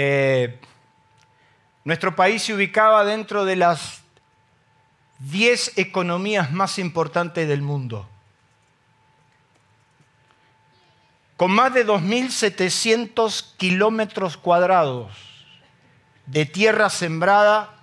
eh, 0.00 0.60
nuestro 1.82 2.14
país 2.14 2.44
se 2.44 2.54
ubicaba 2.54 3.04
dentro 3.04 3.44
de 3.44 3.56
las 3.56 4.00
10 5.18 5.76
economías 5.76 6.52
más 6.52 6.78
importantes 6.78 7.48
del 7.48 7.62
mundo. 7.62 8.08
Con 11.36 11.50
más 11.50 11.74
de 11.74 11.84
2.700 11.84 13.56
kilómetros 13.56 14.36
cuadrados 14.36 15.10
de 16.26 16.46
tierra 16.46 16.90
sembrada, 16.90 17.74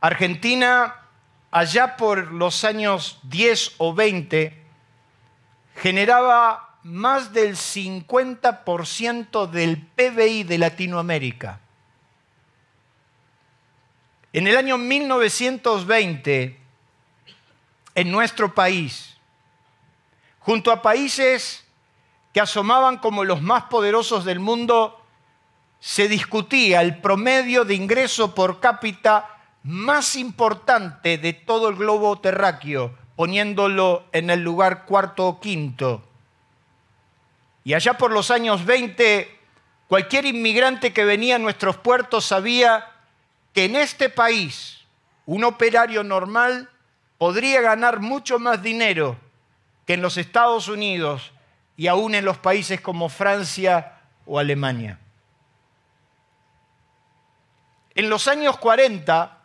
Argentina, 0.00 0.96
allá 1.52 1.96
por 1.96 2.32
los 2.32 2.64
años 2.64 3.20
10 3.22 3.74
o 3.78 3.94
20, 3.94 4.64
generaba 5.76 6.67
más 6.82 7.32
del 7.32 7.56
50% 7.56 9.50
del 9.50 9.78
PBI 9.78 10.44
de 10.44 10.58
Latinoamérica. 10.58 11.60
En 14.32 14.46
el 14.46 14.56
año 14.56 14.78
1920, 14.78 16.58
en 17.94 18.10
nuestro 18.10 18.54
país, 18.54 19.16
junto 20.38 20.70
a 20.70 20.82
países 20.82 21.64
que 22.32 22.40
asomaban 22.40 22.98
como 22.98 23.24
los 23.24 23.42
más 23.42 23.64
poderosos 23.64 24.24
del 24.24 24.38
mundo, 24.38 25.02
se 25.80 26.08
discutía 26.08 26.82
el 26.82 27.00
promedio 27.00 27.64
de 27.64 27.74
ingreso 27.74 28.34
por 28.34 28.60
cápita 28.60 29.38
más 29.62 30.16
importante 30.16 31.18
de 31.18 31.32
todo 31.32 31.68
el 31.68 31.76
globo 31.76 32.18
terráqueo, 32.18 32.94
poniéndolo 33.16 34.04
en 34.12 34.30
el 34.30 34.42
lugar 34.42 34.86
cuarto 34.86 35.26
o 35.26 35.40
quinto. 35.40 36.07
Y 37.68 37.74
allá 37.74 37.98
por 37.98 38.12
los 38.12 38.30
años 38.30 38.64
20, 38.64 39.28
cualquier 39.88 40.24
inmigrante 40.24 40.94
que 40.94 41.04
venía 41.04 41.36
a 41.36 41.38
nuestros 41.38 41.76
puertos 41.76 42.24
sabía 42.24 42.92
que 43.52 43.66
en 43.66 43.76
este 43.76 44.08
país 44.08 44.86
un 45.26 45.44
operario 45.44 46.02
normal 46.02 46.70
podría 47.18 47.60
ganar 47.60 48.00
mucho 48.00 48.38
más 48.38 48.62
dinero 48.62 49.18
que 49.84 49.92
en 49.92 50.00
los 50.00 50.16
Estados 50.16 50.68
Unidos 50.68 51.30
y 51.76 51.88
aún 51.88 52.14
en 52.14 52.24
los 52.24 52.38
países 52.38 52.80
como 52.80 53.10
Francia 53.10 54.00
o 54.24 54.38
Alemania. 54.38 54.98
En 57.94 58.08
los 58.08 58.28
años 58.28 58.56
40, 58.56 59.40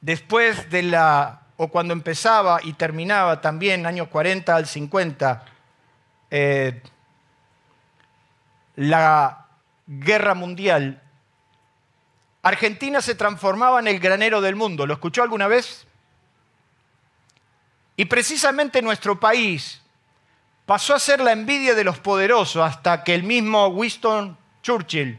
después 0.00 0.68
de 0.70 0.82
la 0.82 1.42
o 1.56 1.68
cuando 1.68 1.92
empezaba 1.92 2.58
y 2.64 2.72
terminaba 2.72 3.40
también, 3.40 3.86
años 3.86 4.08
40 4.08 4.56
al 4.56 4.66
50, 4.66 5.44
eh, 6.32 6.82
la 8.76 9.46
guerra 9.86 10.34
mundial, 10.34 11.02
Argentina 12.42 13.00
se 13.00 13.14
transformaba 13.14 13.78
en 13.80 13.88
el 13.88 14.00
granero 14.00 14.40
del 14.40 14.56
mundo. 14.56 14.86
¿Lo 14.86 14.94
escuchó 14.94 15.22
alguna 15.22 15.46
vez? 15.46 15.86
Y 17.96 18.06
precisamente 18.06 18.82
nuestro 18.82 19.20
país 19.20 19.80
pasó 20.66 20.94
a 20.94 20.98
ser 20.98 21.20
la 21.20 21.32
envidia 21.32 21.74
de 21.74 21.84
los 21.84 21.98
poderosos 21.98 22.62
hasta 22.62 23.04
que 23.04 23.14
el 23.14 23.22
mismo 23.22 23.68
Winston 23.68 24.36
Churchill 24.62 25.18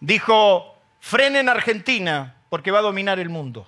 dijo, 0.00 0.78
frenen 1.00 1.48
Argentina 1.48 2.36
porque 2.48 2.70
va 2.70 2.78
a 2.78 2.82
dominar 2.82 3.18
el 3.18 3.28
mundo. 3.28 3.66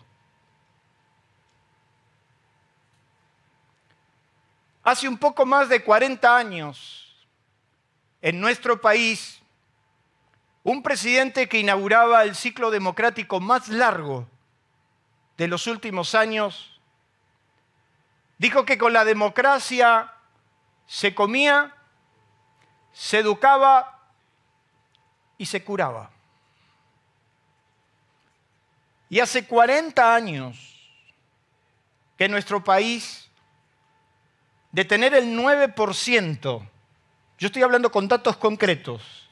Hace 4.85 5.07
un 5.07 5.19
poco 5.19 5.45
más 5.45 5.69
de 5.69 5.83
40 5.85 6.35
años, 6.35 7.08
en 8.23 8.41
nuestro 8.41 8.81
país, 8.81 9.41
un 10.65 10.83
presidente 10.83 11.49
que 11.49 11.61
inauguraba 11.61 12.25
el 12.25 12.35
ciclo 12.35 12.71
democrático 12.71 13.41
más 13.41 13.69
largo 13.69 14.29
de 15.37 15.49
los 15.49 15.67
últimos 15.67 16.15
años, 16.15 16.81
dijo 18.39 18.65
que 18.65 18.79
con 18.79 18.93
la 18.93 19.05
democracia 19.05 20.13
se 20.87 21.15
comía, 21.15 21.75
se 22.93 23.19
educaba 23.19 24.01
y 25.37 25.47
se 25.47 25.63
curaba. 25.63 26.11
Y 29.09 29.21
hace 29.21 29.47
40 29.47 30.15
años 30.15 30.79
que 32.19 32.29
nuestro 32.29 32.63
país 32.63 33.31
de 34.73 34.85
tener 34.85 35.15
el 35.15 35.39
9%, 35.39 36.69
yo 37.39 37.47
estoy 37.47 37.63
hablando 37.63 37.91
con 37.91 38.09
datos 38.09 38.37
concretos, 38.37 39.29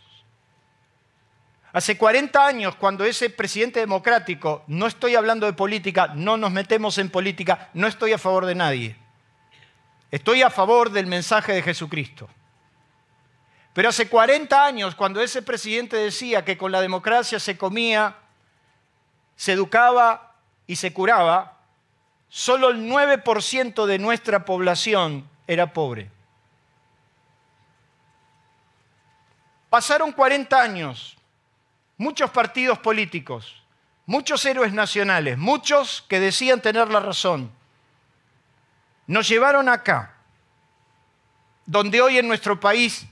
hace 1.73 1.99
40 1.99 2.47
años 2.47 2.77
cuando 2.77 3.05
ese 3.05 3.31
presidente 3.31 3.81
democrático, 3.81 4.63
no 4.69 4.87
estoy 4.87 5.17
hablando 5.17 5.47
de 5.47 5.53
política, 5.53 6.13
no 6.15 6.37
nos 6.37 6.53
metemos 6.53 6.99
en 6.99 7.11
política, 7.11 7.69
no 7.75 7.87
estoy 7.87 8.13
a 8.13 8.19
favor 8.19 8.47
de 8.47 8.55
nadie, 8.55 8.97
estoy 10.11 10.43
a 10.43 10.51
favor 10.51 10.91
del 10.91 11.07
mensaje 11.07 11.53
de 11.53 11.63
Jesucristo. 11.63 12.29
Pero 13.75 13.91
hace 13.91 14.09
40 14.09 14.65
años, 14.65 14.95
cuando 14.95 15.21
ese 15.21 15.43
presidente 15.43 15.99
decía 15.99 16.47
que 16.47 16.57
con 16.57 16.73
la 16.73 16.81
democracia 16.81 17.39
se 17.39 17.59
comía, 17.59 18.17
se 19.37 19.53
educaba 19.53 20.35
y 20.67 20.77
se 20.77 20.95
curaba, 20.95 21.59
solo 22.31 22.71
el 22.71 22.89
9% 22.89 23.85
de 23.85 23.99
nuestra 23.99 24.47
población 24.47 25.29
era 25.47 25.75
pobre. 25.75 26.16
Pasaron 29.71 30.13
40 30.13 30.61
años, 30.61 31.17
muchos 31.97 32.31
partidos 32.31 32.79
políticos, 32.79 33.63
muchos 34.07 34.45
héroes 34.45 34.73
nacionales, 34.73 35.37
muchos 35.37 36.05
que 36.09 36.21
decían 36.21 36.61
tener 36.61 36.89
la 36.89 37.01
razón, 37.01 37.51
nos 39.07 39.29
llevaron 39.29 39.69
acá, 39.69 40.15
donde 41.65 42.01
hoy 42.01 42.19
en 42.19 42.29
nuestro 42.29 42.59
país 42.59 43.07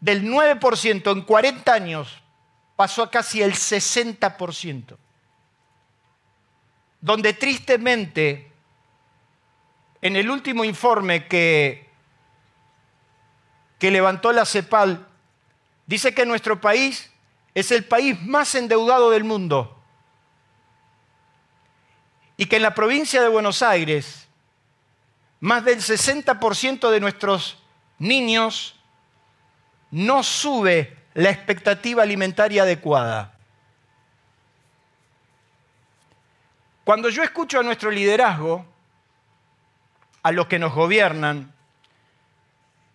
del 0.00 0.24
9% 0.24 1.12
en 1.12 1.22
40 1.22 1.72
años 1.72 2.22
pasó 2.76 3.02
a 3.02 3.10
casi 3.10 3.42
el 3.42 3.52
60% 3.52 4.96
donde 7.00 7.32
tristemente 7.32 8.50
en 10.02 10.16
el 10.16 10.30
último 10.30 10.64
informe 10.64 11.26
que, 11.26 11.88
que 13.78 13.90
levantó 13.90 14.32
la 14.32 14.44
CEPAL, 14.44 15.06
dice 15.90 16.14
que 16.14 16.24
nuestro 16.24 16.60
país 16.60 17.10
es 17.52 17.72
el 17.72 17.84
país 17.84 18.16
más 18.22 18.54
endeudado 18.54 19.10
del 19.10 19.24
mundo 19.24 19.76
y 22.36 22.46
que 22.46 22.56
en 22.56 22.62
la 22.62 22.76
provincia 22.76 23.20
de 23.20 23.28
Buenos 23.28 23.60
Aires 23.60 24.28
más 25.40 25.64
del 25.64 25.78
60% 25.80 26.90
de 26.90 27.00
nuestros 27.00 27.58
niños 27.98 28.76
no 29.90 30.22
sube 30.22 30.96
la 31.14 31.30
expectativa 31.30 32.04
alimentaria 32.04 32.62
adecuada. 32.62 33.36
Cuando 36.84 37.08
yo 37.08 37.24
escucho 37.24 37.58
a 37.58 37.64
nuestro 37.64 37.90
liderazgo, 37.90 38.64
a 40.22 40.30
los 40.30 40.46
que 40.46 40.60
nos 40.60 40.72
gobiernan, 40.72 41.52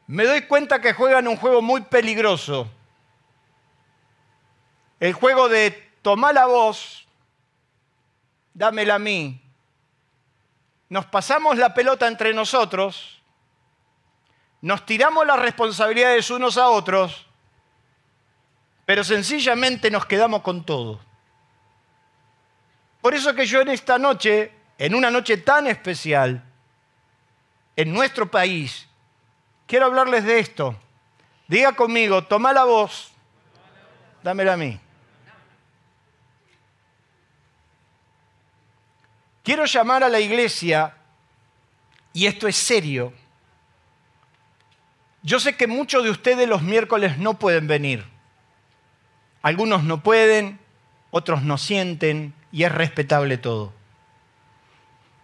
me 0.07 0.23
doy 0.23 0.43
cuenta 0.43 0.79
que 0.79 0.93
juegan 0.93 1.27
un 1.27 1.35
juego 1.35 1.61
muy 1.61 1.81
peligroso. 1.81 2.71
El 4.99 5.13
juego 5.13 5.49
de 5.49 5.71
tomar 6.01 6.33
la 6.33 6.45
voz, 6.45 7.07
dámela 8.53 8.95
a 8.95 8.99
mí. 8.99 9.41
Nos 10.89 11.05
pasamos 11.05 11.57
la 11.57 11.73
pelota 11.73 12.07
entre 12.07 12.33
nosotros, 12.33 13.21
nos 14.61 14.85
tiramos 14.85 15.25
las 15.25 15.39
responsabilidades 15.39 16.29
unos 16.29 16.57
a 16.57 16.69
otros, 16.69 17.25
pero 18.85 19.03
sencillamente 19.03 19.89
nos 19.91 20.05
quedamos 20.05 20.41
con 20.41 20.63
todo. 20.63 20.99
Por 23.01 23.13
eso 23.13 23.33
que 23.33 23.45
yo 23.45 23.61
en 23.61 23.69
esta 23.69 23.97
noche, 23.97 24.51
en 24.77 24.95
una 24.95 25.11
noche 25.11 25.37
tan 25.37 25.67
especial, 25.67 26.43
en 27.75 27.93
nuestro 27.93 28.29
país, 28.29 28.87
quiero 29.67 29.87
hablarles 29.87 30.23
de 30.23 30.39
esto, 30.39 30.75
Diga 31.47 31.73
conmigo, 31.73 32.23
toma 32.23 32.53
la 32.53 32.63
voz, 32.63 33.11
dámela 34.23 34.53
a 34.53 34.57
mí. 34.57 34.79
Quiero 39.45 39.65
llamar 39.65 40.03
a 40.03 40.09
la 40.09 40.19
iglesia, 40.19 40.95
y 42.13 42.25
esto 42.25 42.47
es 42.47 42.55
serio. 42.55 43.13
Yo 45.21 45.39
sé 45.39 45.55
que 45.55 45.67
muchos 45.67 46.03
de 46.03 46.09
ustedes 46.09 46.49
los 46.49 46.63
miércoles 46.63 47.19
no 47.19 47.35
pueden 47.35 47.67
venir. 47.67 48.03
Algunos 49.43 49.83
no 49.83 50.01
pueden, 50.01 50.59
otros 51.11 51.43
no 51.43 51.59
sienten, 51.59 52.33
y 52.51 52.63
es 52.63 52.71
respetable 52.71 53.37
todo. 53.37 53.71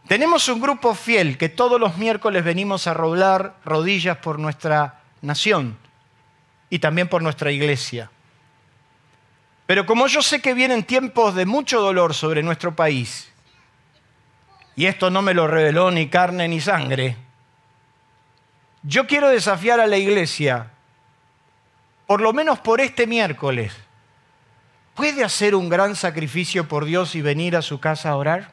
Tenemos 0.07 0.47
un 0.49 0.61
grupo 0.61 0.93
fiel 0.93 1.39
que 1.39 1.49
todos 1.49 1.79
los 1.79 1.97
miércoles 1.97 2.43
venimos 2.43 2.85
a 2.85 2.93
roblar 2.93 3.55
rodillas 3.65 4.17
por 4.17 4.37
nuestra 4.37 5.01
nación 5.23 5.79
y 6.69 6.77
también 6.77 7.07
por 7.07 7.23
nuestra 7.23 7.51
iglesia. 7.51 8.11
Pero 9.65 9.87
como 9.87 10.05
yo 10.05 10.21
sé 10.21 10.41
que 10.41 10.53
vienen 10.53 10.83
tiempos 10.83 11.33
de 11.33 11.47
mucho 11.47 11.81
dolor 11.81 12.13
sobre 12.13 12.43
nuestro 12.43 12.75
país, 12.75 13.30
y 14.75 14.85
esto 14.85 15.09
no 15.09 15.21
me 15.21 15.33
lo 15.33 15.47
reveló 15.47 15.91
ni 15.91 16.07
carne 16.07 16.47
ni 16.47 16.61
sangre, 16.61 17.17
yo 18.83 19.05
quiero 19.05 19.29
desafiar 19.29 19.79
a 19.79 19.87
la 19.87 19.97
iglesia, 19.97 20.71
por 22.07 22.21
lo 22.21 22.33
menos 22.33 22.59
por 22.59 22.81
este 22.81 23.05
miércoles, 23.05 23.73
¿puede 24.95 25.23
hacer 25.23 25.55
un 25.55 25.69
gran 25.69 25.95
sacrificio 25.95 26.67
por 26.67 26.85
Dios 26.85 27.15
y 27.15 27.21
venir 27.21 27.55
a 27.55 27.61
su 27.61 27.79
casa 27.79 28.09
a 28.09 28.15
orar? 28.15 28.51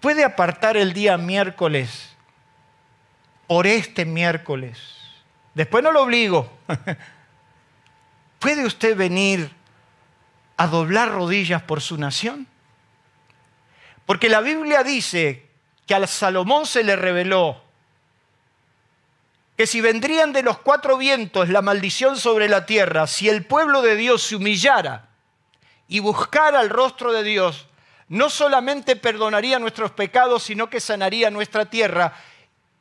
¿Puede 0.00 0.22
apartar 0.22 0.76
el 0.76 0.92
día 0.92 1.16
miércoles 1.16 2.14
por 3.46 3.66
este 3.66 4.04
miércoles? 4.04 4.78
Después 5.54 5.82
no 5.82 5.90
lo 5.90 6.02
obligo. 6.02 6.52
¿Puede 8.38 8.66
usted 8.66 8.96
venir 8.96 9.50
a 10.58 10.66
doblar 10.66 11.10
rodillas 11.10 11.62
por 11.62 11.80
su 11.80 11.96
nación? 11.96 12.46
Porque 14.06 14.28
la 14.28 14.40
Biblia 14.40 14.84
dice 14.84 15.46
que 15.86 15.94
al 15.94 16.08
Salomón 16.08 16.64
se 16.64 16.84
le 16.84 16.96
reveló 16.96 17.62
que 19.56 19.66
si 19.66 19.80
vendrían 19.80 20.32
de 20.32 20.42
los 20.42 20.58
cuatro 20.58 20.98
vientos 20.98 21.48
la 21.48 21.62
maldición 21.62 22.18
sobre 22.18 22.48
la 22.48 22.66
tierra, 22.66 23.06
si 23.06 23.28
el 23.28 23.44
pueblo 23.44 23.80
de 23.80 23.96
Dios 23.96 24.22
se 24.22 24.36
humillara 24.36 25.08
y 25.88 26.00
buscara 26.00 26.60
el 26.60 26.68
rostro 26.68 27.12
de 27.12 27.22
Dios, 27.22 27.66
no 28.08 28.28
solamente 28.28 28.96
perdonaría 28.96 29.58
nuestros 29.58 29.92
pecados, 29.92 30.42
sino 30.42 30.68
que 30.68 30.78
sanaría 30.78 31.30
nuestra 31.30 31.64
tierra. 31.66 32.12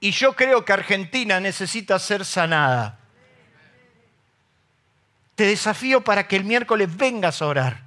Y 0.02 0.12
yo 0.12 0.34
creo 0.34 0.66
que 0.66 0.74
Argentina 0.74 1.40
necesita 1.40 1.98
ser 1.98 2.26
sanada. 2.26 3.00
Te 5.36 5.46
desafío 5.46 6.04
para 6.04 6.28
que 6.28 6.36
el 6.36 6.44
miércoles 6.44 6.96
vengas 6.96 7.42
a 7.42 7.48
orar. 7.48 7.85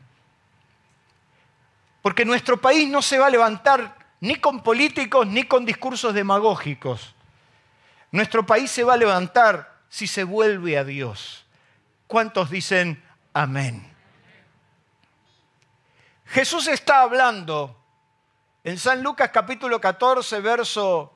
Porque 2.09 2.25
nuestro 2.25 2.59
país 2.59 2.89
no 2.89 3.03
se 3.03 3.19
va 3.19 3.27
a 3.27 3.31
levantar 3.31 3.95
ni 4.21 4.37
con 4.37 4.63
políticos 4.63 5.27
ni 5.27 5.43
con 5.45 5.67
discursos 5.67 6.15
demagógicos. 6.15 7.15
Nuestro 8.13 8.47
país 8.47 8.71
se 8.71 8.83
va 8.83 8.95
a 8.95 8.97
levantar 8.97 9.77
si 9.91 10.07
se 10.07 10.25
vuelve 10.25 10.79
a 10.79 10.85
Dios. 10.85 11.45
¿Cuántos 12.07 12.49
dicen 12.49 13.05
amén? 13.35 13.95
Jesús 16.25 16.67
está 16.69 17.03
hablando 17.03 17.79
en 18.65 18.79
San 18.79 19.03
Lucas 19.03 19.29
capítulo 19.31 19.79
14, 19.79 20.41
verso 20.41 21.13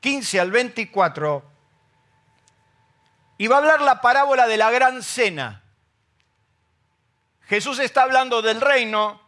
15 0.00 0.40
al 0.40 0.50
24, 0.50 1.42
y 3.38 3.46
va 3.46 3.56
a 3.56 3.58
hablar 3.60 3.80
la 3.80 4.02
parábola 4.02 4.46
de 4.46 4.58
la 4.58 4.70
gran 4.70 5.02
cena. 5.02 5.62
Jesús 7.46 7.78
está 7.78 8.02
hablando 8.02 8.42
del 8.42 8.60
reino 8.60 9.26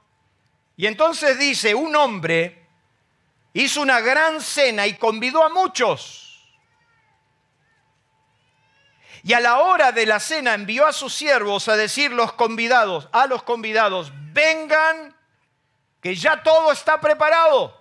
y 0.80 0.86
entonces 0.86 1.38
dice, 1.38 1.74
un 1.74 1.94
hombre 1.94 2.66
hizo 3.52 3.82
una 3.82 4.00
gran 4.00 4.40
cena 4.40 4.86
y 4.86 4.94
convidó 4.94 5.44
a 5.44 5.50
muchos. 5.50 6.48
Y 9.22 9.34
a 9.34 9.40
la 9.40 9.58
hora 9.58 9.92
de 9.92 10.06
la 10.06 10.18
cena 10.18 10.54
envió 10.54 10.86
a 10.86 10.94
sus 10.94 11.12
siervos 11.12 11.68
a 11.68 11.76
decir 11.76 12.12
los 12.12 12.32
convidados, 12.32 13.10
a 13.12 13.26
los 13.26 13.42
convidados, 13.42 14.10
vengan, 14.32 15.14
que 16.00 16.14
ya 16.14 16.42
todo 16.42 16.72
está 16.72 16.98
preparado. 16.98 17.78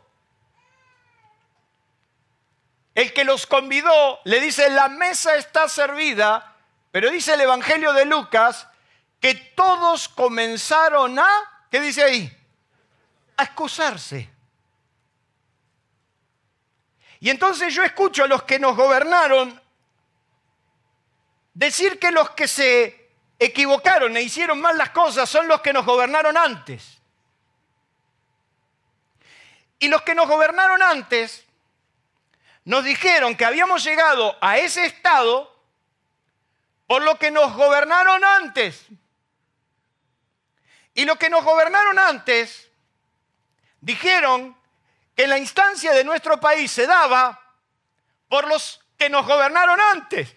El 2.93 3.13
que 3.13 3.23
los 3.23 3.47
convidó 3.47 4.19
le 4.25 4.41
dice, 4.41 4.69
la 4.71 4.89
mesa 4.89 5.37
está 5.37 5.69
servida, 5.69 6.53
pero 6.91 7.09
dice 7.09 7.35
el 7.35 7.39
Evangelio 7.39 7.93
de 7.93 8.03
Lucas 8.03 8.67
que 9.21 9.35
todos 9.35 10.09
comenzaron 10.09 11.17
a, 11.17 11.29
¿qué 11.71 11.79
dice 11.79 12.03
ahí? 12.03 12.35
A 13.39 13.43
excusarse. 13.43 14.29
Y 17.21 17.29
entonces 17.29 17.73
yo 17.73 17.83
escucho 17.83 18.25
a 18.25 18.27
los 18.27 18.43
que 18.43 18.59
nos 18.59 18.75
gobernaron 18.75 19.59
decir 21.53 21.99
que 21.99 22.11
los 22.11 22.31
que 22.31 22.47
se 22.47 23.11
equivocaron 23.39 24.15
e 24.17 24.21
hicieron 24.21 24.59
mal 24.59 24.77
las 24.77 24.89
cosas 24.89 25.29
son 25.29 25.47
los 25.47 25.61
que 25.61 25.71
nos 25.71 25.85
gobernaron 25.85 26.35
antes. 26.37 26.97
Y 29.79 29.87
los 29.87 30.01
que 30.01 30.15
nos 30.15 30.27
gobernaron 30.27 30.81
antes 30.83 31.45
nos 32.65 32.83
dijeron 32.83 33.37
que 33.37 33.45
habíamos 33.45 33.85
llegado 33.85 34.37
a 34.41 34.57
ese 34.57 34.85
estado 34.85 35.57
por 36.87 37.03
lo 37.03 37.17
que 37.17 37.31
nos 37.31 37.53
gobernaron 37.55 38.21
antes. 38.25 38.85
Y 40.93 41.05
los 41.05 41.17
que 41.17 41.29
nos 41.29 41.45
gobernaron 41.45 41.97
antes 41.97 42.68
dijeron 43.81 44.55
que 45.15 45.27
la 45.27 45.37
instancia 45.37 45.93
de 45.93 46.03
nuestro 46.03 46.39
país 46.39 46.71
se 46.71 46.87
daba 46.87 47.39
por 48.27 48.47
los 48.47 48.79
que 48.97 49.09
nos 49.09 49.25
gobernaron 49.25 49.79
antes. 49.79 50.35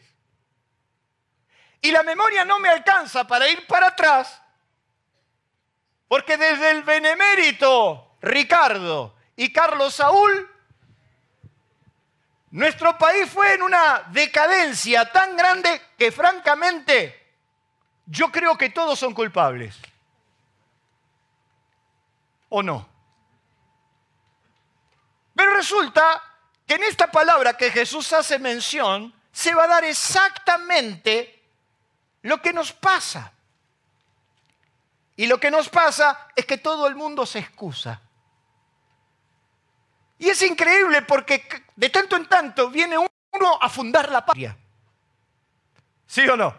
Y 1.81 1.91
la 1.91 2.03
memoria 2.03 2.45
no 2.45 2.59
me 2.59 2.69
alcanza 2.69 3.27
para 3.27 3.49
ir 3.49 3.67
para 3.67 3.89
atrás, 3.89 4.41
porque 6.09 6.37
desde 6.37 6.71
el 6.71 6.83
benemérito 6.85 8.17
Ricardo 8.23 9.17
y 9.35 9.53
Carlos 9.53 9.95
Saúl, 9.95 10.49
nuestro 12.53 12.97
país 12.99 13.29
fue 13.31 13.55
en 13.55 13.63
una 13.63 14.05
decadencia 14.11 15.11
tan 15.11 15.37
grande 15.37 15.81
que 15.99 16.13
francamente 16.13 17.35
yo 18.07 18.31
creo 18.31 18.57
que 18.57 18.71
todos 18.71 18.99
son 18.99 19.15
culpables. 19.15 19.77
¿O 22.49 22.63
no? 22.63 22.92
Pero 25.43 25.55
resulta 25.55 26.23
que 26.65 26.75
en 26.75 26.85
esta 26.85 27.11
palabra 27.11 27.57
que 27.57 27.73
Jesús 27.73 28.13
hace 28.13 28.39
mención, 28.39 29.13
se 29.33 29.53
va 29.53 29.65
a 29.65 29.67
dar 29.67 29.85
exactamente 29.85 31.43
lo 32.23 32.41
que 32.41 32.53
nos 32.53 32.73
pasa. 32.73 33.33
Y 35.17 35.27
lo 35.27 35.41
que 35.41 35.51
nos 35.51 35.69
pasa 35.69 36.29
es 36.37 36.47
que 36.47 36.59
todo 36.59 36.87
el 36.87 36.95
mundo 36.95 37.27
se 37.27 37.41
excusa. 37.41 38.01
Y 40.21 40.29
es 40.29 40.41
increíble 40.43 41.03
porque 41.03 41.45
de 41.75 41.91
tanto 41.91 42.15
en 42.15 42.29
tanto 42.29 42.71
viene 42.71 42.97
uno 42.97 43.59
a 43.61 43.69
fundar 43.69 44.13
la 44.13 44.25
patria. 44.25 44.57
¿Sí 46.07 46.21
o 46.29 46.37
no? 46.37 46.55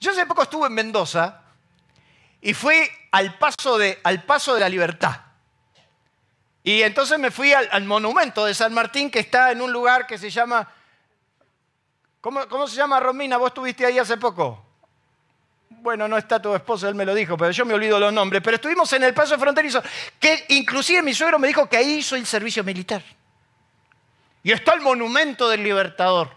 Yo 0.00 0.10
hace 0.10 0.26
poco 0.26 0.42
estuve 0.42 0.66
en 0.66 0.74
Mendoza 0.74 1.40
y 2.40 2.52
fui 2.52 2.80
al 3.12 3.38
paso 3.38 3.78
de, 3.78 4.00
al 4.02 4.24
paso 4.24 4.54
de 4.54 4.60
la 4.60 4.68
libertad. 4.68 5.20
Y 6.66 6.80
entonces 6.80 7.18
me 7.18 7.30
fui 7.30 7.52
al, 7.52 7.84
monumento 7.84 8.46
de 8.46 8.54
San 8.54 8.72
Martín 8.72 9.10
que 9.10 9.18
está 9.18 9.52
en 9.52 9.60
un 9.60 9.70
lugar 9.70 10.06
que 10.06 10.16
se 10.16 10.30
llama... 10.30 10.66
¿Cómo, 12.22 12.48
¿Cómo, 12.48 12.66
se 12.66 12.76
llama 12.76 12.98
Romina? 12.98 13.36
¿Vos 13.36 13.48
estuviste 13.48 13.84
ahí 13.84 13.98
hace 13.98 14.16
poco? 14.16 14.64
Bueno, 15.68 16.08
no 16.08 16.16
está 16.16 16.40
tu 16.40 16.54
esposo, 16.54 16.88
él 16.88 16.94
me 16.94 17.04
lo 17.04 17.14
dijo, 17.14 17.36
pero 17.36 17.50
yo 17.50 17.66
me 17.66 17.74
olvido 17.74 18.00
los 18.00 18.10
nombres. 18.10 18.40
Pero 18.42 18.54
estuvimos 18.54 18.90
en 18.94 19.04
el 19.04 19.12
paso 19.12 19.38
fronterizo, 19.38 19.82
que 20.18 20.46
inclusive 20.48 21.02
mi 21.02 21.12
suegro 21.12 21.38
me 21.38 21.48
dijo 21.48 21.68
que 21.68 21.76
ahí 21.76 21.98
hizo 21.98 22.16
el 22.16 22.24
servicio 22.24 22.64
militar. 22.64 23.02
Y 24.42 24.50
está 24.50 24.72
el 24.72 24.80
monumento 24.80 25.50
del 25.50 25.62
libertador. 25.62 26.30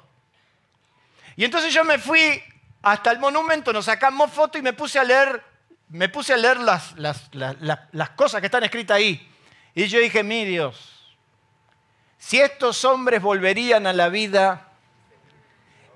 Y 1.37 1.45
entonces 1.45 1.73
yo 1.73 1.85
me 1.85 1.99
fui 1.99 2.43
hasta 2.81 3.11
el 3.11 3.19
monumento, 3.19 3.71
nos 3.71 3.85
sacamos 3.85 4.29
fotos 4.33 4.59
y 4.59 4.61
me 4.61 4.73
puse 4.73 4.99
a 4.99 5.05
leer, 5.05 5.41
me 5.87 6.09
puse 6.09 6.33
a 6.33 6.37
leer 6.37 6.59
las, 6.59 6.97
las, 6.97 7.29
las 7.31 8.09
cosas 8.09 8.41
que 8.41 8.47
están 8.47 8.65
escritas 8.65 8.97
ahí. 8.97 9.25
Y 9.77 9.85
yo 9.89 9.99
dije, 9.99 10.23
mi 10.23 10.43
Dios, 10.43 11.15
si 12.17 12.41
estos 12.41 12.83
hombres 12.83 13.21
volverían 13.21 13.85
a 13.85 13.93
la 13.93 14.09
vida, 14.09 14.69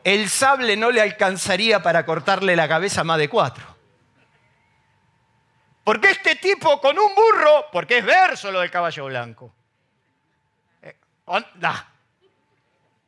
el 0.04 0.30
sable 0.30 0.78
no 0.78 0.92
le 0.92 1.02
alcanzaría 1.02 1.82
para 1.82 2.06
cortarle 2.06 2.56
la 2.56 2.68
cabeza 2.68 3.02
a 3.02 3.04
más 3.04 3.18
de 3.18 3.28
cuatro. 3.28 3.66
Porque 5.84 6.12
este 6.12 6.36
tipo 6.36 6.80
con 6.80 7.00
un 7.00 7.16
burro, 7.16 7.72
porque 7.72 7.98
es 7.98 8.06
verso 8.06 8.52
lo 8.52 8.60
del 8.60 8.70
caballo 8.70 9.06
blanco. 9.06 9.52
Eh, 10.84 10.96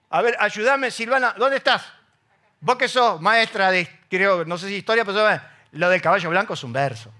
A 0.10 0.22
ver, 0.24 0.36
ayúdame, 0.39 0.89
Silvana, 0.89 1.36
¿dónde 1.38 1.58
estás? 1.58 1.86
Vos 2.62 2.77
que 2.77 2.88
sos 2.88 3.22
maestra 3.22 3.70
de, 3.70 3.88
creo, 4.10 4.44
no 4.44 4.58
sé 4.58 4.70
si 4.70 4.77
historia, 4.77 5.06
pero 5.06 5.39
lo 5.74 5.89
del 5.89 6.01
caballo 6.01 6.32
blanco 6.32 6.56
es 6.56 6.63
un 6.63 6.74
verso. 6.74 7.13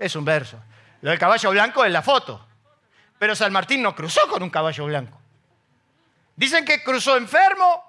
Es 0.00 0.16
un 0.16 0.24
verso. 0.24 0.60
Lo 1.00 1.10
del 1.10 1.18
caballo 1.20 1.48
blanco 1.52 1.84
es 1.84 1.92
la 1.92 2.02
foto. 2.02 2.48
Pero 3.22 3.36
San 3.36 3.52
Martín 3.52 3.80
no 3.80 3.94
cruzó 3.94 4.26
con 4.26 4.42
un 4.42 4.50
caballo 4.50 4.84
blanco. 4.86 5.16
Dicen 6.34 6.64
que 6.64 6.82
cruzó 6.82 7.16
enfermo, 7.16 7.84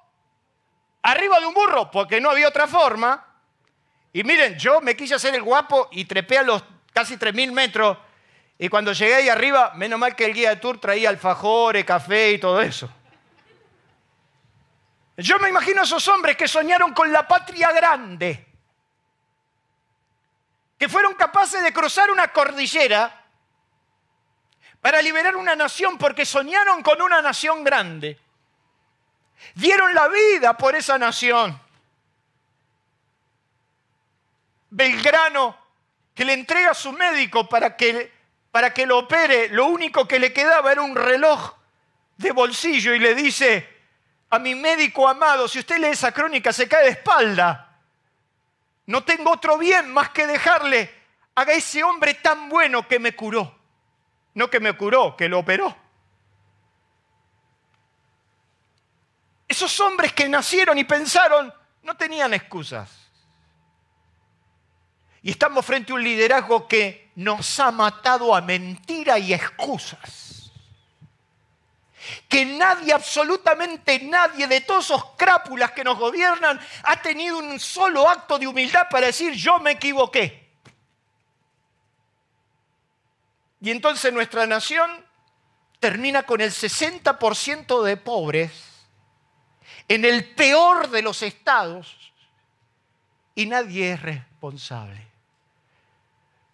arriba 1.02 1.40
de 1.40 1.48
un 1.48 1.56
burro, 1.56 1.90
porque 1.90 2.22
no 2.22 2.30
había 2.30 2.48
otra 2.48 2.68
forma. 2.68 3.26
Y 4.14 4.24
miren, 4.24 4.60
yo 4.60 4.80
me 4.80 4.96
quise 4.96 5.16
hacer 5.16 5.34
el 5.34 5.42
guapo 5.42 5.90
y 5.92 6.06
trepé 6.06 6.38
a 6.38 6.44
los 6.44 6.64
casi 6.94 7.18
3.000 7.18 7.52
metros. 7.52 7.98
Y 8.60 8.70
cuando 8.70 8.94
llegué 8.94 9.16
ahí 9.16 9.28
arriba, 9.28 9.72
menos 9.74 9.98
mal 9.98 10.16
que 10.16 10.26
el 10.26 10.36
guía 10.36 10.52
de 10.52 10.58
tour 10.58 10.80
traía 10.80 11.10
alfajores, 11.10 11.84
café 11.84 12.34
y 12.34 12.38
todo 12.38 12.62
eso. 12.62 12.88
Yo 15.18 15.40
me 15.40 15.50
imagino 15.50 15.82
a 15.82 15.86
esos 15.86 16.08
hombres 16.10 16.38
que 16.38 16.48
soñaron 16.48 16.94
con 16.94 17.12
la 17.12 17.28
patria 17.28 17.72
grande, 17.72 18.46
que 20.78 20.88
fueron 20.88 21.16
capaces 21.16 21.64
de 21.64 21.74
cruzar 21.74 22.12
una 22.12 22.28
cordillera 22.28 23.23
para 24.84 25.02
liberar 25.02 25.38
una 25.38 25.56
nación 25.56 25.98
porque 25.98 26.26
soñaron 26.26 26.84
con 26.84 27.02
una 27.02 27.22
nación 27.22 27.64
grande. 27.64 28.20
Dieron 29.56 29.94
la 29.94 30.10
vida 30.10 30.58
por 30.58 30.76
esa 30.76 30.98
nación. 30.98 31.58
Belgrano, 34.70 35.58
que 36.14 36.26
le 36.26 36.34
entrega 36.34 36.72
a 36.72 36.74
su 36.74 36.92
médico 36.92 37.48
para 37.48 37.78
que, 37.78 38.12
para 38.52 38.74
que 38.74 38.86
lo 38.86 38.98
opere, 38.98 39.48
lo 39.48 39.68
único 39.68 40.06
que 40.06 40.20
le 40.20 40.34
quedaba 40.34 40.74
era 40.74 40.82
un 40.82 40.98
reloj 40.98 41.54
de 42.18 42.34
bolsillo 42.34 42.94
y 42.94 43.00
le 43.00 43.16
dice 43.16 43.66
a 44.32 44.38
mi 44.38 44.54
médico 44.54 45.08
amado, 45.08 45.48
si 45.48 45.60
usted 45.60 45.78
lee 45.78 45.92
esa 45.92 46.12
crónica 46.12 46.52
se 46.52 46.68
cae 46.68 46.84
de 46.84 46.90
espalda. 46.90 47.80
No 48.88 49.06
tengo 49.06 49.32
otro 49.32 49.58
bien 49.58 49.94
más 49.94 50.10
que 50.10 50.28
dejarle 50.28 50.94
a 51.36 51.44
ese 51.44 51.86
hombre 51.86 52.16
tan 52.16 52.50
bueno 52.50 52.86
que 52.86 53.00
me 53.00 53.16
curó. 53.16 53.63
No 54.34 54.50
que 54.50 54.60
me 54.60 54.74
curó, 54.74 55.16
que 55.16 55.30
lo 55.30 55.40
operó. 55.40 55.76
Esos 59.48 59.80
hombres 59.80 60.14
que 60.14 60.28
nacieron 60.28 60.78
y 60.78 60.84
pensaron 60.84 61.54
no 61.84 61.96
tenían 61.96 62.34
excusas. 62.34 62.90
Y 65.22 65.32
estamos 65.32 65.66
frente 65.66 65.92
a 65.92 65.96
un 65.96 66.04
liderazgo 66.04 66.68
que 66.68 67.12
nos 67.16 67.60
ha 67.60 67.72
matado 67.72 68.36
a 68.36 68.42
mentira 68.42 69.20
y 69.20 69.34
excusas. 69.34 70.52
Que 72.28 72.46
nadie, 72.46 72.92
absolutamente 72.92 74.00
nadie 74.00 74.48
de 74.48 74.62
todos 74.62 74.86
esos 74.86 75.06
crápulas 75.16 75.72
que 75.72 75.84
nos 75.84 75.98
gobiernan 75.98 76.60
ha 76.84 77.02
tenido 77.02 77.38
un 77.38 77.60
solo 77.60 78.10
acto 78.10 78.38
de 78.38 78.48
humildad 78.48 78.88
para 78.90 79.08
decir 79.08 79.34
yo 79.34 79.60
me 79.60 79.72
equivoqué. 79.72 80.43
Y 83.64 83.72
entonces 83.72 84.12
nuestra 84.12 84.46
nación 84.46 84.92
termina 85.80 86.24
con 86.24 86.42
el 86.42 86.52
60% 86.52 87.82
de 87.82 87.96
pobres 87.96 88.52
en 89.88 90.04
el 90.04 90.36
peor 90.36 90.90
de 90.90 91.02
los 91.02 91.22
estados 91.22 92.12
y 93.34 93.46
nadie 93.46 93.94
es 93.94 94.02
responsable. 94.02 95.08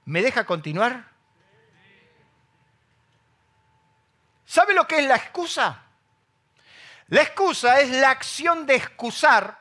¿Me 0.06 0.22
deja 0.22 0.46
continuar? 0.46 1.10
¿Sabe 4.46 4.76
lo 4.76 4.88
que 4.88 5.00
es 5.00 5.06
la 5.06 5.16
excusa? 5.16 5.82
La 7.08 7.24
excusa 7.24 7.80
es 7.80 7.90
la 7.90 8.12
acción 8.12 8.68
de 8.68 8.76
excusar. 8.76 9.58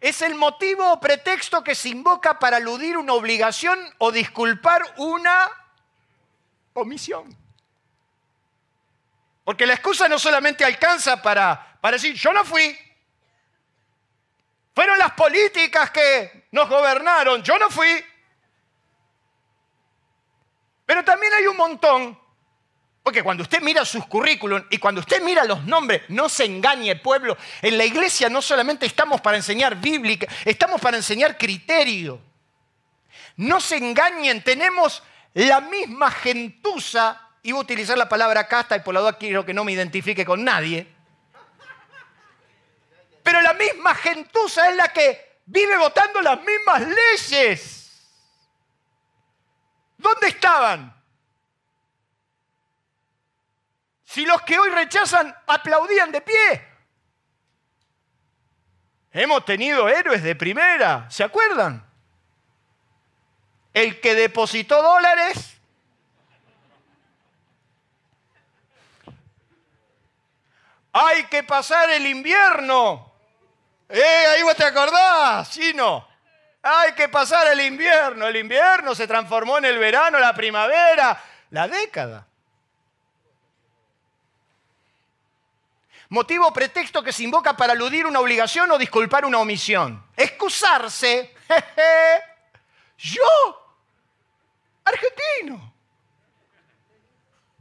Es 0.00 0.22
el 0.22 0.34
motivo 0.34 0.90
o 0.94 0.98
pretexto 0.98 1.62
que 1.62 1.74
se 1.74 1.90
invoca 1.90 2.38
para 2.38 2.56
aludir 2.56 2.96
una 2.96 3.12
obligación 3.12 3.78
o 3.98 4.10
disculpar 4.10 4.82
una 4.96 5.59
omisión. 6.80 7.36
Porque 9.44 9.66
la 9.66 9.74
excusa 9.74 10.08
no 10.08 10.18
solamente 10.18 10.64
alcanza 10.64 11.20
para, 11.20 11.78
para 11.80 11.96
decir, 11.96 12.14
yo 12.14 12.32
no 12.32 12.44
fui, 12.44 12.76
fueron 14.74 14.98
las 14.98 15.12
políticas 15.12 15.90
que 15.90 16.46
nos 16.52 16.68
gobernaron. 16.68 17.42
Yo 17.42 17.58
no 17.58 17.68
fui. 17.70 18.02
Pero 20.86 21.04
también 21.04 21.32
hay 21.34 21.46
un 21.46 21.56
montón. 21.56 22.18
Porque 23.02 23.22
cuando 23.22 23.42
usted 23.42 23.60
mira 23.60 23.84
sus 23.84 24.06
currículum 24.06 24.62
y 24.70 24.78
cuando 24.78 25.00
usted 25.00 25.22
mira 25.22 25.44
los 25.44 25.64
nombres, 25.64 26.02
no 26.08 26.28
se 26.28 26.44
engañe 26.44 26.96
pueblo. 26.96 27.36
En 27.62 27.78
la 27.78 27.84
iglesia 27.84 28.28
no 28.28 28.42
solamente 28.42 28.86
estamos 28.86 29.20
para 29.20 29.36
enseñar 29.36 29.76
bíblica, 29.76 30.26
estamos 30.44 30.80
para 30.80 30.96
enseñar 30.98 31.38
criterio. 31.38 32.20
No 33.36 33.60
se 33.60 33.76
engañen, 33.76 34.42
tenemos 34.42 35.02
la 35.34 35.60
misma 35.60 36.10
gentuza, 36.10 37.20
voy 37.42 37.52
a 37.52 37.56
utilizar 37.56 37.96
la 37.96 38.08
palabra 38.08 38.46
casta 38.48 38.76
y 38.76 38.80
por 38.80 38.94
la 38.94 39.00
duda 39.00 39.18
quiero 39.18 39.44
que 39.46 39.54
no 39.54 39.64
me 39.64 39.72
identifique 39.72 40.24
con 40.24 40.44
nadie 40.44 41.00
pero 43.22 43.40
la 43.42 43.54
misma 43.54 43.94
gentuza 43.94 44.70
es 44.70 44.76
la 44.76 44.88
que 44.88 45.40
vive 45.46 45.76
votando 45.76 46.20
las 46.20 46.40
mismas 46.42 46.82
leyes. 46.82 48.10
¿Dónde 49.98 50.28
estaban? 50.28 50.94
Si 54.04 54.24
los 54.24 54.42
que 54.42 54.58
hoy 54.58 54.70
rechazan 54.70 55.34
aplaudían 55.46 56.10
de 56.10 56.20
pie. 56.20 56.68
Hemos 59.12 59.44
tenido 59.44 59.88
héroes 59.88 60.22
de 60.22 60.34
primera, 60.34 61.08
¿se 61.10 61.22
acuerdan? 61.22 61.88
El 63.72 64.00
que 64.00 64.14
depositó 64.14 64.82
dólares 64.82 65.56
hay 70.92 71.24
que 71.24 71.44
pasar 71.44 71.88
el 71.90 72.06
invierno 72.06 73.10
¡Eh, 73.90 74.26
ahí 74.28 74.42
vos 74.42 74.54
te 74.54 74.64
acordás, 74.64 75.50
chino! 75.50 76.06
Hay 76.62 76.92
que 76.92 77.08
pasar 77.08 77.48
el 77.48 77.60
invierno. 77.60 78.26
El 78.26 78.36
invierno 78.36 78.94
se 78.94 79.06
transformó 79.06 79.58
en 79.58 79.64
el 79.64 79.78
verano, 79.78 80.18
la 80.18 80.34
primavera, 80.34 81.20
la 81.50 81.66
década. 81.66 82.26
Motivo 86.10 86.52
pretexto 86.52 87.02
que 87.02 87.12
se 87.12 87.22
invoca 87.22 87.56
para 87.56 87.72
aludir 87.72 88.06
una 88.06 88.20
obligación 88.20 88.70
o 88.70 88.78
disculpar 88.78 89.24
una 89.24 89.38
omisión. 89.38 90.04
Excusarse. 90.16 91.34
Yo, 93.00 93.22
argentino. 94.84 95.72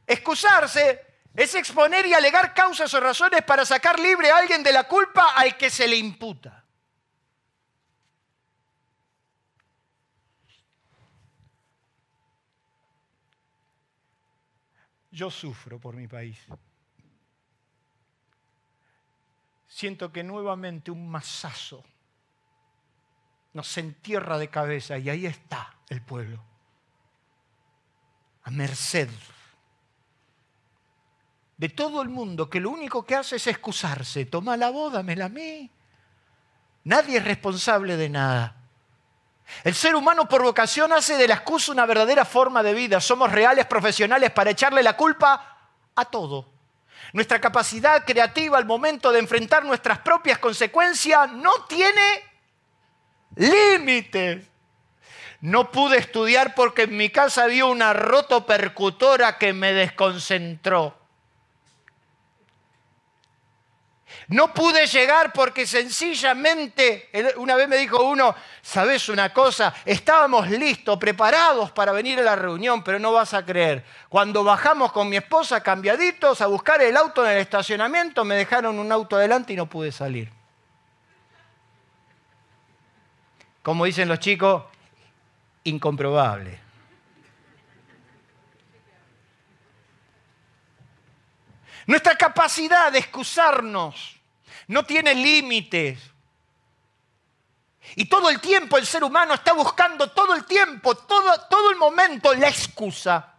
Excusarse 0.06 1.06
es 1.34 1.56
exponer 1.56 2.06
y 2.08 2.14
alegar 2.14 2.54
causas 2.54 2.94
o 2.94 3.00
razones 3.00 3.42
para 3.44 3.64
sacar 3.64 3.98
libre 4.00 4.30
a 4.32 4.38
alguien 4.38 4.62
de 4.62 4.74
la 4.74 4.86
culpa 4.86 5.34
al 5.36 5.56
que 5.56 5.70
se 5.70 5.88
le 5.88 5.96
imputa. 5.96 6.66
Yo 15.12 15.32
sufro 15.32 15.80
por 15.80 15.96
mi 15.96 16.08
país. 16.08 16.38
Siento 19.68 20.12
que 20.12 20.24
nuevamente 20.24 20.92
un 20.92 21.10
masazo 21.10 21.84
nos 23.54 23.78
entierra 23.78 24.38
de 24.38 24.50
cabeza 24.50 24.98
y 24.98 25.10
ahí 25.10 25.26
está 25.26 25.74
el 25.90 26.02
pueblo, 26.02 26.40
a 28.44 28.52
merced 28.52 29.10
de 31.60 31.68
todo 31.68 32.02
el 32.02 32.08
mundo 32.08 32.50
que 32.50 32.62
lo 32.62 32.70
único 32.70 33.06
que 33.06 33.16
hace 33.16 33.36
es 33.36 33.46
excusarse. 33.48 34.26
Toma 34.26 34.56
la 34.56 34.70
boda, 34.70 35.04
me 35.04 35.14
la 35.14 35.28
mí. 35.28 35.70
Nadie 36.86 37.18
es 37.18 37.26
responsable 37.26 37.98
de 37.98 38.08
nada. 38.08 38.56
El 39.66 39.76
ser 39.76 39.94
humano 39.94 40.30
por 40.30 40.42
vocación 40.42 40.94
hace 40.94 41.18
de 41.18 41.28
la 41.28 41.34
excusa 41.34 41.74
una 41.74 41.86
verdadera 41.86 42.24
forma 42.24 42.64
de 42.64 42.74
vida. 42.74 43.02
Somos 43.02 43.30
reales 43.30 43.66
profesionales 43.66 44.32
para 44.32 44.52
echarle 44.52 44.82
la 44.82 44.96
culpa 44.96 45.58
a 45.96 46.06
todo. 46.06 46.48
Nuestra 47.12 47.42
capacidad 47.42 48.06
creativa 48.06 48.58
al 48.58 48.66
momento 48.66 49.12
de 49.12 49.20
enfrentar 49.20 49.66
nuestras 49.66 50.00
propias 50.00 50.38
consecuencias 50.38 51.30
no 51.30 51.66
tiene 51.68 52.24
límites. 53.36 54.46
No 55.42 55.72
pude 55.72 55.98
estudiar 55.98 56.54
porque 56.54 56.84
en 56.84 56.98
mi 56.98 57.10
casa 57.10 57.44
había 57.44 57.66
una 57.66 57.94
rotopercutora 57.94 59.38
que 59.38 59.54
me 59.54 59.74
desconcentró. 59.74 61.00
No 64.28 64.54
pude 64.54 64.86
llegar 64.86 65.34
porque 65.34 65.66
sencillamente, 65.66 67.10
una 67.38 67.56
vez 67.56 67.68
me 67.68 67.78
dijo 67.78 68.04
uno, 68.04 68.36
¿sabes 68.62 69.10
una 69.10 69.34
cosa? 69.34 69.74
Estábamos 69.86 70.50
listos, 70.50 71.00
preparados 71.00 71.72
para 71.72 71.92
venir 71.94 72.20
a 72.20 72.24
la 72.24 72.36
reunión, 72.36 72.84
pero 72.84 73.00
no 73.00 73.12
vas 73.12 73.34
a 73.34 73.44
creer. 73.44 73.84
Cuando 74.08 74.44
bajamos 74.44 74.92
con 74.92 75.10
mi 75.10 75.18
esposa 75.18 75.64
cambiaditos 75.64 76.42
a 76.42 76.48
buscar 76.48 76.82
el 76.82 76.96
auto 76.96 77.26
en 77.26 77.32
el 77.32 77.38
estacionamiento, 77.40 78.24
me 78.24 78.36
dejaron 78.36 78.78
un 78.78 78.92
auto 78.92 79.16
adelante 79.16 79.54
y 79.54 79.56
no 79.56 79.68
pude 79.68 79.92
salir. 79.92 80.39
Como 83.62 83.86
dicen 83.86 84.08
los 84.08 84.20
chicos, 84.20 84.64
incomprobable. 85.64 86.60
Nuestra 91.88 92.16
capacidad 92.16 92.92
de 92.92 93.00
excusarnos 93.00 94.20
no 94.68 94.84
tiene 94.84 95.16
límites. 95.16 96.00
Y 97.96 98.06
todo 98.06 98.30
el 98.30 98.40
tiempo 98.40 98.78
el 98.78 98.86
ser 98.86 99.04
humano 99.04 99.34
está 99.34 99.54
buscando, 99.54 100.12
todo 100.12 100.36
el 100.36 100.46
tiempo, 100.46 100.94
todo, 100.96 101.48
todo 101.50 101.72
el 101.72 101.78
momento, 101.78 102.34
la 102.36 102.48
excusa. 102.48 103.39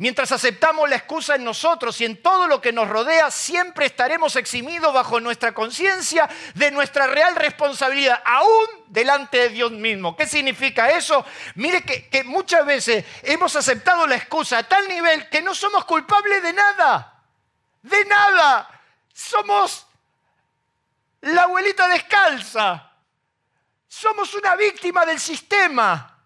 Mientras 0.00 0.30
aceptamos 0.30 0.88
la 0.88 0.94
excusa 0.94 1.34
en 1.34 1.42
nosotros 1.42 2.00
y 2.00 2.04
en 2.04 2.22
todo 2.22 2.46
lo 2.46 2.60
que 2.60 2.72
nos 2.72 2.88
rodea, 2.88 3.32
siempre 3.32 3.84
estaremos 3.84 4.36
eximidos 4.36 4.94
bajo 4.94 5.18
nuestra 5.18 5.52
conciencia 5.52 6.28
de 6.54 6.70
nuestra 6.70 7.08
real 7.08 7.34
responsabilidad, 7.34 8.22
aún 8.24 8.66
delante 8.86 9.38
de 9.38 9.48
Dios 9.48 9.72
mismo. 9.72 10.16
¿Qué 10.16 10.24
significa 10.28 10.88
eso? 10.92 11.26
Mire 11.56 11.82
que, 11.82 12.22
muchas 12.22 12.64
veces 12.64 13.04
hemos 13.24 13.56
aceptado 13.56 14.06
la 14.06 14.14
excusa 14.14 14.58
a 14.58 14.62
tal 14.62 14.86
nivel 14.86 15.28
que 15.28 15.42
no 15.42 15.52
somos 15.52 15.84
culpables 15.84 16.44
de 16.44 16.52
nada, 16.52 17.20
de 17.82 18.04
nada. 18.04 18.70
Somos 19.12 19.84
la 21.22 21.42
abuelita 21.42 21.88
descalza. 21.88 22.92
Somos 23.88 24.32
una 24.34 24.54
víctima 24.54 25.04
del 25.04 25.18
sistema. 25.18 26.17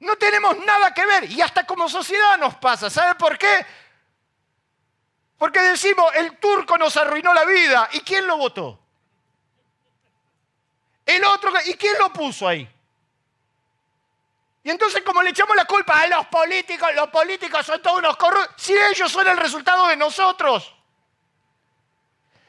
No 0.00 0.16
tenemos 0.16 0.58
nada 0.58 0.92
que 0.92 1.06
ver 1.06 1.30
y 1.30 1.40
hasta 1.40 1.64
como 1.64 1.88
sociedad 1.88 2.36
nos 2.38 2.56
pasa. 2.56 2.90
¿Sabe 2.90 3.14
por 3.14 3.38
qué? 3.38 3.66
Porque 5.38 5.60
decimos, 5.60 6.06
el 6.14 6.38
turco 6.38 6.76
nos 6.78 6.96
arruinó 6.96 7.32
la 7.32 7.44
vida. 7.44 7.88
¿Y 7.92 8.00
quién 8.00 8.26
lo 8.26 8.36
votó? 8.36 8.80
El 11.06 11.24
otro, 11.24 11.52
¿y 11.66 11.74
quién 11.74 11.98
lo 11.98 12.12
puso 12.12 12.48
ahí? 12.48 12.68
Y 14.62 14.70
entonces 14.70 15.02
como 15.02 15.22
le 15.22 15.30
echamos 15.30 15.54
la 15.54 15.66
culpa 15.66 16.00
a 16.00 16.06
los 16.06 16.26
políticos, 16.28 16.88
los 16.94 17.10
políticos 17.10 17.66
son 17.66 17.82
todos 17.82 17.98
unos 17.98 18.16
corruptos, 18.16 18.54
si 18.56 18.74
ellos 18.74 19.12
son 19.12 19.28
el 19.28 19.36
resultado 19.36 19.86
de 19.88 19.96
nosotros. 19.96 20.74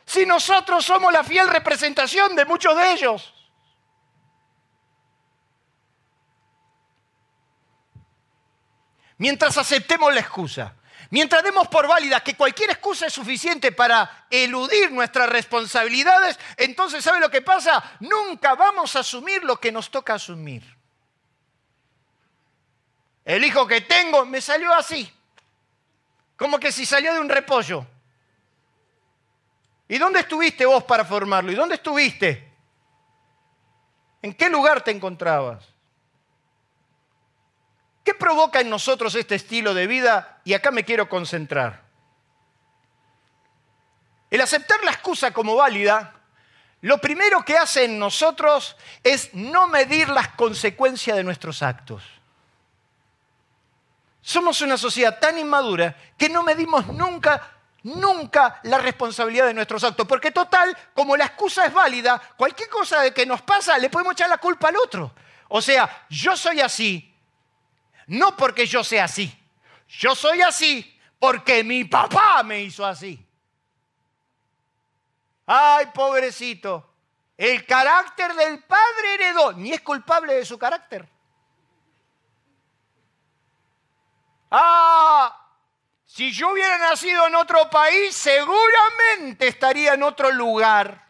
Si 0.06 0.26
nosotros 0.26 0.86
somos 0.86 1.12
la 1.12 1.26
fiel 1.26 1.50
representación 1.50 2.36
de 2.36 2.46
muchos 2.46 2.78
de 2.78 2.92
ellos. 2.94 3.35
Mientras 9.18 9.58
aceptemos 9.58 10.14
la 10.14 10.22
excusa, 10.22 10.76
mientras 11.10 11.44
demos 11.44 11.68
por 11.68 11.88
válida 11.88 12.22
que 12.22 12.36
cualquier 12.36 12.72
excusa 12.72 13.08
es 13.08 13.14
suficiente 13.14 13.72
para 13.72 14.28
eludir 14.30 14.92
nuestras 14.92 15.30
responsabilidades, 15.30 16.40
entonces 16.58 17.04
¿sabe 17.04 17.20
lo 17.20 17.30
que 17.30 17.42
pasa? 17.42 17.98
Nunca 18.00 18.56
vamos 18.56 18.96
a 18.96 19.00
asumir 19.00 19.44
lo 19.44 19.58
que 19.60 19.72
nos 19.72 19.90
toca 19.90 20.16
asumir. 20.16 20.64
El 23.24 23.44
hijo 23.44 23.66
que 23.66 23.82
tengo 23.82 24.26
me 24.26 24.40
salió 24.40 24.74
así, 24.74 25.12
como 26.38 26.60
que 26.60 26.72
si 26.72 26.86
salió 26.86 27.14
de 27.14 27.20
un 27.20 27.30
repollo. 27.30 27.86
¿Y 29.88 29.98
dónde 29.98 30.22
estuviste 30.22 30.66
vos 30.66 30.84
para 30.84 31.06
formarlo? 31.06 31.52
¿Y 31.52 31.56
dónde 31.56 31.76
estuviste? 31.76 32.52
¿En 34.22 34.34
qué 34.34 34.50
lugar 34.50 34.84
te 34.84 34.92
encontrabas? 34.92 35.75
¿Qué 38.06 38.14
provoca 38.14 38.62
en 38.62 38.70
nosotros 38.70 39.16
este 39.16 39.34
estilo 39.34 39.74
de 39.74 39.88
vida? 39.88 40.40
Y 40.46 40.54
acá 40.54 40.70
me 40.70 40.86
quiero 40.86 41.10
concentrar. 41.10 41.82
El 44.30 44.42
aceptar 44.42 44.84
la 44.84 44.92
excusa 44.92 45.32
como 45.32 45.56
válida, 45.56 46.14
lo 46.82 47.00
primero 47.00 47.44
que 47.44 47.58
hace 47.58 47.86
en 47.86 47.98
nosotros 47.98 48.78
es 49.04 49.34
no 49.34 49.68
medir 49.68 50.10
las 50.10 50.28
consecuencias 50.30 51.18
de 51.18 51.24
nuestros 51.24 51.64
actos. 51.64 52.04
Somos 54.22 54.62
una 54.62 54.78
sociedad 54.78 55.18
tan 55.20 55.40
inmadura 55.40 55.96
que 56.16 56.30
no 56.30 56.44
medimos 56.44 56.86
nunca, 56.86 57.58
nunca 57.82 58.60
la 58.64 58.78
responsabilidad 58.78 59.48
de 59.48 59.56
nuestros 59.56 59.84
actos. 59.84 60.06
Porque 60.06 60.30
total, 60.30 60.78
como 60.94 61.18
la 61.18 61.26
excusa 61.26 61.66
es 61.66 61.74
válida, 61.74 62.22
cualquier 62.38 62.70
cosa 62.70 63.02
de 63.02 63.16
que 63.16 63.26
nos 63.26 63.42
pasa 63.42 63.80
le 63.80 63.90
podemos 63.90 64.14
echar 64.14 64.30
la 64.30 64.38
culpa 64.38 64.68
al 64.68 64.78
otro. 64.78 65.12
O 65.48 65.60
sea, 65.60 66.06
yo 66.10 66.38
soy 66.38 66.62
así, 66.62 67.15
no 68.08 68.36
porque 68.36 68.66
yo 68.66 68.84
sea 68.84 69.06
así. 69.06 69.34
Yo 69.88 70.16
soy 70.16 70.42
así 70.42 71.00
porque 71.20 71.64
mi 71.64 71.86
papá 71.86 72.44
me 72.44 72.62
hizo 72.62 72.86
así. 72.86 73.26
Ay, 75.46 75.88
pobrecito. 75.94 76.92
El 77.38 77.66
carácter 77.66 78.34
del 78.34 78.64
padre 78.64 79.14
heredó, 79.16 79.54
ni 79.54 79.74
es 79.74 79.82
culpable 79.82 80.34
de 80.34 80.46
su 80.46 80.58
carácter. 80.58 81.08
Ah, 84.50 85.46
si 86.06 86.32
yo 86.32 86.52
hubiera 86.52 86.78
nacido 86.78 87.28
en 87.28 87.36
otro 87.36 87.70
país, 87.70 88.16
seguramente 88.16 89.48
estaría 89.48 89.94
en 89.96 90.04
otro 90.04 90.32
lugar. 90.32 91.06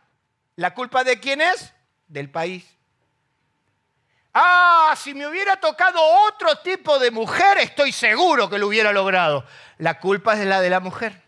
¿La 0.56 0.74
culpa 0.74 1.04
de 1.04 1.20
quién 1.20 1.42
es? 1.42 1.74
Del 2.08 2.32
país. 2.32 2.75
Ah, 4.38 4.94
si 4.98 5.14
me 5.14 5.26
hubiera 5.26 5.56
tocado 5.56 5.98
otro 6.28 6.58
tipo 6.58 7.00
de 7.00 7.10
mujer, 7.10 7.58
estoy 7.60 7.94
seguro 7.94 8.50
que 8.50 8.60
lo 8.60 8.68
hubiera 8.68 8.92
logrado. 8.92 9.46
La 9.78 9.98
culpa 9.98 10.34
es 10.34 10.46
la 10.46 10.60
de 10.60 10.70
la 10.70 10.82
mujer. 10.82 11.22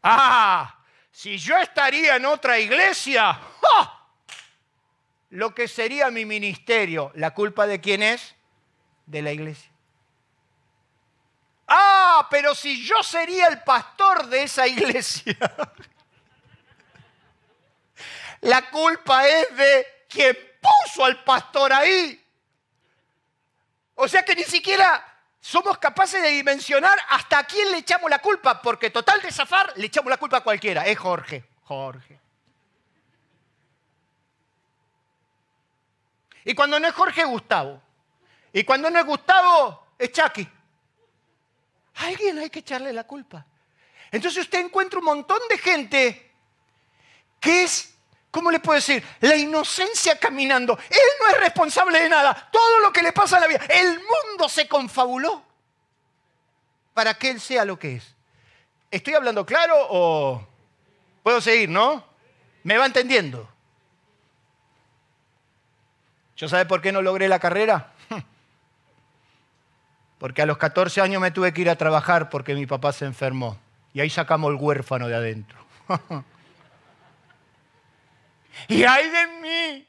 Ah, 0.00 0.78
si 1.10 1.38
yo 1.38 1.58
estaría 1.58 2.14
en 2.14 2.24
otra 2.24 2.56
iglesia, 2.60 3.36
lo 5.30 5.52
que 5.52 5.66
sería 5.66 6.08
mi 6.12 6.24
ministerio, 6.24 7.10
¿la 7.16 7.34
culpa 7.34 7.66
de 7.66 7.80
quién 7.80 8.04
es? 8.04 8.36
De 9.06 9.20
la 9.20 9.32
iglesia. 9.32 9.72
Ah, 11.66 12.28
pero 12.30 12.54
si 12.54 12.86
yo 12.86 13.02
sería 13.02 13.48
el 13.48 13.60
pastor 13.64 14.28
de 14.28 14.44
esa 14.44 14.68
iglesia, 14.68 15.36
la 18.42 18.70
culpa 18.70 19.26
es 19.26 19.56
de 19.56 19.86
quien 20.08 20.49
puso 20.60 21.04
al 21.04 21.22
pastor 21.24 21.72
ahí. 21.72 22.24
O 23.94 24.08
sea 24.08 24.24
que 24.24 24.34
ni 24.34 24.44
siquiera 24.44 25.04
somos 25.40 25.78
capaces 25.78 26.22
de 26.22 26.28
dimensionar 26.28 26.98
hasta 27.08 27.38
a 27.38 27.44
quién 27.44 27.70
le 27.70 27.78
echamos 27.78 28.10
la 28.10 28.18
culpa, 28.18 28.60
porque 28.60 28.90
total 28.90 29.20
de 29.22 29.32
zafar 29.32 29.72
le 29.76 29.86
echamos 29.86 30.10
la 30.10 30.16
culpa 30.16 30.38
a 30.38 30.40
cualquiera. 30.42 30.86
Es 30.86 30.98
Jorge, 30.98 31.44
Jorge. 31.64 32.20
Y 36.44 36.54
cuando 36.54 36.80
no 36.80 36.86
es 36.86 36.94
Jorge, 36.94 37.24
Gustavo. 37.24 37.80
Y 38.52 38.64
cuando 38.64 38.90
no 38.90 38.98
es 38.98 39.04
Gustavo, 39.04 39.86
es 39.98 40.12
Chucky. 40.12 40.48
A 41.96 42.06
alguien 42.06 42.38
hay 42.38 42.50
que 42.50 42.60
echarle 42.60 42.92
la 42.92 43.04
culpa. 43.04 43.44
Entonces 44.10 44.44
usted 44.44 44.60
encuentra 44.60 44.98
un 44.98 45.04
montón 45.04 45.38
de 45.48 45.58
gente 45.58 46.32
que 47.38 47.64
es 47.64 47.89
¿Cómo 48.30 48.50
le 48.50 48.60
puedo 48.60 48.76
decir? 48.76 49.02
La 49.20 49.36
inocencia 49.36 50.18
caminando. 50.18 50.78
Él 50.88 50.98
no 51.20 51.28
es 51.28 51.40
responsable 51.40 52.00
de 52.00 52.08
nada. 52.08 52.48
Todo 52.52 52.80
lo 52.80 52.92
que 52.92 53.02
le 53.02 53.12
pasa 53.12 53.38
a 53.38 53.40
la 53.40 53.48
vida. 53.48 53.60
El 53.68 53.98
mundo 53.98 54.48
se 54.48 54.68
confabuló 54.68 55.42
para 56.94 57.14
que 57.14 57.30
él 57.30 57.40
sea 57.40 57.64
lo 57.64 57.78
que 57.78 57.96
es. 57.96 58.14
¿Estoy 58.90 59.14
hablando 59.14 59.44
claro 59.44 59.74
o 59.90 60.46
puedo 61.22 61.40
seguir, 61.40 61.68
no? 61.68 62.04
¿Me 62.62 62.76
va 62.76 62.86
entendiendo? 62.86 63.48
¿Yo 66.36 66.48
sabe 66.48 66.66
por 66.66 66.80
qué 66.80 66.92
no 66.92 67.02
logré 67.02 67.28
la 67.28 67.38
carrera? 67.38 67.92
Porque 70.18 70.42
a 70.42 70.46
los 70.46 70.58
14 70.58 71.00
años 71.00 71.20
me 71.20 71.30
tuve 71.30 71.52
que 71.52 71.62
ir 71.62 71.70
a 71.70 71.76
trabajar 71.76 72.28
porque 72.28 72.54
mi 72.54 72.66
papá 72.66 72.92
se 72.92 73.06
enfermó. 73.06 73.58
Y 73.94 74.00
ahí 74.00 74.10
sacamos 74.10 74.50
el 74.50 74.56
huérfano 74.56 75.08
de 75.08 75.16
adentro. 75.16 75.58
y 78.68 78.84
hay 78.84 79.08
de 79.08 79.26
mí, 79.26 79.88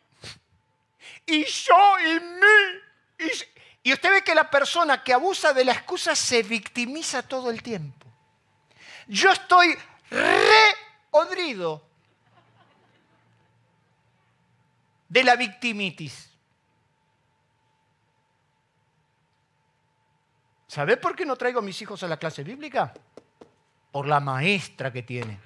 y 1.26 1.46
yo 1.46 2.00
y 2.00 2.20
mí. 2.20 3.28
Y, 3.84 3.94
usted 3.94 4.12
ve 4.12 4.24
que 4.24 4.36
la 4.36 4.50
persona 4.50 5.04
que 5.04 5.14
abusa 5.14 5.54
de 5.54 5.66
la 5.66 5.74
excusa 5.74 6.16
se 6.16 6.44
victimiza 6.44 7.24
todo 7.24 7.50
el 7.50 7.62
tiempo. 7.64 8.06
Yo 9.08 9.32
estoy 9.32 9.78
reodrido 11.12 11.84
de 15.10 15.24
la 15.24 15.36
victimitis. 15.36 16.30
¿Sabe 20.68 20.98
por 20.98 21.16
qué 21.16 21.26
no 21.26 21.36
traigo 21.36 21.60
a 21.60 21.64
mis 21.64 21.82
hijos 21.82 22.02
a 22.04 22.08
la 22.08 22.18
clase 22.18 22.44
bíblica? 22.44 22.94
por 23.92 24.08
la 24.08 24.20
maestra 24.20 24.92
que 24.92 25.04
tiene. 25.04 25.40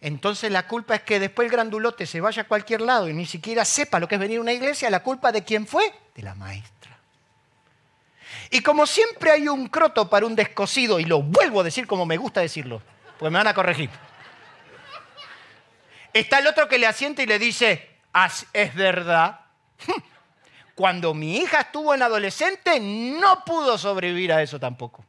Entonces 0.00 0.50
la 0.50 0.66
culpa 0.66 0.94
es 0.94 1.02
que 1.02 1.20
después 1.20 1.46
el 1.46 1.52
grandulote 1.52 2.06
se 2.06 2.20
vaya 2.20 2.42
a 2.42 2.48
cualquier 2.48 2.80
lado 2.80 3.08
y 3.08 3.12
ni 3.12 3.26
siquiera 3.26 3.64
sepa 3.64 4.00
lo 4.00 4.08
que 4.08 4.14
es 4.14 4.20
venir 4.20 4.38
a 4.38 4.42
una 4.42 4.52
iglesia. 4.52 4.88
La 4.88 5.02
culpa 5.02 5.30
de 5.30 5.44
quién 5.44 5.66
fue? 5.66 5.92
De 6.14 6.22
la 6.22 6.34
maestra. 6.34 6.98
Y 8.50 8.62
como 8.62 8.86
siempre 8.86 9.30
hay 9.30 9.46
un 9.46 9.68
croto 9.68 10.08
para 10.08 10.26
un 10.26 10.34
descosido, 10.34 10.98
y 10.98 11.04
lo 11.04 11.22
vuelvo 11.22 11.60
a 11.60 11.64
decir 11.64 11.86
como 11.86 12.04
me 12.06 12.16
gusta 12.16 12.40
decirlo, 12.40 12.82
porque 13.18 13.30
me 13.30 13.38
van 13.38 13.46
a 13.46 13.54
corregir. 13.54 13.90
Está 16.12 16.40
el 16.40 16.48
otro 16.48 16.66
que 16.66 16.78
le 16.78 16.86
asiente 16.86 17.22
y 17.22 17.26
le 17.26 17.38
dice, 17.38 17.88
es 18.52 18.74
verdad. 18.74 19.40
Cuando 20.74 21.14
mi 21.14 21.36
hija 21.36 21.60
estuvo 21.60 21.94
en 21.94 22.02
adolescente 22.02 22.80
no 22.80 23.44
pudo 23.44 23.76
sobrevivir 23.78 24.32
a 24.32 24.42
eso 24.42 24.58
tampoco. 24.58 25.04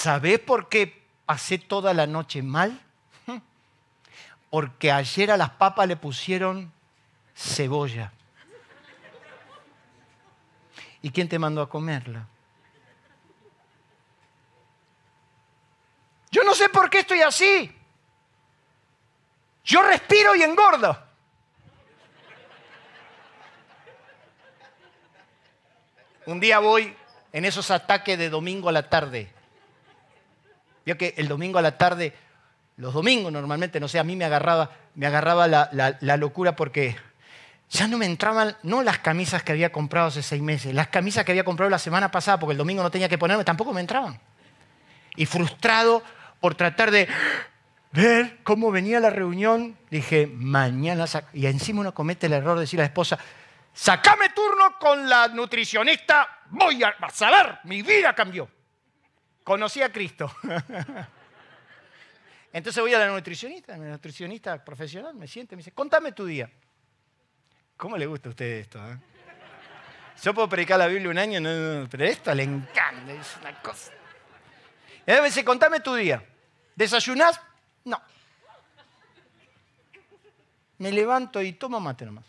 ¿Sabés 0.00 0.38
por 0.38 0.70
qué 0.70 1.04
pasé 1.26 1.58
toda 1.58 1.92
la 1.92 2.06
noche 2.06 2.40
mal? 2.40 2.80
Porque 4.48 4.90
ayer 4.90 5.30
a 5.30 5.36
las 5.36 5.50
papas 5.50 5.86
le 5.86 5.94
pusieron 5.94 6.72
cebolla. 7.36 8.10
¿Y 11.02 11.10
quién 11.10 11.28
te 11.28 11.38
mandó 11.38 11.60
a 11.60 11.68
comerla? 11.68 12.26
Yo 16.30 16.44
no 16.44 16.54
sé 16.54 16.70
por 16.70 16.88
qué 16.88 17.00
estoy 17.00 17.20
así. 17.20 17.70
Yo 19.66 19.82
respiro 19.82 20.34
y 20.34 20.42
engordo. 20.42 20.98
Un 26.24 26.40
día 26.40 26.58
voy 26.58 26.96
en 27.34 27.44
esos 27.44 27.70
ataques 27.70 28.18
de 28.18 28.30
domingo 28.30 28.70
a 28.70 28.72
la 28.72 28.88
tarde 28.88 29.39
Vio 30.84 30.96
que 30.96 31.14
el 31.16 31.28
domingo 31.28 31.58
a 31.58 31.62
la 31.62 31.76
tarde, 31.76 32.14
los 32.76 32.94
domingos 32.94 33.32
normalmente, 33.32 33.80
no 33.80 33.88
sé, 33.88 33.98
a 33.98 34.04
mí 34.04 34.16
me 34.16 34.24
agarraba, 34.24 34.70
me 34.94 35.06
agarraba 35.06 35.46
la, 35.46 36.16
locura 36.16 36.56
porque 36.56 36.96
ya 37.68 37.86
no 37.86 37.98
me 37.98 38.06
entraban, 38.06 38.56
no 38.62 38.82
las 38.82 38.98
camisas 38.98 39.42
que 39.42 39.52
había 39.52 39.70
comprado 39.70 40.08
hace 40.08 40.22
seis 40.22 40.42
meses, 40.42 40.74
las 40.74 40.88
camisas 40.88 41.24
que 41.24 41.32
había 41.32 41.44
comprado 41.44 41.70
la 41.70 41.78
semana 41.78 42.10
pasada 42.10 42.40
porque 42.40 42.52
el 42.52 42.58
domingo 42.58 42.82
no 42.82 42.90
tenía 42.90 43.08
que 43.08 43.18
ponerme, 43.18 43.44
tampoco 43.44 43.72
me 43.72 43.80
entraban. 43.80 44.18
Y 45.16 45.26
frustrado 45.26 46.02
por 46.40 46.54
tratar 46.54 46.90
de 46.90 47.06
ver 47.92 48.38
cómo 48.42 48.70
venía 48.70 49.00
la 49.00 49.10
reunión, 49.10 49.76
dije, 49.90 50.26
mañana, 50.26 51.04
y 51.34 51.46
encima 51.46 51.80
uno 51.80 51.92
comete 51.92 52.26
el 52.26 52.32
error 52.32 52.56
de 52.56 52.62
decir 52.62 52.80
a 52.80 52.82
la 52.82 52.86
esposa, 52.86 53.18
sacame 53.74 54.30
turno 54.30 54.78
con 54.78 55.08
la 55.08 55.28
nutricionista, 55.28 56.40
voy 56.48 56.82
a 56.82 56.94
saber, 57.10 57.58
mi 57.64 57.82
vida 57.82 58.14
cambió 58.14 58.48
conocí 59.44 59.82
a 59.82 59.90
Cristo. 59.90 60.30
Entonces 62.52 62.82
voy 62.82 62.92
a 62.94 62.98
la 62.98 63.08
nutricionista, 63.08 63.76
la 63.76 63.90
nutricionista 63.90 64.64
profesional, 64.64 65.14
me 65.14 65.28
siente 65.28 65.54
me 65.54 65.60
dice, 65.60 65.72
contame 65.72 66.12
tu 66.12 66.24
día. 66.24 66.50
¿Cómo 67.76 67.96
le 67.96 68.06
gusta 68.06 68.28
a 68.28 68.30
usted 68.30 68.58
esto? 68.58 68.78
Eh? 68.90 68.98
Yo 70.22 70.34
puedo 70.34 70.48
predicar 70.48 70.78
la 70.78 70.86
Biblia 70.86 71.10
un 71.10 71.18
año, 71.18 71.88
pero 71.88 72.04
esto 72.04 72.34
le 72.34 72.42
encanta, 72.42 73.12
es 73.12 73.36
una 73.40 73.62
cosa. 73.62 73.92
Y 75.06 75.12
me 75.12 75.22
dice, 75.22 75.44
contame 75.44 75.80
tu 75.80 75.94
día. 75.94 76.22
¿Desayunás? 76.74 77.40
No. 77.84 78.00
Me 80.78 80.92
levanto 80.92 81.40
y 81.40 81.52
tomo 81.52 81.80
mate 81.80 82.04
nomás. 82.04 82.26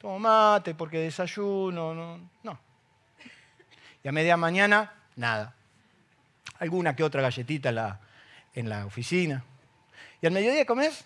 Tomo 0.00 0.18
mate 0.18 0.74
porque 0.74 0.98
desayuno, 0.98 1.94
no. 1.94 2.30
no. 2.42 2.58
Y 4.02 4.08
a 4.08 4.12
media 4.12 4.36
mañana, 4.36 4.92
nada 5.14 5.55
alguna 6.58 6.96
que 6.96 7.04
otra 7.04 7.22
galletita 7.22 7.70
en 7.70 7.74
la, 7.74 8.00
en 8.54 8.68
la 8.68 8.86
oficina. 8.86 9.44
Y 10.20 10.26
al 10.26 10.32
mediodía 10.32 10.64
comes, 10.64 11.04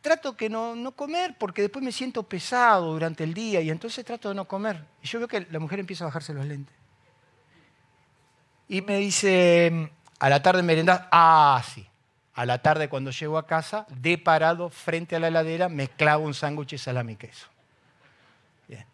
trato 0.00 0.36
que 0.36 0.48
no, 0.48 0.76
no 0.76 0.92
comer 0.92 1.36
porque 1.38 1.62
después 1.62 1.84
me 1.84 1.90
siento 1.90 2.22
pesado 2.22 2.92
durante 2.92 3.24
el 3.24 3.34
día 3.34 3.60
y 3.60 3.70
entonces 3.70 4.04
trato 4.04 4.28
de 4.28 4.34
no 4.34 4.46
comer. 4.46 4.84
Y 5.02 5.06
yo 5.08 5.18
veo 5.18 5.26
que 5.28 5.46
la 5.50 5.58
mujer 5.58 5.80
empieza 5.80 6.04
a 6.04 6.06
bajarse 6.06 6.32
los 6.32 6.46
lentes. 6.46 6.74
Y 8.68 8.82
me 8.82 8.98
dice, 8.98 9.90
a 10.18 10.28
la 10.28 10.42
tarde 10.42 10.62
merendás, 10.62 11.02
ah, 11.10 11.62
sí. 11.74 11.86
A 12.34 12.44
la 12.44 12.60
tarde 12.60 12.88
cuando 12.88 13.10
llego 13.10 13.38
a 13.38 13.46
casa, 13.46 13.86
de 13.88 14.18
parado 14.18 14.68
frente 14.68 15.16
a 15.16 15.18
la 15.18 15.28
heladera, 15.28 15.68
me 15.68 15.88
clavo 15.88 16.24
un 16.24 16.34
sándwich 16.34 16.72
de 16.72 16.78
salami 16.78 17.14
y 17.14 17.16
queso. 17.16 17.46
Bien. 18.68 18.84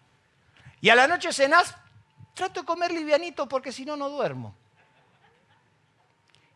Y 0.81 0.91
a 0.91 0.95
la 0.95 1.09
noche 1.09 1.33
cenás, 1.33 1.75
trato 2.35 2.61
de 2.61 2.67
comer 2.67 2.93
livianito 2.93 3.49
porque 3.49 3.73
si 3.73 3.85
no, 3.85 3.97
no 3.97 4.09
duermo. 4.09 4.55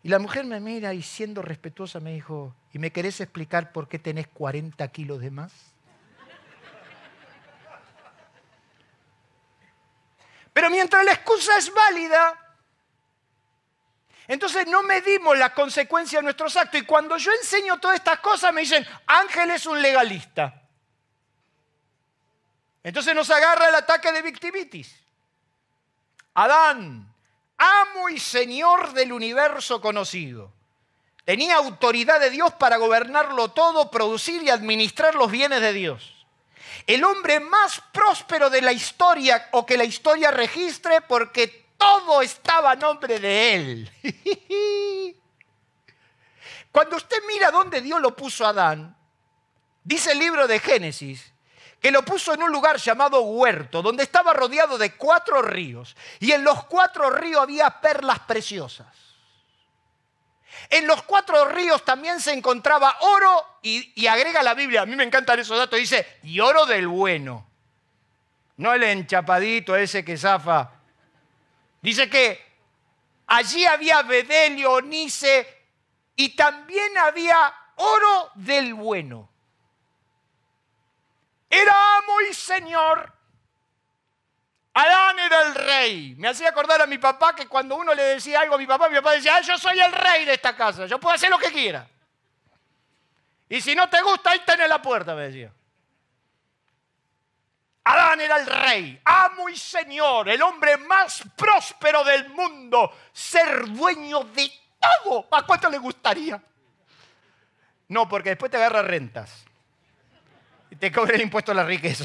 Y 0.06 0.08
la 0.08 0.20
mujer 0.20 0.44
me 0.44 0.60
mira 0.60 0.94
y 0.94 1.02
siendo 1.02 1.42
respetuosa 1.42 1.98
me 1.98 2.12
dijo, 2.12 2.54
¿y 2.72 2.78
me 2.78 2.92
querés 2.92 3.20
explicar 3.20 3.72
por 3.72 3.88
qué 3.88 3.98
tenés 3.98 4.28
40 4.28 4.86
kilos 4.92 5.20
de 5.20 5.32
más? 5.32 5.52
Pero 10.52 10.70
mientras 10.70 11.04
la 11.04 11.10
excusa 11.10 11.58
es 11.58 11.74
válida, 11.74 12.56
entonces 14.28 14.68
no 14.68 14.84
medimos 14.84 15.36
las 15.36 15.50
consecuencias 15.50 16.20
de 16.20 16.24
nuestros 16.26 16.56
actos. 16.56 16.82
Y 16.82 16.84
cuando 16.84 17.16
yo 17.16 17.32
enseño 17.32 17.80
todas 17.80 17.96
estas 17.96 18.20
cosas 18.20 18.54
me 18.54 18.60
dicen, 18.60 18.86
Ángel 19.08 19.50
es 19.50 19.66
un 19.66 19.82
legalista. 19.82 20.68
Entonces 22.84 23.12
nos 23.12 23.28
agarra 23.28 23.70
el 23.70 23.74
ataque 23.74 24.12
de 24.12 24.22
victimitis. 24.22 25.04
Adán 26.34 27.12
amo 27.58 28.08
y 28.08 28.18
señor 28.18 28.92
del 28.92 29.12
universo 29.12 29.80
conocido. 29.80 30.52
Tenía 31.24 31.56
autoridad 31.56 32.20
de 32.20 32.30
Dios 32.30 32.52
para 32.54 32.76
gobernarlo 32.76 33.48
todo, 33.48 33.90
producir 33.90 34.42
y 34.42 34.50
administrar 34.50 35.14
los 35.14 35.30
bienes 35.30 35.60
de 35.60 35.72
Dios. 35.72 36.26
El 36.86 37.02
hombre 37.04 37.40
más 37.40 37.82
próspero 37.92 38.48
de 38.48 38.62
la 38.62 38.72
historia 38.72 39.48
o 39.52 39.66
que 39.66 39.76
la 39.76 39.84
historia 39.84 40.30
registre 40.30 41.00
porque 41.00 41.66
todo 41.76 42.22
estaba 42.22 42.72
a 42.72 42.76
nombre 42.76 43.18
de 43.18 43.54
él. 43.54 43.90
Cuando 46.70 46.96
usted 46.96 47.16
mira 47.26 47.50
dónde 47.50 47.80
Dios 47.80 48.00
lo 48.00 48.14
puso 48.14 48.46
a 48.46 48.50
Adán, 48.50 48.96
dice 49.82 50.12
el 50.12 50.18
libro 50.18 50.46
de 50.46 50.60
Génesis, 50.60 51.32
que 51.80 51.90
lo 51.90 52.04
puso 52.04 52.34
en 52.34 52.42
un 52.42 52.50
lugar 52.50 52.78
llamado 52.78 53.20
huerto, 53.20 53.82
donde 53.82 54.02
estaba 54.02 54.32
rodeado 54.32 54.78
de 54.78 54.94
cuatro 54.94 55.42
ríos. 55.42 55.96
Y 56.20 56.32
en 56.32 56.42
los 56.42 56.64
cuatro 56.64 57.10
ríos 57.10 57.42
había 57.42 57.80
perlas 57.80 58.20
preciosas. 58.20 58.86
En 60.70 60.86
los 60.86 61.02
cuatro 61.02 61.44
ríos 61.44 61.84
también 61.84 62.20
se 62.20 62.32
encontraba 62.32 62.96
oro 63.00 63.58
y, 63.62 64.06
agrega 64.06 64.42
la 64.42 64.54
Biblia, 64.54 64.82
a 64.82 64.86
mí 64.86 64.96
me 64.96 65.04
encantan 65.04 65.38
esos 65.38 65.58
datos, 65.58 65.78
dice, 65.78 66.18
y 66.22 66.40
oro 66.40 66.66
del 66.66 66.88
bueno. 66.88 67.46
No 68.56 68.72
el 68.72 68.82
enchapadito 68.82 69.76
ese 69.76 70.04
que 70.04 70.16
zafa. 70.16 70.70
Dice 71.82 72.08
que 72.08 72.42
allí 73.26 73.66
había 73.66 74.02
bedelio, 74.02 74.80
nice 74.80 75.56
y 76.16 76.30
también 76.30 76.96
había 76.98 77.54
oro 77.76 78.30
del 78.34 78.74
bueno. 78.74 79.28
Era 81.48 81.98
amo 81.98 82.20
y 82.22 82.34
señor. 82.34 83.12
Adán 84.74 85.18
era 85.18 85.42
el 85.42 85.54
rey. 85.54 86.14
Me 86.18 86.28
hacía 86.28 86.50
acordar 86.50 86.82
a 86.82 86.86
mi 86.86 86.98
papá 86.98 87.34
que 87.34 87.46
cuando 87.46 87.76
uno 87.76 87.94
le 87.94 88.02
decía 88.02 88.40
algo 88.40 88.56
a 88.56 88.58
mi 88.58 88.66
papá, 88.66 88.88
mi 88.88 88.96
papá 88.96 89.12
decía, 89.12 89.36
ah, 89.36 89.40
yo 89.40 89.56
soy 89.56 89.80
el 89.80 89.90
rey 89.90 90.26
de 90.26 90.34
esta 90.34 90.54
casa, 90.54 90.84
yo 90.84 91.00
puedo 91.00 91.14
hacer 91.14 91.30
lo 91.30 91.38
que 91.38 91.50
quiera. 91.50 91.88
Y 93.48 93.60
si 93.60 93.74
no 93.74 93.88
te 93.88 94.02
gusta, 94.02 94.32
ahí 94.32 94.42
tenés 94.44 94.68
la 94.68 94.82
puerta, 94.82 95.14
me 95.14 95.28
decía. 95.28 95.50
Adán 97.84 98.20
era 98.20 98.38
el 98.38 98.46
rey, 98.46 99.00
amo 99.04 99.48
y 99.48 99.56
señor, 99.56 100.28
el 100.28 100.42
hombre 100.42 100.76
más 100.76 101.22
próspero 101.36 102.02
del 102.04 102.28
mundo, 102.30 102.92
ser 103.12 103.66
dueño 103.68 104.24
de 104.24 104.52
todo. 105.04 105.26
¿A 105.30 105.46
cuánto 105.46 105.70
le 105.70 105.78
gustaría? 105.78 106.42
No, 107.88 108.08
porque 108.08 108.30
después 108.30 108.50
te 108.50 108.56
agarra 108.58 108.82
rentas 108.82 109.45
te 110.78 110.92
cobra 110.92 111.14
el 111.14 111.22
impuesto 111.22 111.52
a 111.52 111.54
la 111.54 111.64
riqueza. 111.64 112.04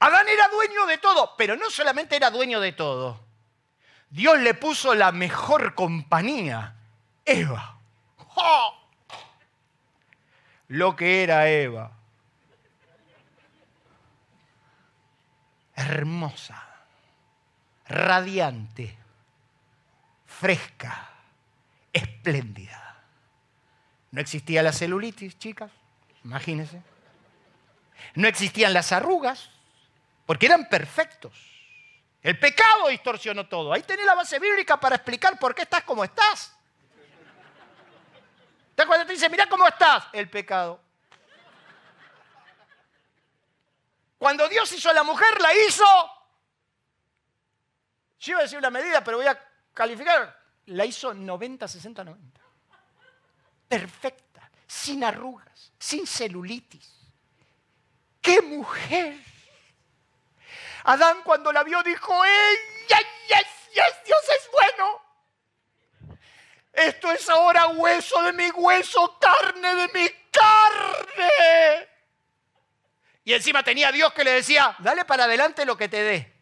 Adán 0.00 0.28
era 0.28 0.48
dueño 0.48 0.86
de 0.86 0.98
todo, 0.98 1.34
pero 1.36 1.56
no 1.56 1.70
solamente 1.70 2.16
era 2.16 2.30
dueño 2.30 2.60
de 2.60 2.72
todo. 2.72 3.20
Dios 4.08 4.38
le 4.40 4.54
puso 4.54 4.94
la 4.94 5.12
mejor 5.12 5.74
compañía, 5.74 6.74
Eva. 7.24 7.78
Lo 10.68 10.96
que 10.96 11.22
era 11.22 11.48
Eva. 11.48 11.92
Hermosa, 15.74 16.62
radiante, 17.88 18.96
fresca, 20.26 21.10
espléndida. 21.92 23.02
No 24.10 24.20
existía 24.20 24.62
la 24.62 24.72
celulitis, 24.72 25.38
chicas. 25.38 25.70
Imagínense. 26.24 26.82
No 28.14 28.28
existían 28.28 28.72
las 28.72 28.92
arrugas, 28.92 29.50
porque 30.26 30.46
eran 30.46 30.68
perfectos. 30.68 31.32
El 32.22 32.38
pecado 32.38 32.88
distorsionó 32.88 33.48
todo. 33.48 33.72
Ahí 33.72 33.82
tenés 33.82 34.04
la 34.04 34.14
base 34.14 34.38
bíblica 34.38 34.78
para 34.78 34.96
explicar 34.96 35.38
por 35.38 35.54
qué 35.54 35.62
estás 35.62 35.82
como 35.84 36.04
estás. 36.04 36.56
Entonces 38.70 38.86
cuando 38.86 39.06
te 39.06 39.12
dice, 39.12 39.28
mira 39.28 39.46
cómo 39.48 39.66
estás, 39.66 40.04
el 40.12 40.28
pecado. 40.28 40.80
Cuando 44.18 44.48
Dios 44.48 44.70
hizo 44.72 44.90
a 44.90 44.92
la 44.92 45.02
mujer, 45.02 45.40
la 45.40 45.54
hizo. 45.54 45.84
Yo 48.20 48.32
iba 48.32 48.40
a 48.40 48.42
decir 48.42 48.58
una 48.58 48.70
medida, 48.70 49.02
pero 49.02 49.16
voy 49.16 49.26
a 49.26 49.38
calificar. 49.72 50.38
La 50.66 50.84
hizo 50.84 51.14
90, 51.14 51.66
60, 51.66 52.04
90. 52.04 52.40
Perfecta, 53.66 54.29
sin 54.70 55.02
arrugas, 55.02 55.72
sin 55.80 56.06
celulitis. 56.06 56.94
¡Qué 58.22 58.40
mujer! 58.40 59.16
Adán 60.84 61.22
cuando 61.24 61.50
la 61.50 61.64
vio 61.64 61.82
dijo, 61.82 62.24
¡Ey, 62.24 62.56
yes, 62.86 63.46
yes, 63.74 63.94
Dios 64.06 64.20
es 64.38 64.50
bueno! 64.52 65.02
Esto 66.72 67.10
es 67.10 67.28
ahora 67.28 67.66
hueso 67.66 68.22
de 68.22 68.32
mi 68.32 68.48
hueso, 68.50 69.18
carne 69.18 69.74
de 69.74 69.88
mi 69.88 70.08
carne. 70.30 71.88
Y 73.24 73.34
encima 73.34 73.64
tenía 73.64 73.90
Dios 73.90 74.12
que 74.12 74.22
le 74.22 74.34
decía, 74.34 74.76
dale 74.78 75.04
para 75.04 75.24
adelante 75.24 75.64
lo 75.64 75.76
que 75.76 75.88
te 75.88 76.00
dé. 76.00 76.32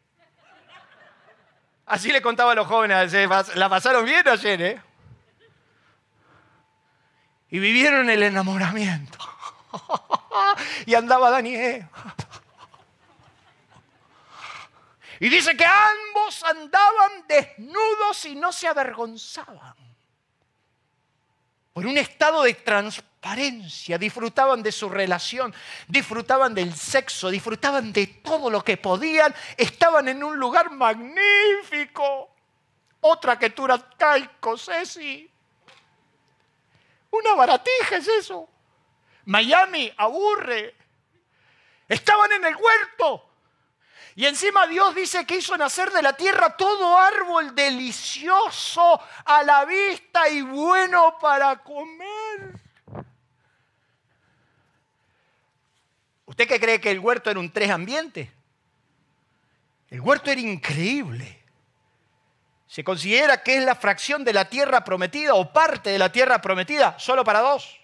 Así 1.86 2.12
le 2.12 2.20
contaba 2.20 2.52
a 2.52 2.56
los 2.56 2.66
jóvenes, 2.66 3.10
la 3.56 3.68
pasaron 3.70 4.04
bien 4.04 4.28
ayer, 4.28 4.60
¿eh? 4.60 4.82
Y 7.50 7.58
vivieron 7.58 8.10
el 8.10 8.22
enamoramiento. 8.22 9.18
y 10.86 10.94
andaba 10.94 11.30
Daniel. 11.30 11.86
Y 15.20 15.28
dice 15.28 15.56
que 15.56 15.64
ambos 15.64 16.44
andaban 16.44 17.26
desnudos 17.26 18.24
y 18.26 18.34
no 18.36 18.52
se 18.52 18.68
avergonzaban. 18.68 19.74
Por 21.72 21.86
un 21.86 21.98
estado 21.98 22.42
de 22.42 22.54
transparencia, 22.54 23.98
disfrutaban 23.98 24.62
de 24.62 24.72
su 24.72 24.88
relación, 24.88 25.54
disfrutaban 25.86 26.54
del 26.54 26.74
sexo, 26.74 27.30
disfrutaban 27.30 27.92
de 27.92 28.06
todo 28.06 28.50
lo 28.50 28.62
que 28.62 28.76
podían, 28.76 29.34
estaban 29.56 30.08
en 30.08 30.22
un 30.22 30.36
lugar 30.38 30.70
magnífico. 30.70 32.30
Otra 33.00 33.38
que 33.38 33.50
tú 33.50 33.66
Ceci. 34.56 35.30
Una 37.10 37.34
baratija 37.34 37.96
es 37.96 38.08
eso. 38.08 38.48
Miami 39.24 39.92
aburre. 39.96 40.74
Estaban 41.88 42.32
en 42.32 42.44
el 42.44 42.56
huerto. 42.56 43.24
Y 44.14 44.26
encima 44.26 44.66
Dios 44.66 44.94
dice 44.94 45.24
que 45.24 45.36
hizo 45.36 45.56
nacer 45.56 45.90
de 45.92 46.02
la 46.02 46.16
tierra 46.16 46.56
todo 46.56 46.98
árbol 46.98 47.54
delicioso 47.54 49.00
a 49.24 49.44
la 49.44 49.64
vista 49.64 50.28
y 50.28 50.42
bueno 50.42 51.16
para 51.20 51.62
comer. 51.62 52.58
¿Usted 56.26 56.48
qué 56.48 56.58
cree 56.58 56.80
que 56.80 56.90
el 56.90 56.98
huerto 56.98 57.30
era 57.30 57.38
un 57.38 57.52
tres 57.52 57.70
ambiente? 57.70 58.32
El 59.88 60.00
huerto 60.00 60.30
era 60.30 60.40
increíble. 60.40 61.37
Se 62.78 62.84
considera 62.84 63.42
que 63.42 63.56
es 63.56 63.64
la 63.64 63.74
fracción 63.74 64.22
de 64.22 64.32
la 64.32 64.48
tierra 64.48 64.84
prometida 64.84 65.34
o 65.34 65.52
parte 65.52 65.90
de 65.90 65.98
la 65.98 66.12
tierra 66.12 66.40
prometida 66.40 66.96
solo 66.96 67.24
para 67.24 67.40
dos. 67.40 67.76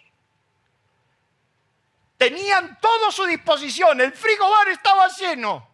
Tenían 2.16 2.78
todo 2.80 3.08
a 3.08 3.10
su 3.10 3.24
disposición, 3.24 4.00
el 4.00 4.12
frigobar 4.12 4.68
estaba 4.68 5.08
lleno. 5.08 5.68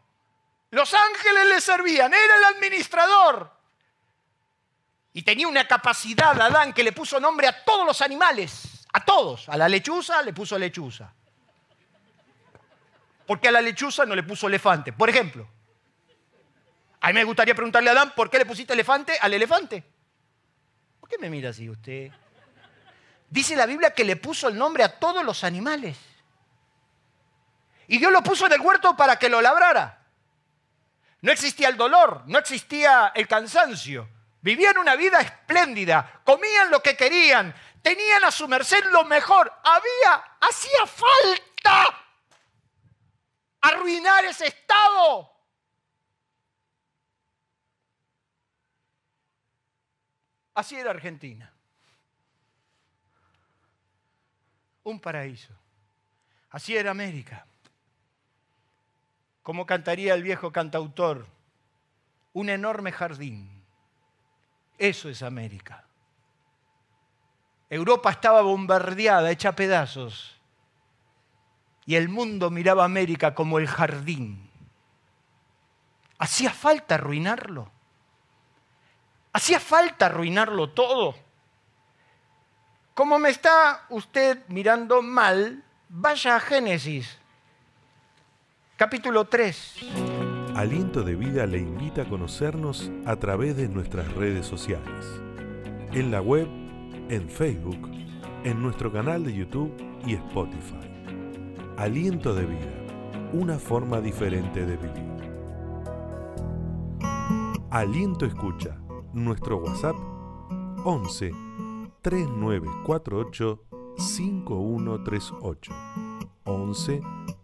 Los 0.70 0.94
ángeles 0.94 1.48
le 1.50 1.60
servían, 1.60 2.14
era 2.14 2.36
el 2.38 2.44
administrador. 2.56 3.52
Y 5.12 5.20
tenía 5.20 5.48
una 5.48 5.68
capacidad, 5.68 6.40
Adán, 6.40 6.72
que 6.72 6.82
le 6.82 6.92
puso 6.92 7.20
nombre 7.20 7.46
a 7.46 7.62
todos 7.62 7.84
los 7.84 8.00
animales, 8.00 8.86
a 8.90 9.04
todos. 9.04 9.50
A 9.50 9.58
la 9.58 9.68
lechuza 9.68 10.22
le 10.22 10.32
puso 10.32 10.58
lechuza. 10.58 11.12
Porque 13.26 13.48
a 13.48 13.52
la 13.52 13.60
lechuza 13.60 14.06
no 14.06 14.14
le 14.14 14.22
puso 14.22 14.46
elefante. 14.46 14.94
Por 14.94 15.10
ejemplo, 15.10 15.46
a 17.00 17.08
mí 17.08 17.14
me 17.14 17.24
gustaría 17.24 17.54
preguntarle 17.54 17.88
a 17.88 17.92
Adán, 17.92 18.12
¿por 18.14 18.28
qué 18.28 18.38
le 18.38 18.46
pusiste 18.46 18.74
elefante 18.74 19.18
al 19.20 19.32
elefante? 19.32 19.82
¿Por 21.00 21.08
qué 21.08 21.16
me 21.18 21.30
mira 21.30 21.50
así 21.50 21.68
usted? 21.68 22.10
Dice 23.30 23.56
la 23.56 23.64
Biblia 23.64 23.94
que 23.94 24.04
le 24.04 24.16
puso 24.16 24.48
el 24.48 24.58
nombre 24.58 24.84
a 24.84 24.98
todos 24.98 25.24
los 25.24 25.44
animales. 25.44 25.96
Y 27.86 27.98
Dios 27.98 28.12
lo 28.12 28.22
puso 28.22 28.46
en 28.46 28.52
el 28.52 28.60
huerto 28.60 28.96
para 28.96 29.18
que 29.18 29.28
lo 29.28 29.40
labrara. 29.40 29.98
No 31.22 31.32
existía 31.32 31.68
el 31.68 31.76
dolor, 31.76 32.22
no 32.26 32.38
existía 32.38 33.12
el 33.14 33.26
cansancio. 33.26 34.08
Vivían 34.42 34.78
una 34.78 34.96
vida 34.96 35.20
espléndida, 35.20 36.20
comían 36.24 36.70
lo 36.70 36.82
que 36.82 36.96
querían, 36.96 37.54
tenían 37.82 38.24
a 38.24 38.30
su 38.30 38.46
merced 38.48 38.84
lo 38.90 39.04
mejor. 39.04 39.52
Había, 39.62 40.24
hacía 40.40 40.86
falta 40.86 42.04
arruinar 43.60 44.24
ese 44.24 44.48
estado. 44.48 45.39
Así 50.54 50.76
era 50.76 50.90
Argentina. 50.90 51.52
Un 54.84 55.00
paraíso. 55.00 55.52
Así 56.50 56.76
era 56.76 56.90
América. 56.90 57.46
Como 59.42 59.66
cantaría 59.66 60.14
el 60.14 60.22
viejo 60.22 60.52
cantautor, 60.52 61.26
un 62.32 62.48
enorme 62.48 62.92
jardín. 62.92 63.48
Eso 64.78 65.08
es 65.08 65.22
América. 65.22 65.84
Europa 67.68 68.10
estaba 68.10 68.42
bombardeada, 68.42 69.30
hecha 69.30 69.54
pedazos. 69.54 70.36
Y 71.86 71.94
el 71.94 72.08
mundo 72.08 72.50
miraba 72.50 72.82
a 72.82 72.86
América 72.86 73.34
como 73.34 73.58
el 73.58 73.68
jardín. 73.68 74.50
Hacía 76.18 76.50
falta 76.50 76.96
arruinarlo. 76.96 77.70
Hacía 79.32 79.60
falta 79.60 80.06
arruinarlo 80.06 80.70
todo. 80.70 81.14
Como 82.94 83.18
me 83.18 83.30
está 83.30 83.86
usted 83.88 84.38
mirando 84.48 85.02
mal, 85.02 85.64
vaya 85.88 86.36
a 86.36 86.40
Génesis 86.40 87.20
capítulo 88.80 89.26
3. 89.26 89.74
Aliento 90.56 91.02
de 91.02 91.14
Vida 91.14 91.44
le 91.44 91.58
invita 91.58 92.00
a 92.00 92.08
conocernos 92.08 92.90
a 93.04 93.14
través 93.16 93.54
de 93.54 93.68
nuestras 93.68 94.10
redes 94.14 94.46
sociales. 94.46 95.04
En 95.92 96.10
la 96.10 96.22
web, 96.22 96.48
en 97.10 97.28
Facebook, 97.28 97.90
en 98.42 98.62
nuestro 98.62 98.90
canal 98.90 99.22
de 99.22 99.34
YouTube 99.34 99.70
y 100.06 100.14
Spotify. 100.14 100.90
Aliento 101.76 102.32
de 102.32 102.46
Vida, 102.46 102.72
una 103.34 103.58
forma 103.58 104.00
diferente 104.00 104.64
de 104.64 104.78
vivir. 104.78 105.10
Aliento 107.70 108.24
Escucha, 108.24 108.78
nuestro 109.12 109.58
WhatsApp 109.58 109.96
11 110.84 111.32
3948 112.02 113.60
5138 113.96 115.72
11 116.44 117.02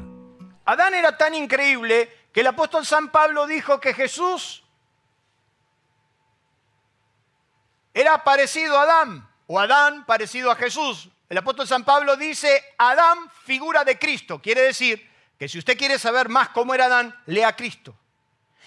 Adán 0.65 0.93
era 0.93 1.17
tan 1.17 1.35
increíble 1.35 2.09
que 2.31 2.39
el 2.41 2.47
apóstol 2.47 2.85
San 2.85 3.09
Pablo 3.11 3.47
dijo 3.47 3.79
que 3.79 3.93
Jesús 3.93 4.63
era 7.93 8.21
parecido 8.23 8.77
a 8.77 8.83
Adán, 8.83 9.27
o 9.47 9.59
Adán 9.59 10.05
parecido 10.05 10.51
a 10.51 10.55
Jesús. 10.55 11.09
El 11.29 11.37
apóstol 11.37 11.67
San 11.67 11.85
Pablo 11.85 12.17
dice, 12.17 12.63
Adán 12.77 13.17
figura 13.43 13.83
de 13.83 13.97
Cristo. 13.97 14.39
Quiere 14.41 14.61
decir 14.61 15.09
que 15.37 15.49
si 15.49 15.59
usted 15.59 15.77
quiere 15.77 15.99
saber 15.99 16.29
más 16.29 16.49
cómo 16.49 16.73
era 16.73 16.85
Adán, 16.85 17.15
lea 17.25 17.49
a 17.49 17.55
Cristo. 17.55 17.95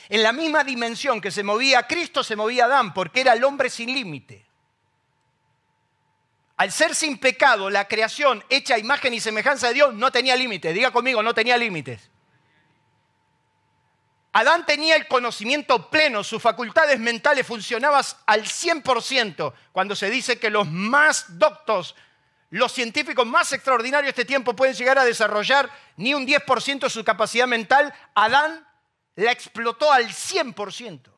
En 0.08 0.22
la 0.22 0.32
misma 0.32 0.64
dimensión 0.64 1.20
que 1.20 1.30
se 1.30 1.42
movía 1.42 1.86
Cristo, 1.86 2.22
se 2.22 2.36
movía 2.36 2.66
Adán, 2.66 2.94
porque 2.94 3.20
era 3.20 3.32
el 3.32 3.44
hombre 3.44 3.70
sin 3.70 3.92
límite. 3.92 4.46
Al 6.56 6.72
ser 6.72 6.94
sin 6.94 7.18
pecado, 7.18 7.70
la 7.70 7.86
creación 7.86 8.42
hecha 8.48 8.74
a 8.74 8.78
imagen 8.78 9.14
y 9.14 9.20
semejanza 9.20 9.68
de 9.68 9.74
Dios 9.74 9.94
no 9.94 10.10
tenía 10.10 10.34
límites. 10.34 10.74
Diga 10.74 10.90
conmigo, 10.90 11.22
no 11.22 11.32
tenía 11.32 11.56
límites. 11.56 12.10
Adán 14.32 14.66
tenía 14.66 14.96
el 14.96 15.08
conocimiento 15.08 15.88
pleno, 15.88 16.22
sus 16.22 16.42
facultades 16.42 16.98
mentales 17.00 17.46
funcionaban 17.46 18.04
al 18.26 18.44
100%. 18.44 19.52
Cuando 19.72 19.96
se 19.96 20.10
dice 20.10 20.38
que 20.38 20.50
los 20.50 20.68
más 20.68 21.38
doctos, 21.38 21.94
los 22.50 22.72
científicos 22.72 23.26
más 23.26 23.52
extraordinarios 23.52 24.06
de 24.14 24.22
este 24.22 24.24
tiempo 24.24 24.54
pueden 24.54 24.74
llegar 24.74 24.98
a 24.98 25.04
desarrollar 25.04 25.70
ni 25.96 26.14
un 26.14 26.26
10% 26.26 26.80
de 26.80 26.90
su 26.90 27.04
capacidad 27.04 27.46
mental, 27.46 27.92
Adán 28.14 28.66
la 29.16 29.32
explotó 29.32 29.92
al 29.92 30.06
100%. 30.06 31.10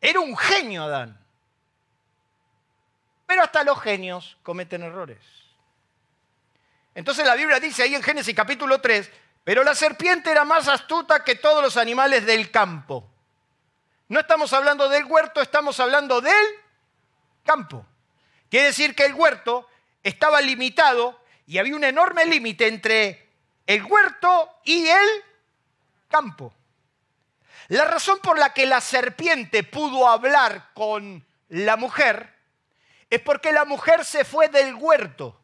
Era 0.00 0.20
un 0.20 0.36
genio 0.36 0.84
Adán. 0.84 1.18
Pero 3.26 3.42
hasta 3.42 3.62
los 3.64 3.80
genios 3.80 4.36
cometen 4.42 4.82
errores. 4.82 5.18
Entonces 6.94 7.24
la 7.24 7.36
Biblia 7.36 7.60
dice 7.60 7.84
ahí 7.84 7.94
en 7.94 8.02
Génesis 8.02 8.34
capítulo 8.34 8.80
3, 8.80 9.10
pero 9.44 9.62
la 9.62 9.74
serpiente 9.74 10.30
era 10.30 10.44
más 10.44 10.68
astuta 10.68 11.24
que 11.24 11.36
todos 11.36 11.62
los 11.62 11.76
animales 11.76 12.26
del 12.26 12.50
campo. 12.50 13.08
No 14.08 14.18
estamos 14.18 14.52
hablando 14.52 14.88
del 14.88 15.04
huerto, 15.04 15.40
estamos 15.40 15.78
hablando 15.78 16.20
del 16.20 16.44
campo. 17.44 17.86
Quiere 18.50 18.66
decir 18.66 18.94
que 18.94 19.04
el 19.04 19.14
huerto 19.14 19.68
estaba 20.02 20.40
limitado 20.40 21.20
y 21.46 21.58
había 21.58 21.76
un 21.76 21.84
enorme 21.84 22.26
límite 22.26 22.66
entre 22.66 23.28
el 23.66 23.84
huerto 23.84 24.50
y 24.64 24.88
el 24.88 25.08
campo. 26.08 26.52
La 27.68 27.84
razón 27.84 28.18
por 28.18 28.38
la 28.38 28.52
que 28.52 28.66
la 28.66 28.80
serpiente 28.80 29.62
pudo 29.62 30.08
hablar 30.08 30.70
con 30.74 31.24
la 31.48 31.76
mujer 31.76 32.34
es 33.08 33.20
porque 33.20 33.52
la 33.52 33.64
mujer 33.64 34.04
se 34.04 34.24
fue 34.24 34.48
del 34.48 34.74
huerto. 34.74 35.40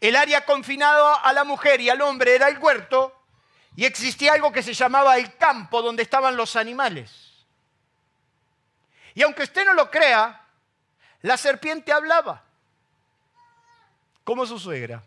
El 0.00 0.16
área 0.16 0.44
confinada 0.44 1.14
a 1.14 1.32
la 1.32 1.44
mujer 1.44 1.80
y 1.80 1.88
al 1.88 2.02
hombre 2.02 2.34
era 2.34 2.48
el 2.48 2.58
huerto 2.58 3.14
y 3.76 3.84
existía 3.84 4.34
algo 4.34 4.52
que 4.52 4.62
se 4.62 4.74
llamaba 4.74 5.16
el 5.16 5.36
campo 5.36 5.80
donde 5.80 6.02
estaban 6.02 6.36
los 6.36 6.56
animales. 6.56 7.46
Y 9.14 9.22
aunque 9.22 9.44
usted 9.44 9.64
no 9.64 9.72
lo 9.72 9.90
crea, 9.90 10.45
la 11.22 11.36
serpiente 11.36 11.92
hablaba 11.92 12.42
como 14.24 14.44
su 14.46 14.58
suegra. 14.58 15.02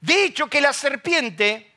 Dicho 0.00 0.48
que 0.48 0.60
la 0.60 0.72
serpiente 0.72 1.72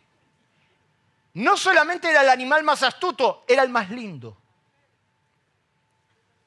no 1.34 1.58
solamente 1.58 2.10
era 2.10 2.22
el 2.22 2.30
animal 2.30 2.64
más 2.64 2.84
astuto, 2.84 3.46
era 3.48 3.64
el 3.64 3.70
más 3.70 3.90
lindo. 3.90 4.38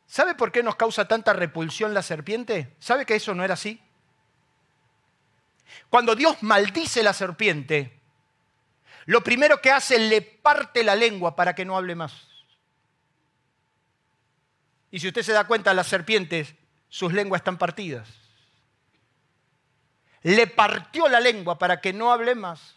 ¿Sabe 0.07 0.35
por 0.35 0.53
qué 0.53 0.63
nos 0.63 0.77
causa 0.77 1.09
tanta 1.09 1.33
repulsión 1.33 1.95
la 1.95 2.03
serpiente? 2.03 2.77
¿Sabe 2.79 3.07
que 3.07 3.15
eso 3.15 3.35
no 3.35 3.45
era 3.45 3.55
así? 3.55 3.81
Cuando 5.89 6.15
Dios 6.15 6.43
maldice 6.43 7.03
la 7.03 7.15
serpiente, 7.15 7.99
lo 9.07 9.25
primero 9.25 9.61
que 9.61 9.71
hace 9.71 9.99
le 9.99 10.21
parte 10.21 10.85
la 10.85 10.95
lengua 10.95 11.35
para 11.35 11.55
que 11.55 11.65
no 11.65 11.77
hable 11.77 11.95
más. 11.95 12.32
Y 14.93 15.01
si 15.01 15.09
usted 15.09 15.23
se 15.23 15.33
da 15.33 15.45
cuenta, 15.45 15.73
las 15.73 15.89
serpientes, 15.89 16.55
sus 16.89 17.15
lenguas 17.15 17.41
están 17.41 17.57
partidas. 17.57 18.09
Le 20.21 20.47
partió 20.47 21.09
la 21.09 21.19
lengua 21.19 21.59
para 21.59 21.81
que 21.81 21.95
no 21.95 22.13
hable 22.13 22.35
más. 22.35 22.75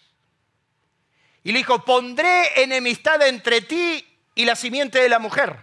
Y 1.44 1.52
le 1.52 1.60
dijo, 1.60 1.84
pondré 1.84 2.64
enemistad 2.64 3.22
entre 3.28 3.62
ti 3.62 4.04
y 4.34 4.46
la 4.46 4.56
simiente 4.56 5.00
de 5.00 5.10
la 5.10 5.20
mujer. 5.20 5.60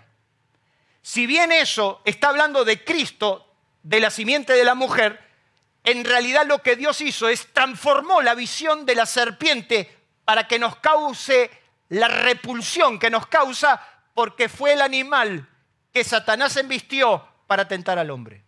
Si 1.00 1.26
bien 1.26 1.50
eso 1.50 2.02
está 2.04 2.28
hablando 2.28 2.66
de 2.66 2.84
Cristo, 2.84 3.50
de 3.82 3.98
la 3.98 4.10
simiente 4.10 4.52
de 4.52 4.64
la 4.64 4.74
mujer, 4.74 5.20
en 5.84 6.04
realidad 6.04 6.46
lo 6.46 6.62
que 6.62 6.76
Dios 6.76 7.00
hizo 7.00 7.28
es 7.28 7.52
transformó 7.54 8.20
la 8.20 8.34
visión 8.34 8.84
de 8.84 8.94
la 8.94 9.06
serpiente 9.06 9.90
para 10.26 10.46
que 10.46 10.58
nos 10.58 10.76
cause 10.76 11.50
la 11.88 12.08
repulsión 12.08 12.98
que 12.98 13.10
nos 13.10 13.26
causa 13.26 13.80
porque 14.14 14.50
fue 14.50 14.74
el 14.74 14.82
animal 14.82 15.48
que 15.92 16.04
Satanás 16.04 16.56
embistió 16.56 17.26
para 17.46 17.68
tentar 17.68 17.98
al 17.98 18.10
hombre. 18.10 18.42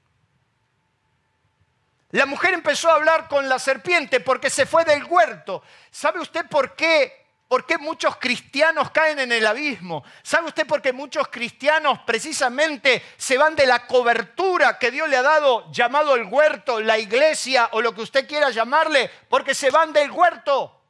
La 2.10 2.26
mujer 2.26 2.54
empezó 2.54 2.90
a 2.90 2.94
hablar 2.94 3.28
con 3.28 3.48
la 3.48 3.58
serpiente 3.58 4.20
porque 4.20 4.48
se 4.48 4.66
fue 4.66 4.84
del 4.84 5.04
huerto. 5.04 5.62
¿Sabe 5.90 6.20
usted 6.20 6.46
por 6.48 6.74
qué 6.76 7.24
¿Por 7.54 7.66
qué 7.66 7.78
muchos 7.78 8.16
cristianos 8.16 8.90
caen 8.90 9.18
en 9.20 9.30
el 9.30 9.46
abismo? 9.46 10.02
¿Sabe 10.22 10.48
usted 10.48 10.66
por 10.66 10.80
qué 10.80 10.92
muchos 10.92 11.28
cristianos 11.28 12.00
precisamente 12.00 13.00
se 13.16 13.38
van 13.38 13.54
de 13.54 13.66
la 13.66 13.86
cobertura 13.86 14.78
que 14.78 14.90
Dios 14.90 15.08
le 15.08 15.18
ha 15.18 15.22
dado, 15.22 15.70
llamado 15.70 16.16
el 16.16 16.24
huerto, 16.24 16.80
la 16.80 16.98
iglesia 16.98 17.68
o 17.72 17.80
lo 17.80 17.94
que 17.94 18.00
usted 18.00 18.26
quiera 18.26 18.50
llamarle? 18.50 19.10
Porque 19.28 19.54
se 19.54 19.70
van 19.70 19.92
del 19.92 20.10
huerto. 20.10 20.83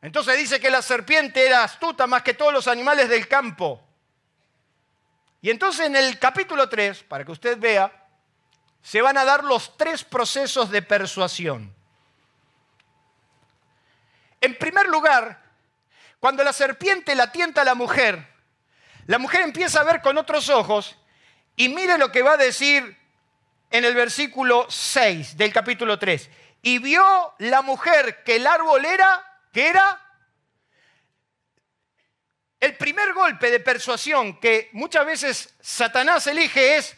Entonces 0.00 0.36
dice 0.38 0.60
que 0.60 0.70
la 0.70 0.82
serpiente 0.82 1.44
era 1.44 1.64
astuta 1.64 2.06
más 2.06 2.22
que 2.22 2.34
todos 2.34 2.52
los 2.52 2.68
animales 2.68 3.08
del 3.08 3.26
campo. 3.26 3.82
Y 5.40 5.50
entonces 5.50 5.86
en 5.86 5.96
el 5.96 6.18
capítulo 6.18 6.68
3, 6.68 7.04
para 7.04 7.24
que 7.24 7.32
usted 7.32 7.58
vea, 7.58 7.92
se 8.82 9.02
van 9.02 9.18
a 9.18 9.24
dar 9.24 9.44
los 9.44 9.76
tres 9.76 10.04
procesos 10.04 10.70
de 10.70 10.82
persuasión. 10.82 11.74
En 14.40 14.56
primer 14.56 14.86
lugar, 14.88 15.42
cuando 16.20 16.44
la 16.44 16.52
serpiente 16.52 17.14
la 17.14 17.32
tienta 17.32 17.62
a 17.62 17.64
la 17.64 17.74
mujer, 17.74 18.26
la 19.06 19.18
mujer 19.18 19.42
empieza 19.42 19.80
a 19.80 19.84
ver 19.84 20.00
con 20.00 20.18
otros 20.18 20.48
ojos 20.48 20.96
y 21.56 21.68
mire 21.68 21.98
lo 21.98 22.12
que 22.12 22.22
va 22.22 22.32
a 22.32 22.36
decir 22.36 22.96
en 23.70 23.84
el 23.84 23.94
versículo 23.94 24.66
6 24.68 25.36
del 25.36 25.52
capítulo 25.52 25.98
3. 25.98 26.30
Y 26.62 26.78
vio 26.78 27.34
la 27.38 27.62
mujer 27.62 28.22
que 28.22 28.36
el 28.36 28.46
árbol 28.46 28.84
era, 28.84 29.37
que 29.58 29.66
era 29.66 30.00
el 32.60 32.76
primer 32.76 33.12
golpe 33.12 33.50
de 33.50 33.58
persuasión 33.58 34.38
que 34.38 34.70
muchas 34.72 35.04
veces 35.04 35.52
Satanás 35.60 36.28
elige 36.28 36.76
es 36.76 36.96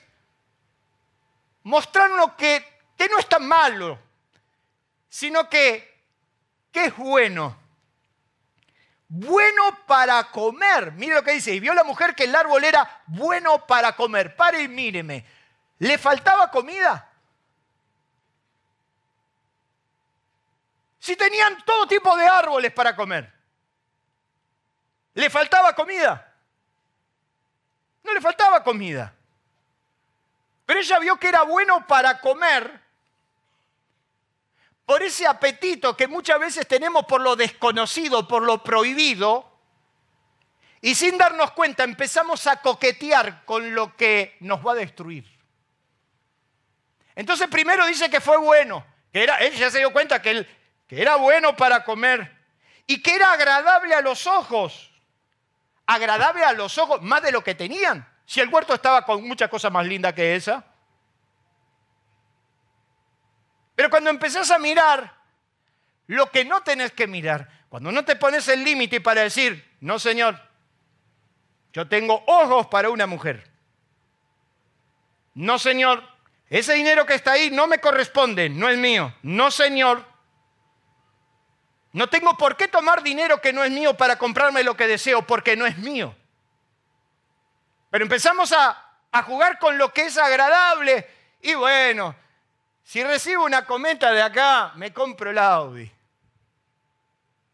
mostrarnos 1.62 2.34
que, 2.34 2.62
que 2.98 3.08
no 3.08 3.18
es 3.18 3.26
tan 3.30 3.48
malo, 3.48 3.98
sino 5.08 5.48
que 5.48 5.88
¿Qué 6.70 6.84
es 6.84 6.96
bueno? 6.98 7.56
Bueno 9.08 9.78
para 9.86 10.30
comer. 10.30 10.92
Mire 10.92 11.14
lo 11.14 11.24
que 11.24 11.32
dice. 11.32 11.54
Y 11.54 11.60
vio 11.60 11.72
la 11.72 11.82
mujer 11.82 12.14
que 12.14 12.24
el 12.24 12.36
árbol 12.36 12.62
era 12.62 13.02
bueno 13.06 13.66
para 13.66 13.96
comer. 13.96 14.36
Pare 14.36 14.62
y 14.62 14.68
míreme. 14.68 15.24
¿Le 15.78 15.96
faltaba 15.96 16.50
comida? 16.50 17.09
Si 21.00 21.16
tenían 21.16 21.56
todo 21.64 21.88
tipo 21.88 22.14
de 22.16 22.28
árboles 22.28 22.72
para 22.72 22.94
comer. 22.94 23.32
¿Le 25.14 25.30
faltaba 25.30 25.74
comida? 25.74 26.34
No 28.04 28.14
le 28.14 28.20
faltaba 28.20 28.62
comida. 28.62 29.12
Pero 30.66 30.78
ella 30.78 30.98
vio 30.98 31.16
que 31.16 31.28
era 31.28 31.42
bueno 31.42 31.86
para 31.86 32.20
comer 32.20 32.80
por 34.84 35.02
ese 35.02 35.26
apetito 35.26 35.96
que 35.96 36.06
muchas 36.06 36.38
veces 36.38 36.66
tenemos 36.66 37.06
por 37.06 37.20
lo 37.20 37.34
desconocido, 37.34 38.28
por 38.28 38.42
lo 38.42 38.62
prohibido, 38.62 39.50
y 40.80 40.94
sin 40.94 41.16
darnos 41.16 41.52
cuenta 41.52 41.84
empezamos 41.84 42.46
a 42.46 42.60
coquetear 42.60 43.44
con 43.44 43.74
lo 43.74 43.96
que 43.96 44.36
nos 44.40 44.64
va 44.66 44.72
a 44.72 44.76
destruir. 44.76 45.24
Entonces 47.14 47.48
primero 47.48 47.86
dice 47.86 48.10
que 48.10 48.20
fue 48.20 48.36
bueno, 48.36 48.84
que 49.12 49.22
era, 49.22 49.36
él 49.38 49.54
ya 49.54 49.70
se 49.70 49.78
dio 49.78 49.92
cuenta 49.92 50.20
que, 50.20 50.46
que 50.90 51.00
era 51.00 51.14
bueno 51.14 51.54
para 51.54 51.84
comer 51.84 52.36
y 52.84 53.00
que 53.00 53.14
era 53.14 53.30
agradable 53.30 53.94
a 53.94 54.00
los 54.00 54.26
ojos, 54.26 54.90
agradable 55.86 56.42
a 56.42 56.52
los 56.52 56.78
ojos 56.78 57.00
más 57.00 57.22
de 57.22 57.30
lo 57.30 57.44
que 57.44 57.54
tenían. 57.54 58.04
Si 58.26 58.40
el 58.40 58.48
huerto 58.48 58.74
estaba 58.74 59.06
con 59.06 59.22
muchas 59.22 59.48
cosas 59.48 59.70
más 59.70 59.86
lindas 59.86 60.14
que 60.14 60.34
esa. 60.34 60.64
Pero 63.76 63.88
cuando 63.88 64.10
empezás 64.10 64.50
a 64.50 64.58
mirar 64.58 65.14
lo 66.08 66.28
que 66.28 66.44
no 66.44 66.60
tenés 66.64 66.90
que 66.90 67.06
mirar, 67.06 67.48
cuando 67.68 67.92
no 67.92 68.04
te 68.04 68.16
pones 68.16 68.48
el 68.48 68.64
límite 68.64 69.00
para 69.00 69.22
decir, 69.22 69.76
no 69.78 70.00
señor, 70.00 70.42
yo 71.72 71.86
tengo 71.86 72.24
ojos 72.26 72.66
para 72.66 72.90
una 72.90 73.06
mujer. 73.06 73.48
No 75.34 75.56
señor, 75.56 76.02
ese 76.48 76.74
dinero 76.74 77.06
que 77.06 77.14
está 77.14 77.30
ahí 77.30 77.48
no 77.52 77.68
me 77.68 77.78
corresponde, 77.78 78.48
no 78.48 78.68
es 78.68 78.76
mío. 78.76 79.14
No 79.22 79.52
señor, 79.52 80.09
no 81.92 82.08
tengo 82.08 82.36
por 82.36 82.56
qué 82.56 82.68
tomar 82.68 83.02
dinero 83.02 83.40
que 83.40 83.52
no 83.52 83.64
es 83.64 83.70
mío 83.70 83.96
para 83.96 84.16
comprarme 84.16 84.62
lo 84.62 84.76
que 84.76 84.86
deseo, 84.86 85.26
porque 85.26 85.56
no 85.56 85.66
es 85.66 85.76
mío. 85.78 86.14
Pero 87.90 88.04
empezamos 88.04 88.52
a, 88.52 88.86
jugar 89.26 89.58
con 89.58 89.76
lo 89.76 89.92
que 89.92 90.06
es 90.06 90.16
agradable 90.16 91.04
y 91.42 91.54
bueno, 91.54 92.14
si 92.84 93.02
recibo 93.02 93.44
una 93.44 93.66
cometa 93.66 94.12
de 94.12 94.22
acá, 94.22 94.72
me 94.76 94.92
compro 94.92 95.30
el 95.30 95.38
Audi. 95.38 95.90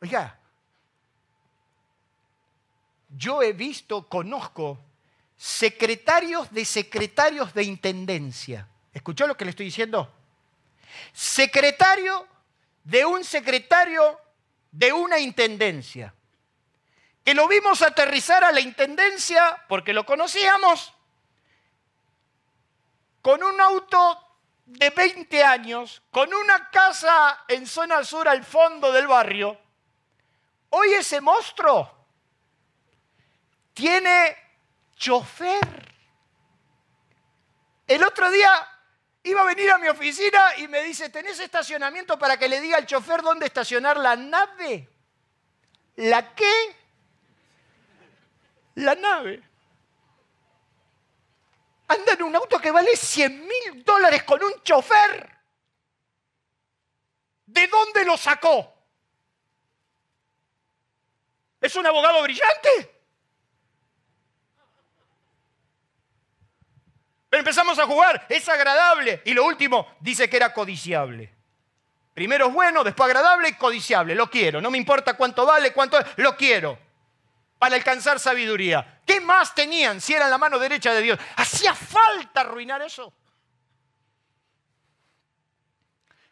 Oiga, 0.02 0.38
yo 3.08 3.42
he 3.42 3.54
visto, 3.54 4.06
conozco 4.06 4.78
secretarios 5.34 6.50
de 6.52 6.66
secretarios 6.66 7.54
de 7.54 7.62
intendencia. 7.62 8.68
¿Escuchó 8.92 9.26
lo 9.26 9.36
que 9.36 9.46
le 9.46 9.50
estoy 9.50 9.66
diciendo? 9.66 10.12
Secretario 11.12 12.26
de 12.84 13.04
un 13.06 13.24
secretario 13.24 14.20
de 14.76 14.92
una 14.92 15.18
intendencia. 15.18 16.14
Que 17.24 17.34
lo 17.34 17.48
vimos 17.48 17.80
aterrizar 17.80 18.44
a 18.44 18.52
la 18.52 18.60
intendencia 18.60 19.64
porque 19.68 19.94
lo 19.94 20.04
conocíamos 20.04 20.92
con 23.22 23.42
un 23.42 23.60
auto 23.60 24.22
de 24.66 24.90
20 24.90 25.42
años 25.42 26.02
con 26.10 26.32
una 26.32 26.70
casa 26.70 27.44
en 27.48 27.66
zona 27.66 28.04
sur 28.04 28.28
al 28.28 28.44
fondo 28.44 28.92
del 28.92 29.06
barrio, 29.06 29.58
hoy 30.70 30.92
ese 30.92 31.20
monstruo 31.20 31.90
tiene 33.72 34.36
chofer. 34.96 35.94
El 37.86 38.04
otro 38.04 38.30
día 38.30 38.75
iba 39.26 39.42
a 39.42 39.44
venir 39.44 39.70
a 39.72 39.78
mi 39.78 39.88
oficina 39.88 40.56
y 40.58 40.68
me 40.68 40.82
dice, 40.84 41.10
¿tenés 41.10 41.40
estacionamiento 41.40 42.16
para 42.18 42.36
que 42.36 42.48
le 42.48 42.60
diga 42.60 42.76
al 42.76 42.86
chofer 42.86 43.22
dónde 43.22 43.46
estacionar 43.46 43.96
la 43.96 44.14
nave? 44.14 44.88
¿La 45.96 46.32
qué? 46.34 46.76
La 48.76 48.94
nave. 48.94 49.42
Anda 51.88 52.12
en 52.12 52.22
un 52.22 52.36
auto 52.36 52.60
que 52.60 52.70
vale 52.70 52.96
100 52.96 53.46
mil 53.46 53.84
dólares 53.84 54.22
con 54.22 54.42
un 54.42 54.62
chofer. 54.62 55.36
¿De 57.46 57.66
dónde 57.66 58.04
lo 58.04 58.16
sacó? 58.16 58.74
¿Es 61.60 61.74
un 61.74 61.86
abogado 61.86 62.22
brillante? 62.22 62.95
Pero 67.36 67.50
empezamos 67.50 67.78
a 67.78 67.84
jugar, 67.84 68.24
es 68.30 68.48
agradable. 68.48 69.20
Y 69.26 69.34
lo 69.34 69.44
último, 69.44 69.86
dice 70.00 70.26
que 70.26 70.38
era 70.38 70.54
codiciable. 70.54 71.30
Primero 72.14 72.46
es 72.46 72.54
bueno, 72.54 72.82
después 72.82 73.10
agradable 73.10 73.50
y 73.50 73.52
codiciable. 73.52 74.14
Lo 74.14 74.30
quiero, 74.30 74.58
no 74.58 74.70
me 74.70 74.78
importa 74.78 75.18
cuánto 75.18 75.44
vale, 75.44 75.74
cuánto 75.74 75.98
lo 76.16 76.34
quiero. 76.34 76.78
Para 77.58 77.76
alcanzar 77.76 78.18
sabiduría. 78.18 79.02
¿Qué 79.04 79.20
más 79.20 79.54
tenían 79.54 80.00
si 80.00 80.14
eran 80.14 80.30
la 80.30 80.38
mano 80.38 80.58
derecha 80.58 80.94
de 80.94 81.02
Dios? 81.02 81.18
¿Hacía 81.36 81.74
falta 81.74 82.40
arruinar 82.40 82.80
eso? 82.80 83.12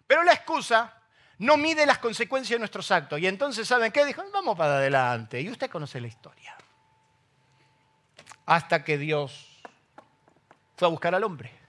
Pero 0.06 0.22
la 0.22 0.32
excusa 0.32 1.02
no 1.36 1.58
mide 1.58 1.84
las 1.84 1.98
consecuencias 1.98 2.54
de 2.54 2.60
nuestros 2.60 2.90
actos. 2.90 3.20
Y 3.20 3.26
entonces, 3.26 3.68
¿saben 3.68 3.92
qué? 3.92 4.06
Dijo, 4.06 4.22
vamos 4.32 4.56
para 4.56 4.78
adelante. 4.78 5.38
Y 5.38 5.50
usted 5.50 5.68
conoce 5.68 6.00
la 6.00 6.06
historia. 6.06 6.56
Hasta 8.46 8.82
que 8.82 8.96
Dios 8.96 9.50
fue 10.76 10.88
a 10.88 10.90
buscar 10.90 11.14
al 11.14 11.24
hombre. 11.24 11.52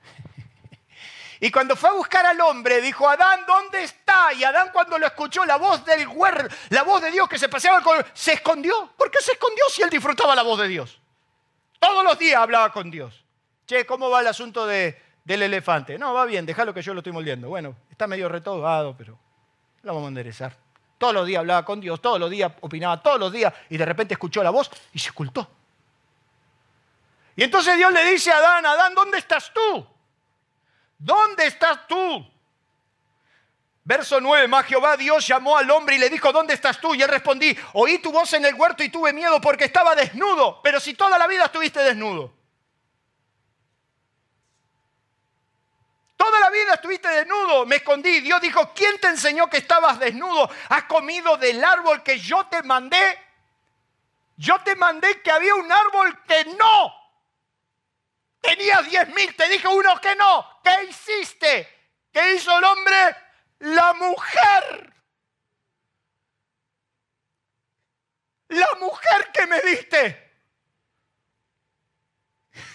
Y 1.41 1.51
cuando 1.51 1.75
fue 1.75 1.89
a 1.89 1.93
buscar 1.93 2.25
al 2.25 2.39
hombre, 2.39 2.79
dijo, 2.81 3.07
Adán, 3.07 3.41
¿dónde 3.45 3.83
está? 3.83 4.33
Y 4.33 4.43
Adán 4.45 4.69
cuando 4.71 4.97
lo 4.97 5.05
escuchó, 5.05 5.43
la 5.45 5.57
voz 5.57 5.83
del 5.83 6.07
huer, 6.07 6.49
la 6.69 6.83
voz 6.83 7.01
de 7.01 7.11
Dios 7.11 7.27
que 7.27 7.37
se 7.37 7.49
paseaba, 7.49 7.81
con... 7.81 8.03
se 8.13 8.33
escondió. 8.33 8.91
¿Por 8.97 9.11
qué 9.11 9.21
se 9.21 9.33
escondió 9.33 9.65
si 9.69 9.81
él 9.81 9.89
disfrutaba 9.89 10.33
la 10.33 10.43
voz 10.43 10.59
de 10.59 10.69
Dios? 10.69 10.99
Todos 11.77 12.03
los 12.05 12.17
días 12.17 12.41
hablaba 12.41 12.71
con 12.71 12.89
Dios. 12.89 13.25
Che, 13.67 13.85
¿cómo 13.85 14.09
va 14.09 14.21
el 14.21 14.27
asunto 14.27 14.65
de, 14.65 14.99
del 15.25 15.43
elefante? 15.43 15.99
No, 15.99 16.13
va 16.13 16.25
bien, 16.25 16.45
déjalo 16.45 16.73
que 16.73 16.81
yo 16.81 16.93
lo 16.93 17.01
estoy 17.01 17.13
moldeando. 17.13 17.49
Bueno, 17.49 17.75
está 17.91 18.07
medio 18.07 18.29
retobado, 18.29 18.95
pero 18.97 19.19
lo 19.83 19.93
vamos 19.93 20.05
a 20.05 20.09
enderezar. 20.09 20.55
Todos 20.97 21.13
los 21.13 21.27
días 21.27 21.39
hablaba 21.39 21.65
con 21.65 21.81
Dios, 21.81 22.01
todos 22.01 22.19
los 22.19 22.29
días 22.29 22.51
opinaba, 22.61 23.01
todos 23.03 23.19
los 23.19 23.31
días, 23.31 23.53
y 23.69 23.77
de 23.77 23.85
repente 23.85 24.13
escuchó 24.13 24.41
la 24.41 24.49
voz 24.49 24.71
y 24.93 24.99
se 24.99 25.09
ocultó. 25.09 25.47
Y 27.35 27.43
entonces 27.43 27.75
Dios 27.77 27.91
le 27.91 28.05
dice 28.05 28.31
a 28.31 28.37
Adán, 28.37 28.65
Adán, 28.65 28.95
¿dónde 28.95 29.17
estás 29.17 29.51
tú? 29.53 29.87
¿Dónde 30.97 31.47
estás 31.47 31.85
tú? 31.87 32.25
Verso 33.83 34.19
9, 34.19 34.47
más 34.47 34.65
Jehová 34.65 34.97
Dios 34.97 35.27
llamó 35.27 35.57
al 35.57 35.69
hombre 35.69 35.95
y 35.95 35.99
le 35.99 36.09
dijo, 36.09 36.31
¿dónde 36.31 36.55
estás 36.55 36.79
tú? 36.79 36.95
Y 36.95 37.03
él 37.03 37.09
respondí, 37.09 37.55
oí 37.73 37.99
tu 37.99 38.11
voz 38.11 38.33
en 38.33 38.45
el 38.45 38.55
huerto 38.55 38.83
y 38.83 38.89
tuve 38.89 39.13
miedo 39.13 39.39
porque 39.39 39.65
estaba 39.65 39.93
desnudo, 39.93 40.59
pero 40.63 40.79
si 40.79 40.95
toda 40.95 41.19
la 41.19 41.27
vida 41.27 41.45
estuviste 41.45 41.81
desnudo. 41.81 42.33
Toda 46.17 46.39
la 46.39 46.49
vida 46.49 46.73
estuviste 46.73 47.07
desnudo, 47.09 47.67
me 47.67 47.75
escondí. 47.75 48.21
Dios 48.21 48.41
dijo, 48.41 48.71
¿quién 48.73 48.99
te 48.99 49.09
enseñó 49.09 49.47
que 49.47 49.57
estabas 49.57 49.99
desnudo? 49.99 50.49
¿Has 50.69 50.85
comido 50.85 51.37
del 51.37 51.63
árbol 51.63 52.01
que 52.01 52.17
yo 52.17 52.47
te 52.47 52.63
mandé? 52.63 53.19
Yo 54.37 54.59
te 54.61 54.75
mandé 54.75 55.21
que 55.21 55.29
había 55.29 55.53
un 55.53 55.71
árbol 55.71 56.23
que 56.23 56.45
no. 56.57 57.04
Tenías 58.45 58.89
diez 58.89 59.07
mil, 59.09 59.35
te 59.35 59.49
dije 59.49 59.67
uno 59.67 59.99
que 60.01 60.15
no. 60.15 60.61
¿Qué 60.63 60.85
hiciste? 60.89 61.67
¿Qué 62.11 62.35
hizo 62.35 62.57
el 62.57 62.63
hombre? 62.63 63.15
La 63.59 63.93
mujer. 63.93 64.93
La 68.49 68.67
mujer 68.79 69.31
que 69.33 69.47
me 69.47 69.61
diste. 69.61 70.25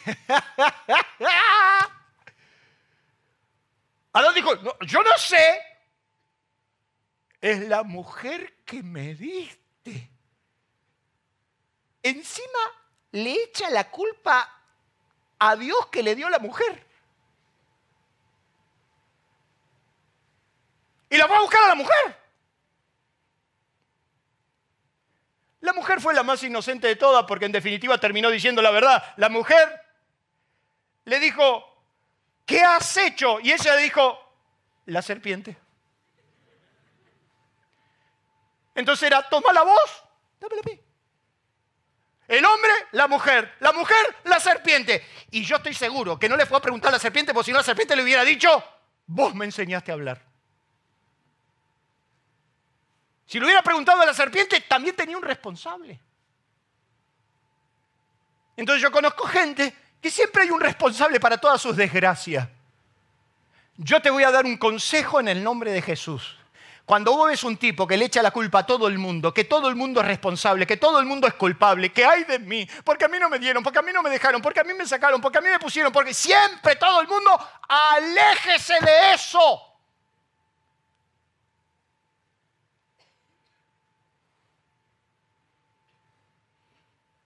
Adán 4.12 4.34
dijo, 4.34 4.52
yo 4.82 5.02
no 5.02 5.18
sé. 5.18 5.62
Es 7.40 7.60
la 7.68 7.82
mujer 7.84 8.64
que 8.64 8.82
me 8.82 9.14
diste. 9.14 10.10
Encima 12.02 12.58
le 13.12 13.32
echa 13.32 13.70
la 13.70 13.90
culpa 13.90 14.59
a 15.41 15.57
Dios 15.57 15.86
que 15.86 16.03
le 16.03 16.14
dio 16.14 16.28
la 16.28 16.38
mujer. 16.38 16.86
Y 21.09 21.16
la 21.16 21.26
va 21.26 21.38
a 21.38 21.41
buscar 21.41 21.64
a 21.64 21.68
la 21.68 21.74
mujer. 21.74 22.16
La 25.61 25.72
mujer 25.72 26.01
fue 26.01 26.14
la 26.14 26.22
más 26.22 26.43
inocente 26.43 26.86
de 26.86 26.97
todas 26.97 27.24
porque 27.24 27.47
en 27.47 27.53
definitiva 27.53 27.99
terminó 27.99 28.30
diciendo 28.30 28.62
la 28.62 28.70
verdad. 28.70 29.03
La 29.16 29.28
mujer 29.28 29.82
le 31.05 31.18
dijo, 31.18 31.64
¿qué 32.47 32.62
has 32.62 32.97
hecho? 32.97 33.41
Y 33.41 33.53
ella 33.53 33.74
le 33.74 33.82
dijo, 33.82 34.18
la 34.86 35.03
serpiente. 35.03 35.57
Entonces 38.74 39.07
era, 39.07 39.28
toma 39.28 39.53
la 39.53 39.62
voz, 39.62 40.05
dámela 40.38 40.62
a. 40.62 40.89
El 42.30 42.44
hombre, 42.44 42.70
la 42.92 43.08
mujer. 43.08 43.56
La 43.58 43.72
mujer, 43.72 44.16
la 44.22 44.38
serpiente. 44.38 45.04
Y 45.32 45.42
yo 45.42 45.56
estoy 45.56 45.74
seguro 45.74 46.16
que 46.16 46.28
no 46.28 46.36
le 46.36 46.46
fue 46.46 46.58
a 46.58 46.60
preguntar 46.60 46.90
a 46.90 46.92
la 46.92 46.98
serpiente, 47.00 47.34
porque 47.34 47.46
si 47.46 47.50
no 47.50 47.58
la 47.58 47.64
serpiente 47.64 47.96
le 47.96 48.04
hubiera 48.04 48.24
dicho, 48.24 48.62
vos 49.08 49.34
me 49.34 49.46
enseñaste 49.46 49.90
a 49.90 49.94
hablar. 49.94 50.22
Si 53.26 53.40
le 53.40 53.46
hubiera 53.46 53.62
preguntado 53.62 54.00
a 54.00 54.06
la 54.06 54.14
serpiente, 54.14 54.60
también 54.60 54.94
tenía 54.94 55.16
un 55.16 55.24
responsable. 55.24 55.98
Entonces 58.56 58.80
yo 58.80 58.92
conozco 58.92 59.26
gente 59.26 59.74
que 60.00 60.08
siempre 60.08 60.44
hay 60.44 60.50
un 60.50 60.60
responsable 60.60 61.18
para 61.18 61.36
todas 61.36 61.60
sus 61.60 61.74
desgracias. 61.74 62.48
Yo 63.76 64.00
te 64.00 64.08
voy 64.08 64.22
a 64.22 64.30
dar 64.30 64.44
un 64.44 64.56
consejo 64.56 65.18
en 65.18 65.26
el 65.26 65.42
nombre 65.42 65.72
de 65.72 65.82
Jesús. 65.82 66.39
Cuando 66.91 67.12
vos 67.12 67.28
ves 67.28 67.45
un 67.45 67.57
tipo 67.57 67.86
que 67.86 67.97
le 67.97 68.07
echa 68.07 68.20
la 68.20 68.32
culpa 68.32 68.59
a 68.59 68.66
todo 68.66 68.88
el 68.88 68.99
mundo, 68.99 69.32
que 69.32 69.45
todo 69.45 69.68
el 69.68 69.76
mundo 69.76 70.01
es 70.01 70.09
responsable, 70.09 70.66
que 70.66 70.76
todo 70.76 70.99
el 70.99 71.07
mundo 71.07 71.28
es 71.28 71.34
culpable, 71.34 71.93
que 71.93 72.05
hay 72.05 72.24
de 72.24 72.41
mí, 72.41 72.68
porque 72.82 73.05
a 73.05 73.09
mí 73.09 73.16
no 73.20 73.28
me 73.28 73.38
dieron, 73.38 73.62
porque 73.62 73.78
a 73.78 73.82
mí 73.82 73.93
no 73.93 74.03
me 74.03 74.11
dejaron, 74.11 74.43
porque 74.43 74.59
a 74.59 74.64
mí 74.64 74.74
me 74.74 74.84
sacaron, 74.84 75.20
porque 75.20 75.38
a 75.38 75.41
mí 75.41 75.49
me 75.51 75.61
pusieron, 75.61 75.93
porque 75.93 76.12
siempre 76.12 76.74
todo 76.74 77.01
el 77.01 77.07
mundo, 77.07 77.30
aléjese 77.68 78.74
de 78.80 79.14
eso. 79.14 79.62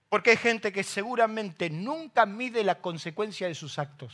Porque 0.09 0.29
hay 0.29 0.37
gente 0.37 0.71
que 0.71 0.83
seguramente 0.83 1.71
nunca 1.71 2.27
mide 2.27 2.63
la 2.63 2.75
consecuencia 2.75 3.47
de 3.47 3.55
sus 3.55 3.79
actos. 3.79 4.13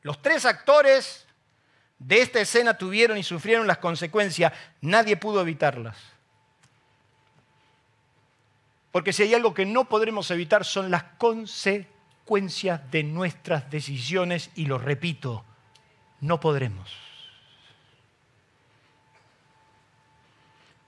Los 0.00 0.22
tres 0.22 0.46
actores 0.46 1.27
de 1.98 2.22
esta 2.22 2.40
escena 2.40 2.78
tuvieron 2.78 3.18
y 3.18 3.22
sufrieron 3.22 3.66
las 3.66 3.78
consecuencias. 3.78 4.52
Nadie 4.80 5.16
pudo 5.16 5.40
evitarlas. 5.40 5.96
Porque 8.92 9.12
si 9.12 9.24
hay 9.24 9.34
algo 9.34 9.52
que 9.54 9.66
no 9.66 9.84
podremos 9.84 10.30
evitar 10.30 10.64
son 10.64 10.90
las 10.90 11.02
consecuencias 11.18 12.90
de 12.90 13.02
nuestras 13.02 13.70
decisiones 13.70 14.50
y 14.54 14.66
lo 14.66 14.78
repito, 14.78 15.44
no 16.20 16.40
podremos. 16.40 16.90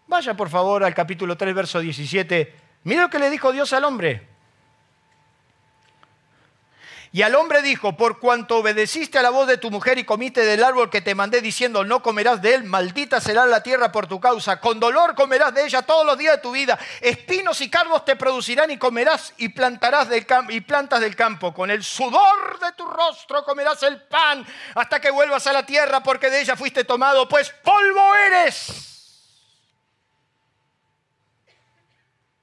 Vaya 0.06 0.34
por 0.34 0.48
favor 0.48 0.82
al 0.82 0.94
capítulo 0.94 1.36
3, 1.36 1.54
verso 1.54 1.80
17. 1.80 2.54
Mira 2.84 3.02
lo 3.02 3.10
que 3.10 3.18
le 3.18 3.30
dijo 3.30 3.52
Dios 3.52 3.72
al 3.72 3.84
hombre. 3.84 4.29
Y 7.12 7.22
al 7.22 7.34
hombre 7.34 7.60
dijo, 7.60 7.96
por 7.96 8.20
cuanto 8.20 8.58
obedeciste 8.58 9.18
a 9.18 9.22
la 9.22 9.30
voz 9.30 9.48
de 9.48 9.58
tu 9.58 9.72
mujer 9.72 9.98
y 9.98 10.04
comiste 10.04 10.44
del 10.44 10.62
árbol 10.62 10.90
que 10.90 11.00
te 11.00 11.16
mandé 11.16 11.40
diciendo, 11.40 11.84
no 11.84 12.02
comerás 12.02 12.40
de 12.40 12.54
él, 12.54 12.62
maldita 12.62 13.20
será 13.20 13.46
la 13.46 13.64
tierra 13.64 13.90
por 13.90 14.06
tu 14.06 14.20
causa, 14.20 14.60
con 14.60 14.78
dolor 14.78 15.16
comerás 15.16 15.52
de 15.52 15.64
ella 15.64 15.82
todos 15.82 16.06
los 16.06 16.16
días 16.16 16.36
de 16.36 16.42
tu 16.42 16.52
vida, 16.52 16.78
espinos 17.00 17.60
y 17.62 17.68
cardos 17.68 18.04
te 18.04 18.14
producirán 18.14 18.70
y 18.70 18.78
comerás 18.78 19.34
y 19.38 19.48
plantarás 19.48 20.08
del 20.08 20.24
y 20.50 20.60
plantas 20.60 21.00
del 21.00 21.16
campo, 21.16 21.52
con 21.52 21.72
el 21.72 21.82
sudor 21.82 22.60
de 22.60 22.72
tu 22.76 22.86
rostro 22.86 23.42
comerás 23.44 23.82
el 23.82 24.02
pan 24.02 24.46
hasta 24.76 25.00
que 25.00 25.10
vuelvas 25.10 25.44
a 25.48 25.52
la 25.52 25.66
tierra 25.66 26.04
porque 26.04 26.30
de 26.30 26.42
ella 26.42 26.54
fuiste 26.54 26.84
tomado, 26.84 27.28
pues 27.28 27.52
polvo 27.64 28.14
eres 28.14 28.86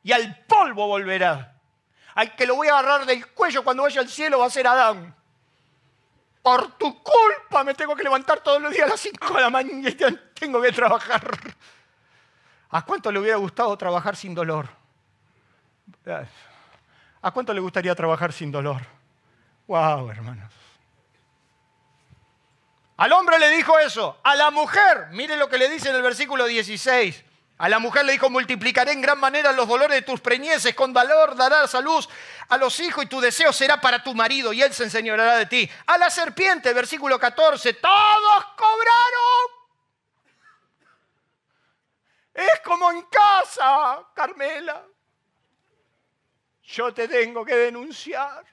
y 0.08 0.14
al 0.14 0.46
polvo 0.46 0.88
volverá. 0.88 1.57
Al 2.18 2.36
que 2.36 2.48
lo 2.48 2.56
voy 2.56 2.68
a 2.68 2.80
agarrar 2.80 3.06
del 3.06 3.28
cuello 3.28 3.64
cuando 3.64 3.84
vaya 3.84 4.02
al 4.02 4.10
cielo 4.10 4.40
va 4.40 4.48
a 4.48 4.50
ser 4.50 4.66
Adán. 4.66 5.16
Por 6.42 6.72
tu 6.72 7.04
culpa 7.04 7.64
me 7.64 7.76
tengo 7.76 7.96
que 7.96 8.02
levantar 8.02 8.40
todos 8.40 8.60
los 8.60 8.72
días 8.72 8.88
a 8.88 8.90
las 8.90 9.00
5 9.00 9.36
de 9.36 9.42
la 9.42 9.52
mañana 9.52 9.88
y 9.88 9.96
tengo 10.34 10.60
que 10.60 10.72
trabajar. 10.72 11.30
¿A 12.72 12.84
cuánto 12.84 13.12
le 13.12 13.20
hubiera 13.20 13.38
gustado 13.38 13.78
trabajar 13.78 14.16
sin 14.16 14.34
dolor? 14.34 14.68
¿A 17.22 17.30
cuánto 17.30 17.54
le 17.54 17.60
gustaría 17.60 17.94
trabajar 17.94 18.34
sin 18.34 18.52
dolor? 18.52 18.82
Wow, 19.68 20.10
hermanos. 20.10 20.52
Al 22.98 23.14
hombre 23.14 23.38
le 23.38 23.50
dijo 23.50 23.78
eso. 23.78 24.18
A 24.24 24.36
la 24.36 24.50
mujer, 24.50 25.10
mire 25.12 25.38
lo 25.38 25.48
que 25.50 25.60
le 25.60 25.70
dice 25.70 25.90
en 25.90 25.96
el 25.98 26.02
versículo 26.02 26.46
16. 26.46 27.26
A 27.60 27.70
la 27.70 27.80
mujer 27.80 28.06
le 28.06 28.12
dijo, 28.12 28.30
multiplicaré 28.30 28.92
en 28.92 29.02
gran 29.02 29.20
manera 29.20 29.52
los 29.52 29.68
dolores 29.68 29.96
de 29.96 30.02
tus 30.04 30.22
preñeces, 30.22 30.76
con 30.76 30.94
valor 30.94 31.36
darás 31.36 31.74
a 31.74 31.82
luz 31.82 32.08
a 32.50 32.58
los 32.58 32.80
hijos 32.80 33.04
y 33.04 33.08
tu 33.08 33.20
deseo 33.20 33.52
será 33.52 33.82
para 33.82 34.04
tu 34.04 34.14
marido 34.14 34.54
y 34.54 34.62
él 34.62 34.74
se 34.74 34.84
enseñoreará 34.84 35.38
de 35.38 35.48
ti. 35.48 35.70
A 35.88 35.98
la 35.98 36.12
serpiente, 36.12 36.72
versículo 36.74 37.20
14, 37.20 37.74
todos 37.74 38.46
cobraron. 38.56 39.58
Es 42.36 42.60
como 42.64 42.92
en 42.92 43.02
casa, 43.04 44.04
Carmela. 44.14 44.86
Yo 46.62 46.94
te 46.94 47.08
tengo 47.08 47.44
que 47.44 47.56
denunciar. 47.56 48.46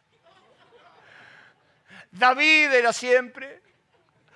David 2.10 2.72
era 2.72 2.92
siempre, 2.94 3.60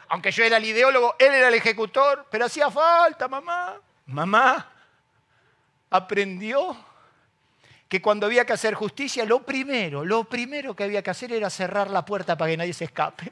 aunque 0.09 0.31
yo 0.31 0.45
era 0.45 0.59
el 0.59 0.65
ideólogo, 0.67 1.17
él 1.19 1.33
era 1.33 1.49
el 1.49 1.55
ejecutor, 1.55 2.27
pero 2.31 2.45
hacía 2.45 2.71
falta, 2.71 3.29
mamá. 3.29 3.81
Mamá 4.09 4.67
aprendió 5.91 6.77
que 7.89 8.01
cuando 8.01 8.27
había 8.27 8.45
que 8.45 8.55
hacer 8.55 8.75
justicia, 8.75 9.25
lo 9.25 9.43
primero, 9.43 10.05
lo 10.05 10.25
primero 10.25 10.75
que 10.75 10.85
había 10.85 11.03
que 11.03 11.11
hacer 11.11 11.33
era 11.33 11.51
cerrar 11.51 11.91
la 11.91 12.05
puerta 12.05 12.37
para 12.37 12.51
que 12.51 12.57
nadie 12.57 12.73
se 12.73 12.85
escape. 12.85 13.31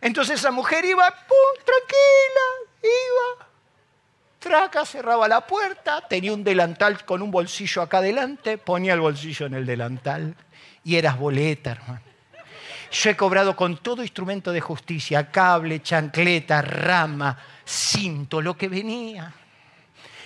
Entonces 0.00 0.40
esa 0.40 0.50
mujer 0.50 0.84
iba, 0.84 1.10
pum, 1.10 1.64
tranquila, 1.64 2.46
iba, 2.82 3.48
traca, 4.38 4.84
cerraba 4.84 5.28
la 5.28 5.46
puerta, 5.46 6.06
tenía 6.08 6.32
un 6.32 6.44
delantal 6.44 7.04
con 7.04 7.22
un 7.22 7.30
bolsillo 7.30 7.82
acá 7.82 7.98
adelante, 7.98 8.58
ponía 8.58 8.94
el 8.94 9.00
bolsillo 9.00 9.46
en 9.46 9.54
el 9.54 9.66
delantal 9.66 10.34
y 10.84 10.96
eras 10.96 11.18
boleta, 11.18 11.72
hermano. 11.72 12.13
Yo 12.94 13.10
he 13.10 13.16
cobrado 13.16 13.56
con 13.56 13.78
todo 13.78 14.02
instrumento 14.02 14.52
de 14.52 14.60
justicia, 14.60 15.28
cable, 15.28 15.82
chancleta, 15.82 16.62
rama, 16.62 17.36
cinto, 17.64 18.40
lo 18.40 18.56
que 18.56 18.68
venía. 18.68 19.34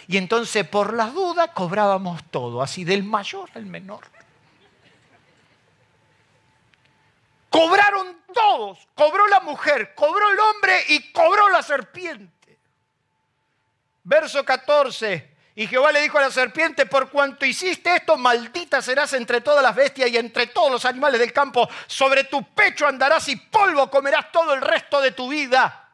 Y 0.07 0.19
entonces 0.19 0.69
por 0.69 0.93
las 0.93 1.15
dudas 1.15 1.49
cobrábamos 1.55 2.23
todo, 2.31 2.61
así 2.61 2.85
del 2.85 3.05
mayor 3.05 3.49
al 3.55 3.65
menor. 3.65 4.05
Cobraron 7.49 8.19
todos, 8.35 8.87
cobró 8.95 9.27
la 9.29 9.41
mujer, 9.41 9.95
cobró 9.95 10.31
el 10.31 10.39
hombre 10.39 10.85
y 10.89 11.11
cobró 11.11 11.49
la 11.49 11.63
serpiente. 11.63 12.59
Verso 14.05 14.45
14. 14.45 15.38
Y 15.59 15.67
Jehová 15.67 15.91
le 15.91 16.03
dijo 16.03 16.17
a 16.19 16.21
la 16.21 16.31
serpiente, 16.31 16.87
por 16.87 17.11
cuanto 17.11 17.45
hiciste 17.45 17.97
esto, 17.97 18.17
maldita 18.17 18.81
serás 18.81 19.13
entre 19.15 19.41
todas 19.41 19.61
las 19.61 19.75
bestias 19.75 20.09
y 20.09 20.17
entre 20.17 20.47
todos 20.47 20.71
los 20.71 20.85
animales 20.85 21.19
del 21.19 21.33
campo. 21.33 21.69
Sobre 21.89 22.23
tu 22.23 22.45
pecho 22.55 22.87
andarás 22.87 23.29
y 23.29 23.35
polvo 23.35 23.91
comerás 23.91 24.31
todo 24.31 24.55
el 24.55 24.61
resto 24.61 25.01
de 25.01 25.11
tu 25.11 25.29
vida. 25.29 25.91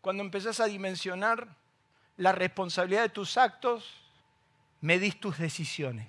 Cuando 0.00 0.22
empezás 0.22 0.60
a 0.60 0.66
dimensionar 0.66 1.48
la 2.16 2.30
responsabilidad 2.30 3.02
de 3.02 3.08
tus 3.08 3.36
actos, 3.36 3.92
medís 4.80 5.18
tus 5.18 5.36
decisiones. 5.36 6.06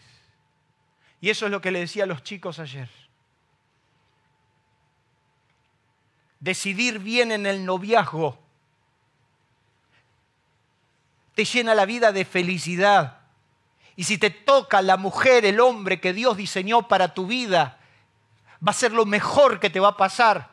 Y 1.19 1.31
eso 1.31 1.47
es 1.47 1.51
lo 1.51 1.61
que 1.61 1.71
le 1.71 1.79
decía 1.79 2.03
a 2.03 2.05
los 2.05 2.21
chicos 2.21 2.59
ayer. 2.59 2.89
Decidir 6.39 6.99
bien 6.99 7.31
en 7.31 7.47
el 7.47 7.65
noviazgo 7.65 8.48
te 11.39 11.45
llena 11.45 11.73
la 11.73 11.85
vida 11.85 12.11
de 12.11 12.25
felicidad. 12.25 13.19
Y 13.95 14.03
si 14.03 14.17
te 14.17 14.29
toca 14.29 14.81
la 14.81 14.97
mujer, 14.97 15.45
el 15.45 15.61
hombre 15.61 16.01
que 16.01 16.11
Dios 16.11 16.35
diseñó 16.35 16.89
para 16.89 17.13
tu 17.13 17.27
vida, 17.27 17.79
va 18.55 18.71
a 18.71 18.73
ser 18.73 18.91
lo 18.91 19.05
mejor 19.05 19.57
que 19.61 19.69
te 19.69 19.79
va 19.79 19.87
a 19.87 19.95
pasar. 19.95 20.49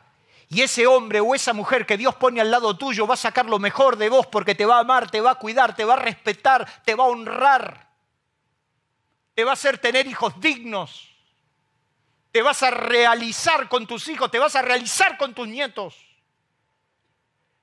Y 0.47 0.61
ese 0.61 0.87
hombre 0.87 1.19
o 1.19 1.35
esa 1.35 1.51
mujer 1.51 1.85
que 1.85 1.97
Dios 1.97 2.15
pone 2.15 2.39
al 2.39 2.49
lado 2.49 2.77
tuyo 2.77 3.05
va 3.05 3.15
a 3.15 3.17
sacar 3.17 3.47
lo 3.47 3.59
mejor 3.59 3.97
de 3.97 4.07
vos 4.07 4.27
porque 4.27 4.55
te 4.55 4.65
va 4.65 4.77
a 4.77 4.79
amar, 4.79 5.11
te 5.11 5.19
va 5.19 5.31
a 5.31 5.35
cuidar, 5.35 5.75
te 5.75 5.83
va 5.83 5.95
a 5.95 5.97
respetar, 5.97 6.65
te 6.85 6.95
va 6.95 7.03
a 7.03 7.07
honrar. 7.07 7.89
Te 9.35 9.43
va 9.43 9.49
a 9.49 9.55
hacer 9.55 9.79
tener 9.79 10.07
hijos 10.07 10.39
dignos. 10.39 11.09
Te 12.31 12.41
vas 12.41 12.63
a 12.63 12.71
realizar 12.71 13.67
con 13.67 13.85
tus 13.87 14.07
hijos, 14.07 14.31
te 14.31 14.39
vas 14.39 14.55
a 14.55 14.61
realizar 14.61 15.17
con 15.17 15.33
tus 15.33 15.49
nietos. 15.49 16.06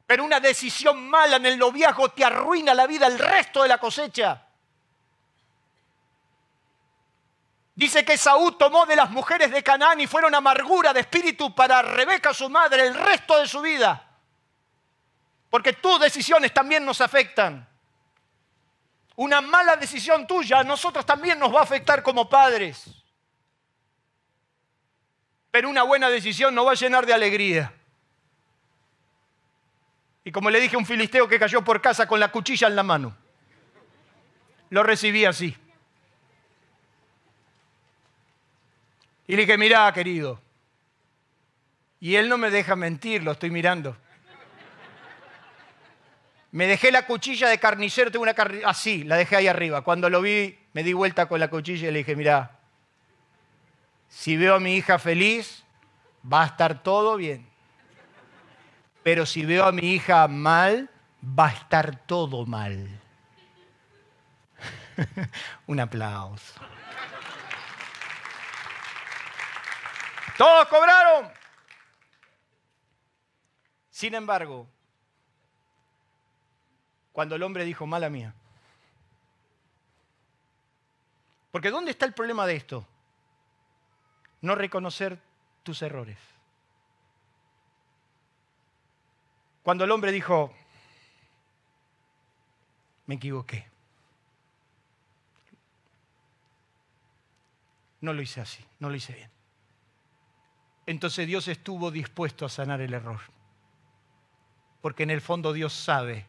Pero 0.07 0.25
una 0.25 0.41
decisión 0.41 1.09
mala 1.09 1.37
en 1.37 1.47
el 1.47 1.59
noviazgo 1.59 2.11
te 2.11 2.25
arruina 2.25 2.75
la 2.75 2.87
vida 2.87 3.07
el 3.07 3.19
resto 3.19 3.63
de 3.63 3.69
la 3.69 3.79
cosecha. 3.79 4.43
Dice 7.75 8.05
que 8.05 8.17
Saúl 8.17 8.57
tomó 8.57 8.87
de 8.87 8.95
las 8.95 9.11
mujeres 9.11 9.51
de 9.51 9.63
Canaán 9.63 10.01
y 10.01 10.07
fueron 10.07 10.35
amargura 10.35 10.93
de 10.93 11.01
espíritu 11.01 11.55
para 11.55 11.83
Rebeca, 11.83 12.33
su 12.33 12.49
madre, 12.49 12.87
el 12.87 12.95
resto 12.95 13.39
de 13.39 13.49
su 13.49 13.61
vida. 13.61 14.07
Porque 15.51 15.73
tus 15.73 15.99
decisiones 15.99 16.53
también 16.53 16.85
nos 16.85 17.01
afectan. 17.01 17.67
Una 19.17 19.41
mala 19.41 19.77
decisión 19.77 20.27
tuya 20.27 20.61
a 20.61 20.65
nosotros 20.65 21.05
también 21.07 21.39
nos 21.39 21.53
va 21.53 21.61
a 21.61 21.65
afectar 21.65 22.03
como 22.03 22.29
padres. 22.29 22.85
Pero 25.51 25.69
una 25.69 25.85
buena 25.85 26.09
decisión 26.09 26.55
nos 26.55 26.67
va 26.67 26.73
a 26.73 26.75
llenar 26.75 27.07
de 27.07 27.15
alegría. 27.15 27.73
Y 30.25 30.33
como 30.33 30.51
le 30.51 30.59
dije 30.59 30.77
a 30.77 30.79
un 30.79 30.87
filisteo 30.87 31.29
que 31.29 31.39
cayó 31.39 31.63
por 31.63 31.83
casa 31.83 32.09
con 32.09 32.19
la 32.19 32.33
cuchilla 32.33 32.67
en 32.67 32.77
la 32.77 32.83
mano, 32.83 33.15
lo 34.71 34.83
recibí 34.83 35.27
así. 35.27 35.55
Y 39.27 39.37
le 39.37 39.43
dije, 39.43 39.59
mirá, 39.59 39.93
querido. 39.93 40.41
Y 42.01 42.17
él 42.17 42.29
no 42.29 42.39
me 42.39 42.51
deja 42.51 42.75
mentir, 42.75 43.23
lo 43.23 43.33
estoy 43.33 43.51
mirando. 43.51 43.97
Me 46.53 46.67
dejé 46.67 46.93
la 46.93 47.07
cuchilla 47.07 47.49
de 47.49 47.59
carnicero, 47.59 48.11
tengo 48.11 48.23
una 48.23 48.35
carnicera, 48.35 48.71
así, 48.71 49.05
la 49.05 49.17
dejé 49.17 49.37
ahí 49.37 49.49
arriba. 49.49 49.83
Cuando 49.83 50.09
lo 50.09 50.23
vi, 50.23 50.59
me 50.73 50.83
di 50.83 50.93
vuelta 50.93 51.27
con 51.27 51.41
la 51.41 51.49
cuchilla 51.49 51.89
y 51.89 51.93
le 51.93 51.99
dije, 51.99 52.17
mirá, 52.17 52.59
si 54.09 54.37
veo 54.37 54.55
a 54.55 54.61
mi 54.61 54.77
hija 54.77 54.99
feliz, 54.99 55.65
va 56.31 56.45
a 56.45 56.47
estar 56.47 56.83
todo 56.83 57.17
bien. 57.17 57.54
Pero 59.05 59.27
si 59.27 59.45
veo 59.45 59.67
a 59.67 59.73
mi 59.73 59.93
hija 59.93 60.27
mal, 60.29 60.89
va 61.23 61.49
a 61.49 61.53
estar 61.53 61.95
todo 62.07 62.47
mal. 62.47 62.89
Un 65.67 65.79
aplauso. 65.79 66.61
Todos 70.39 70.69
cobraron. 70.69 71.31
Sin 73.91 74.15
embargo, 74.15 74.67
cuando 77.13 77.37
el 77.37 77.43
hombre 77.43 77.65
dijo, 77.65 77.87
mala 77.87 78.09
mía. 78.09 78.35
Porque 81.53 81.71
¿dónde 81.71 81.91
está 81.91 82.07
el 82.07 82.15
problema 82.15 82.47
de 82.47 82.57
esto? 82.57 82.87
No 84.41 84.55
reconocer 84.55 85.21
tus 85.63 85.83
errores. 85.83 86.34
Cuando 89.65 89.85
el 89.85 89.91
hombre 89.91 90.13
dijo, 90.13 90.53
me 93.07 93.15
equivoqué. 93.15 93.67
No 98.03 98.13
lo 98.13 98.21
hice 98.21 98.43
así, 98.43 98.63
no 98.79 98.91
lo 98.91 98.95
hice 98.95 99.15
bien. 99.15 99.31
Entonces 100.85 101.27
Dios 101.27 101.49
estuvo 101.49 101.91
dispuesto 101.91 102.45
a 102.45 102.51
sanar 102.51 102.83
el 102.83 102.93
error. 102.93 103.21
Porque 104.83 105.03
en 105.03 105.11
el 105.11 105.23
fondo 105.23 105.55
Dios 105.55 105.73
sabe 105.73 106.27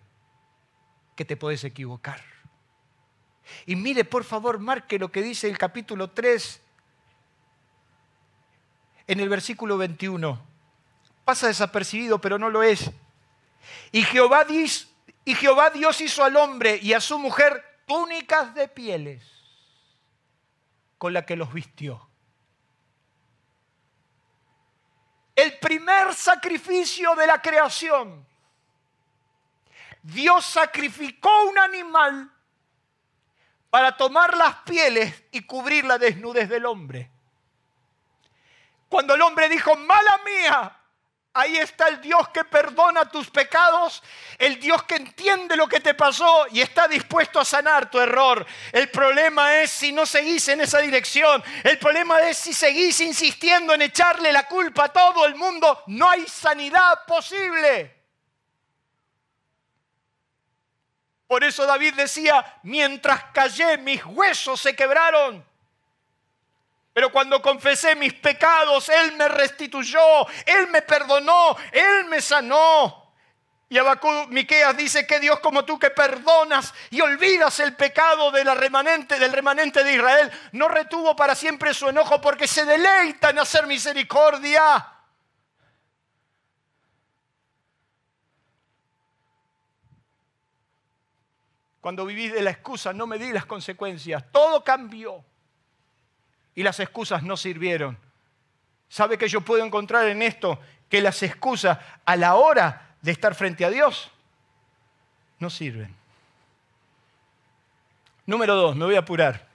que 1.17 1.25
te 1.25 1.35
puedes 1.35 1.65
equivocar. 1.65 2.21
Y 3.65 3.75
mire, 3.75 4.05
por 4.05 4.23
favor, 4.23 4.59
marque 4.59 4.97
lo 4.97 5.11
que 5.11 5.21
dice 5.21 5.49
el 5.49 5.57
capítulo 5.57 6.09
3 6.11 6.61
en 9.07 9.19
el 9.19 9.27
versículo 9.27 9.77
21. 9.77 10.41
Pasa 11.25 11.47
desapercibido, 11.47 12.21
pero 12.21 12.39
no 12.39 12.49
lo 12.49 12.63
es. 12.63 12.91
Y 13.91 14.03
Jehová, 14.03 14.45
y 14.49 15.35
Jehová 15.35 15.69
Dios 15.69 16.01
hizo 16.01 16.23
al 16.23 16.35
hombre 16.35 16.79
y 16.81 16.93
a 16.93 17.01
su 17.01 17.17
mujer 17.19 17.81
túnicas 17.85 18.53
de 18.53 18.67
pieles 18.67 19.23
con 20.97 21.13
la 21.13 21.25
que 21.25 21.35
los 21.35 21.53
vistió. 21.53 22.09
El 25.35 25.57
primer 25.59 26.13
sacrificio 26.13 27.13
de 27.15 27.27
la 27.27 27.41
creación. 27.41 28.25
Dios 30.01 30.45
sacrificó 30.45 31.49
un 31.49 31.57
animal 31.57 32.31
para 33.69 33.97
tomar 33.97 34.37
las 34.37 34.55
pieles 34.57 35.23
y 35.31 35.41
cubrir 35.41 35.83
la 35.83 35.97
desnudez 35.97 36.47
del 36.47 36.65
hombre. 36.65 37.11
Cuando 38.87 39.15
el 39.15 39.21
hombre 39.21 39.49
dijo, 39.49 39.75
mala 39.75 40.19
mía, 40.23 40.79
Ahí 41.37 41.57
está 41.57 41.89
el 41.89 41.99
Dios 41.99 42.29
que 42.29 42.45
perdona 42.45 43.09
tus 43.09 43.29
pecados, 43.29 44.01
el 44.37 44.57
Dios 44.57 44.83
que 44.83 44.95
entiende 44.95 45.57
lo 45.57 45.67
que 45.67 45.81
te 45.81 45.93
pasó 45.93 46.45
y 46.49 46.61
está 46.61 46.87
dispuesto 46.87 47.41
a 47.41 47.43
sanar 47.43 47.91
tu 47.91 47.99
error. 47.99 48.45
El 48.71 48.89
problema 48.89 49.57
es 49.57 49.69
si 49.69 49.91
no 49.91 50.05
seguís 50.05 50.47
en 50.47 50.61
esa 50.61 50.79
dirección. 50.79 51.43
El 51.61 51.77
problema 51.77 52.21
es 52.21 52.37
si 52.37 52.53
seguís 52.53 53.01
insistiendo 53.01 53.73
en 53.73 53.81
echarle 53.81 54.31
la 54.31 54.47
culpa 54.47 54.85
a 54.85 54.93
todo 54.93 55.25
el 55.25 55.35
mundo. 55.35 55.83
No 55.87 56.09
hay 56.09 56.25
sanidad 56.25 57.03
posible. 57.05 57.93
Por 61.27 61.43
eso 61.43 61.65
David 61.65 61.95
decía, 61.95 62.59
mientras 62.63 63.25
callé 63.33 63.77
mis 63.77 64.05
huesos 64.05 64.61
se 64.61 64.73
quebraron. 64.73 65.45
Pero 66.95 67.11
cuando 67.11 67.41
confesé 67.41 67.93
mis 67.93 68.13
pecados, 68.13 68.87
Él 68.87 69.17
me 69.17 69.27
restituyó, 69.27 70.25
Él 70.45 70.67
me 70.71 70.81
perdonó, 70.81 71.57
Él 71.73 72.05
me 72.05 72.21
sanó. 72.21 73.11
Y 73.67 73.77
Abacú 73.77 74.07
Miqueas 74.29 74.77
dice 74.77 75.05
que 75.05 75.19
Dios 75.19 75.41
como 75.41 75.65
tú 75.65 75.77
que 75.77 75.89
perdonas 75.89 76.73
y 76.91 77.01
olvidas 77.01 77.59
el 77.59 77.75
pecado 77.75 78.31
de 78.31 78.45
la 78.45 78.55
remanente, 78.55 79.19
del 79.19 79.33
remanente 79.33 79.83
de 79.83 79.93
Israel, 79.93 80.31
no 80.53 80.69
retuvo 80.69 81.17
para 81.17 81.35
siempre 81.35 81.73
su 81.73 81.89
enojo 81.89 82.21
porque 82.21 82.47
se 82.47 82.63
deleita 82.63 83.31
en 83.31 83.39
hacer 83.39 83.67
misericordia. 83.67 84.93
Cuando 91.81 92.05
viví 92.05 92.29
de 92.29 92.41
la 92.41 92.51
excusa, 92.51 92.93
no 92.93 93.05
me 93.05 93.17
di 93.17 93.33
las 93.33 93.45
consecuencias. 93.45 94.23
Todo 94.31 94.63
cambió 94.63 95.25
y 96.55 96.63
las 96.63 96.79
excusas 96.79 97.21
no 97.21 97.37
sirvieron. 97.37 97.97
¿Sabe 98.89 99.17
que 99.17 99.27
yo 99.27 99.41
puedo 99.41 99.63
encontrar 99.63 100.07
en 100.07 100.21
esto 100.21 100.59
que 100.89 101.01
las 101.01 101.21
excusas 101.21 101.77
a 102.05 102.15
la 102.15 102.35
hora 102.35 102.95
de 103.01 103.11
estar 103.11 103.35
frente 103.35 103.65
a 103.65 103.69
Dios 103.69 104.09
no 105.39 105.49
sirven? 105.49 105.93
Número 108.25 108.55
dos, 108.55 108.75
me 108.75 108.85
voy 108.85 108.95
a 108.95 108.99
apurar. 108.99 109.47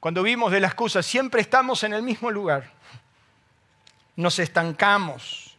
Cuando 0.00 0.22
vimos 0.22 0.52
de 0.52 0.60
las 0.60 0.70
excusas, 0.70 1.04
siempre 1.04 1.40
estamos 1.40 1.82
en 1.84 1.92
el 1.92 2.02
mismo 2.02 2.30
lugar. 2.30 2.72
Nos 4.16 4.38
estancamos. 4.38 5.56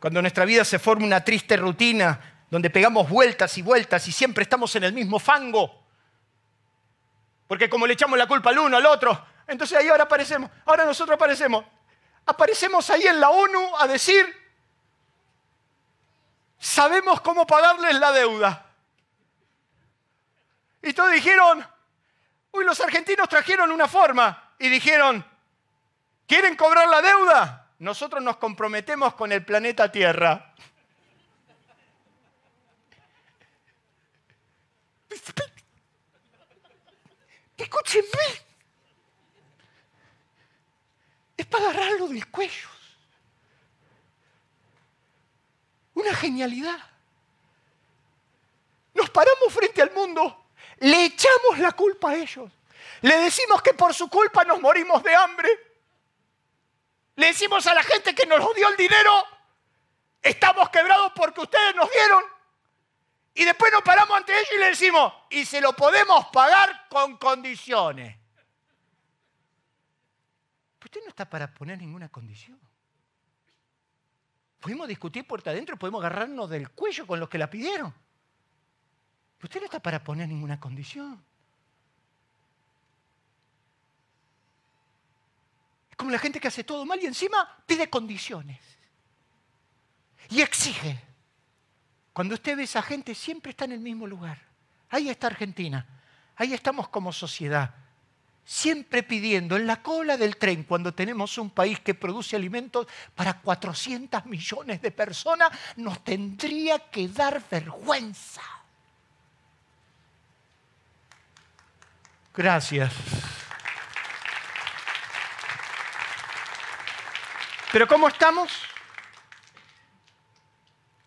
Cuando 0.00 0.22
nuestra 0.22 0.44
vida 0.44 0.64
se 0.64 0.78
forma 0.78 1.04
una 1.04 1.24
triste 1.24 1.56
rutina 1.56 2.20
donde 2.50 2.70
pegamos 2.70 3.08
vueltas 3.08 3.58
y 3.58 3.62
vueltas 3.62 4.06
y 4.08 4.12
siempre 4.12 4.42
estamos 4.42 4.74
en 4.76 4.84
el 4.84 4.92
mismo 4.92 5.18
fango. 5.18 5.77
Porque 7.48 7.68
como 7.68 7.86
le 7.86 7.94
echamos 7.94 8.18
la 8.18 8.28
culpa 8.28 8.50
al 8.50 8.58
uno, 8.58 8.76
al 8.76 8.86
otro, 8.86 9.26
entonces 9.46 9.78
ahí 9.78 9.88
ahora 9.88 10.04
aparecemos, 10.04 10.50
ahora 10.66 10.84
nosotros 10.84 11.16
aparecemos. 11.16 11.64
Aparecemos 12.26 12.88
ahí 12.90 13.06
en 13.06 13.18
la 13.18 13.30
ONU 13.30 13.76
a 13.78 13.86
decir, 13.86 14.26
sabemos 16.58 17.22
cómo 17.22 17.46
pagarles 17.46 17.98
la 17.98 18.12
deuda. 18.12 18.66
Y 20.82 20.92
todos 20.92 21.10
dijeron, 21.10 21.66
uy, 22.52 22.64
los 22.64 22.78
argentinos 22.80 23.26
trajeron 23.30 23.72
una 23.72 23.88
forma 23.88 24.52
y 24.58 24.68
dijeron, 24.68 25.24
¿quieren 26.26 26.54
cobrar 26.54 26.86
la 26.88 27.00
deuda? 27.00 27.70
Nosotros 27.78 28.22
nos 28.22 28.36
comprometemos 28.36 29.14
con 29.14 29.32
el 29.32 29.42
planeta 29.42 29.90
Tierra. 29.90 30.52
Escúchenme. 37.58 38.48
Es 41.36 41.46
para 41.46 41.70
agarrarlo 41.70 42.06
del 42.08 42.26
cuello. 42.30 42.68
Una 45.94 46.14
genialidad. 46.14 46.78
Nos 48.94 49.10
paramos 49.10 49.52
frente 49.52 49.82
al 49.82 49.92
mundo, 49.92 50.46
le 50.78 51.04
echamos 51.04 51.58
la 51.58 51.72
culpa 51.72 52.10
a 52.10 52.16
ellos. 52.16 52.50
Le 53.02 53.16
decimos 53.18 53.62
que 53.62 53.74
por 53.74 53.94
su 53.94 54.08
culpa 54.08 54.44
nos 54.44 54.60
morimos 54.60 55.02
de 55.02 55.14
hambre. 55.14 55.48
Le 57.16 57.26
decimos 57.26 57.66
a 57.66 57.74
la 57.74 57.82
gente 57.82 58.14
que 58.14 58.26
nos 58.26 58.54
dio 58.54 58.68
el 58.68 58.76
dinero, 58.76 59.12
estamos 60.22 60.68
quebrados 60.70 61.12
porque 61.14 61.40
ustedes 61.40 61.74
nos 61.74 61.90
dieron. 61.90 62.37
Y 63.38 63.44
después 63.44 63.70
nos 63.70 63.82
paramos 63.82 64.16
ante 64.16 64.32
ellos 64.32 64.48
y 64.52 64.58
le 64.58 64.66
decimos, 64.66 65.12
y 65.30 65.46
se 65.46 65.60
lo 65.60 65.72
podemos 65.72 66.26
pagar 66.32 66.88
con 66.88 67.16
condiciones. 67.18 68.18
Usted 70.84 71.00
no 71.04 71.10
está 71.10 71.30
para 71.30 71.54
poner 71.54 71.78
ninguna 71.78 72.08
condición. 72.08 72.58
Podemos 74.58 74.88
discutir 74.88 75.24
puerta 75.24 75.50
adentro, 75.50 75.76
podemos 75.76 76.00
agarrarnos 76.00 76.50
del 76.50 76.70
cuello 76.70 77.06
con 77.06 77.20
los 77.20 77.28
que 77.28 77.38
la 77.38 77.48
pidieron. 77.48 77.94
Usted 79.40 79.60
no 79.60 79.66
está 79.66 79.78
para 79.78 80.02
poner 80.02 80.26
ninguna 80.26 80.58
condición. 80.58 81.24
Es 85.90 85.96
como 85.96 86.10
la 86.10 86.18
gente 86.18 86.40
que 86.40 86.48
hace 86.48 86.64
todo 86.64 86.84
mal 86.84 87.00
y 87.00 87.06
encima 87.06 87.62
pide 87.66 87.88
condiciones. 87.88 88.58
Y 90.28 90.40
exige. 90.40 91.08
Cuando 92.18 92.34
usted 92.34 92.56
ve 92.56 92.64
esa 92.64 92.82
gente, 92.82 93.14
siempre 93.14 93.50
está 93.50 93.64
en 93.64 93.70
el 93.70 93.78
mismo 93.78 94.04
lugar. 94.04 94.38
Ahí 94.90 95.08
está 95.08 95.28
Argentina. 95.28 95.86
Ahí 96.34 96.52
estamos 96.52 96.88
como 96.88 97.12
sociedad. 97.12 97.72
Siempre 98.44 99.04
pidiendo 99.04 99.56
en 99.56 99.68
la 99.68 99.84
cola 99.84 100.16
del 100.16 100.36
tren, 100.36 100.64
cuando 100.64 100.92
tenemos 100.92 101.38
un 101.38 101.48
país 101.48 101.78
que 101.78 101.94
produce 101.94 102.34
alimentos 102.34 102.88
para 103.14 103.34
400 103.34 104.26
millones 104.26 104.82
de 104.82 104.90
personas, 104.90 105.50
nos 105.76 106.02
tendría 106.02 106.90
que 106.90 107.06
dar 107.06 107.40
vergüenza. 107.48 108.42
Gracias. 112.34 112.92
Pero 117.70 117.86
¿cómo 117.86 118.08
estamos? 118.08 118.50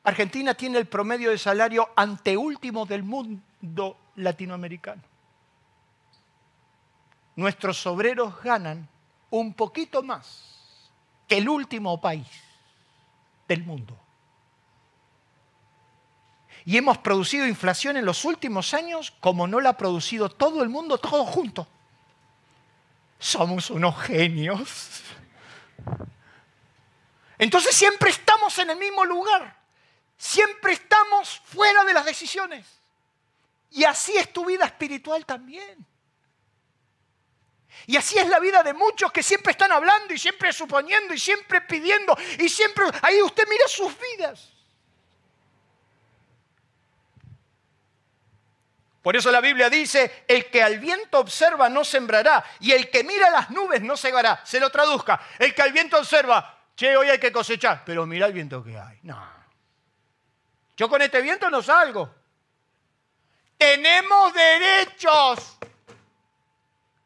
Argentina 0.03 0.53
tiene 0.55 0.79
el 0.79 0.87
promedio 0.87 1.29
de 1.29 1.37
salario 1.37 1.89
anteúltimo 1.95 2.85
del 2.85 3.03
mundo 3.03 3.97
latinoamericano. 4.15 5.03
Nuestros 7.35 7.85
obreros 7.85 8.41
ganan 8.41 8.87
un 9.29 9.53
poquito 9.53 10.01
más 10.01 10.69
que 11.27 11.37
el 11.37 11.47
último 11.47 12.01
país 12.01 12.27
del 13.47 13.63
mundo. 13.63 13.97
Y 16.65 16.77
hemos 16.77 16.97
producido 16.99 17.47
inflación 17.47 17.97
en 17.97 18.05
los 18.05 18.25
últimos 18.25 18.73
años 18.73 19.11
como 19.19 19.47
no 19.47 19.59
la 19.59 19.69
ha 19.69 19.77
producido 19.77 20.29
todo 20.29 20.61
el 20.63 20.69
mundo, 20.69 20.97
todo 20.97 21.25
junto. 21.25 21.67
Somos 23.17 23.69
unos 23.69 23.99
genios. 24.01 25.03
Entonces 27.37 27.75
siempre 27.75 28.09
estamos 28.09 28.57
en 28.59 28.71
el 28.71 28.77
mismo 28.77 29.05
lugar. 29.05 29.60
Siempre 30.21 30.73
estamos 30.73 31.41
fuera 31.45 31.83
de 31.83 31.93
las 31.95 32.05
decisiones. 32.05 32.63
Y 33.71 33.85
así 33.85 34.15
es 34.15 34.31
tu 34.31 34.45
vida 34.45 34.65
espiritual 34.65 35.25
también. 35.25 35.83
Y 37.87 37.97
así 37.97 38.19
es 38.19 38.27
la 38.27 38.39
vida 38.39 38.61
de 38.61 38.75
muchos 38.75 39.11
que 39.11 39.23
siempre 39.23 39.53
están 39.53 39.71
hablando 39.71 40.13
y 40.13 40.19
siempre 40.19 40.53
suponiendo 40.53 41.15
y 41.15 41.19
siempre 41.19 41.61
pidiendo 41.61 42.15
y 42.37 42.47
siempre... 42.49 42.85
Ahí 43.01 43.19
usted 43.23 43.47
mira 43.49 43.67
sus 43.67 43.95
vidas. 43.99 44.47
Por 49.01 49.15
eso 49.15 49.31
la 49.31 49.41
Biblia 49.41 49.71
dice, 49.71 50.25
el 50.27 50.51
que 50.51 50.61
al 50.61 50.77
viento 50.77 51.17
observa 51.17 51.67
no 51.67 51.83
sembrará 51.83 52.45
y 52.59 52.73
el 52.73 52.91
que 52.91 53.03
mira 53.03 53.31
las 53.31 53.49
nubes 53.49 53.81
no 53.81 53.97
segará. 53.97 54.45
Se 54.45 54.59
lo 54.59 54.69
traduzca. 54.69 55.19
El 55.39 55.55
que 55.55 55.63
al 55.63 55.73
viento 55.73 55.97
observa, 55.97 56.69
che, 56.75 56.95
hoy 56.95 57.09
hay 57.09 57.19
que 57.19 57.31
cosechar, 57.31 57.81
pero 57.83 58.05
mira 58.05 58.27
el 58.27 58.33
viento 58.33 58.63
que 58.63 58.77
hay. 58.77 58.99
No. 59.01 59.40
Yo 60.75 60.89
con 60.89 61.01
este 61.01 61.21
viento 61.21 61.49
no 61.49 61.61
salgo. 61.61 62.13
Tenemos 63.57 64.33
derechos. 64.33 65.57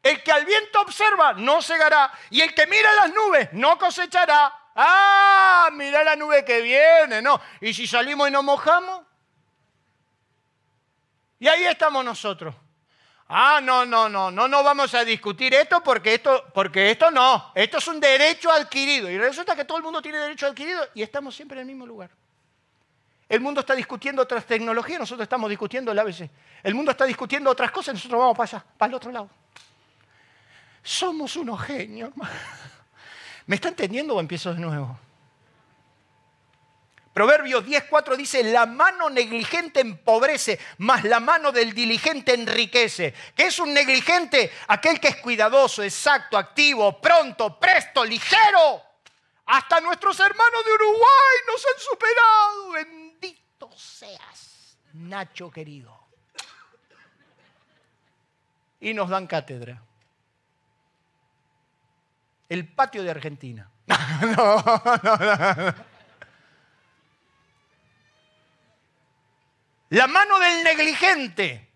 El 0.02 0.22
que 0.22 0.30
al 0.30 0.46
viento 0.46 0.80
observa 0.80 1.32
no 1.32 1.60
segará 1.60 2.12
y 2.30 2.40
el 2.40 2.54
que 2.54 2.66
mira 2.66 2.92
las 2.94 3.12
nubes 3.12 3.48
no 3.52 3.76
cosechará. 3.76 4.52
Ah, 4.74 5.68
mira 5.72 6.04
la 6.04 6.14
nube 6.14 6.44
que 6.44 6.60
viene, 6.60 7.20
¿no? 7.20 7.40
¿Y 7.60 7.74
si 7.74 7.86
salimos 7.86 8.28
y 8.28 8.30
nos 8.30 8.44
mojamos? 8.44 9.02
Y 11.38 11.48
ahí 11.48 11.64
estamos 11.64 12.04
nosotros. 12.04 12.54
Ah, 13.28 13.60
no, 13.60 13.84
no, 13.84 14.08
no, 14.08 14.30
no, 14.30 14.46
no 14.46 14.62
vamos 14.62 14.94
a 14.94 15.04
discutir 15.04 15.52
esto 15.54 15.82
porque 15.82 16.14
esto, 16.14 16.44
porque 16.54 16.92
esto 16.92 17.10
no, 17.10 17.50
esto 17.54 17.78
es 17.78 17.88
un 17.88 17.98
derecho 17.98 18.52
adquirido. 18.52 19.10
Y 19.10 19.18
resulta 19.18 19.56
que 19.56 19.64
todo 19.64 19.78
el 19.78 19.84
mundo 19.84 20.00
tiene 20.00 20.18
derecho 20.18 20.46
adquirido 20.46 20.86
y 20.94 21.02
estamos 21.02 21.34
siempre 21.34 21.56
en 21.56 21.62
el 21.62 21.66
mismo 21.66 21.84
lugar. 21.84 22.10
El 23.28 23.40
mundo 23.40 23.60
está 23.60 23.74
discutiendo 23.74 24.22
otras 24.22 24.46
tecnologías, 24.46 25.00
nosotros 25.00 25.24
estamos 25.24 25.50
discutiendo 25.50 25.90
el 25.90 25.98
ABC. 25.98 26.30
El 26.62 26.74
mundo 26.74 26.92
está 26.92 27.04
discutiendo 27.04 27.50
otras 27.50 27.70
cosas, 27.70 27.94
nosotros 27.94 28.20
vamos 28.20 28.36
para 28.36 28.58
allá, 28.58 28.64
para 28.78 28.88
el 28.88 28.94
otro 28.94 29.10
lado. 29.10 29.28
Somos 30.82 31.34
unos 31.36 31.60
genios, 31.62 32.12
¿Me 33.46 33.56
está 33.56 33.68
entendiendo 33.68 34.14
o 34.14 34.20
empiezo 34.20 34.52
de 34.52 34.60
nuevo? 34.60 34.98
Proverbios 37.12 37.64
10.4 37.64 38.14
dice, 38.14 38.44
la 38.44 38.66
mano 38.66 39.08
negligente 39.08 39.80
empobrece, 39.80 40.58
mas 40.78 41.02
la 41.04 41.18
mano 41.18 41.50
del 41.50 41.72
diligente 41.72 42.34
enriquece. 42.34 43.14
¿Qué 43.34 43.46
es 43.46 43.58
un 43.58 43.72
negligente? 43.72 44.52
Aquel 44.68 45.00
que 45.00 45.08
es 45.08 45.16
cuidadoso, 45.16 45.82
exacto, 45.82 46.36
activo, 46.36 47.00
pronto, 47.00 47.58
presto, 47.58 48.04
ligero. 48.04 48.82
Hasta 49.46 49.80
nuestros 49.80 50.18
hermanos 50.20 50.64
de 50.64 50.72
Uruguay 50.74 51.36
nos 51.46 51.64
han 51.64 51.80
superado. 51.80 53.05
Seas, 53.74 54.76
Nacho 54.92 55.50
querido. 55.50 55.98
Y 58.80 58.94
nos 58.94 59.08
dan 59.08 59.26
cátedra. 59.26 59.82
El 62.48 62.68
patio 62.68 63.02
de 63.02 63.10
Argentina. 63.10 63.68
La 69.88 70.06
mano 70.06 70.38
del 70.38 70.64
negligente. 70.64 71.70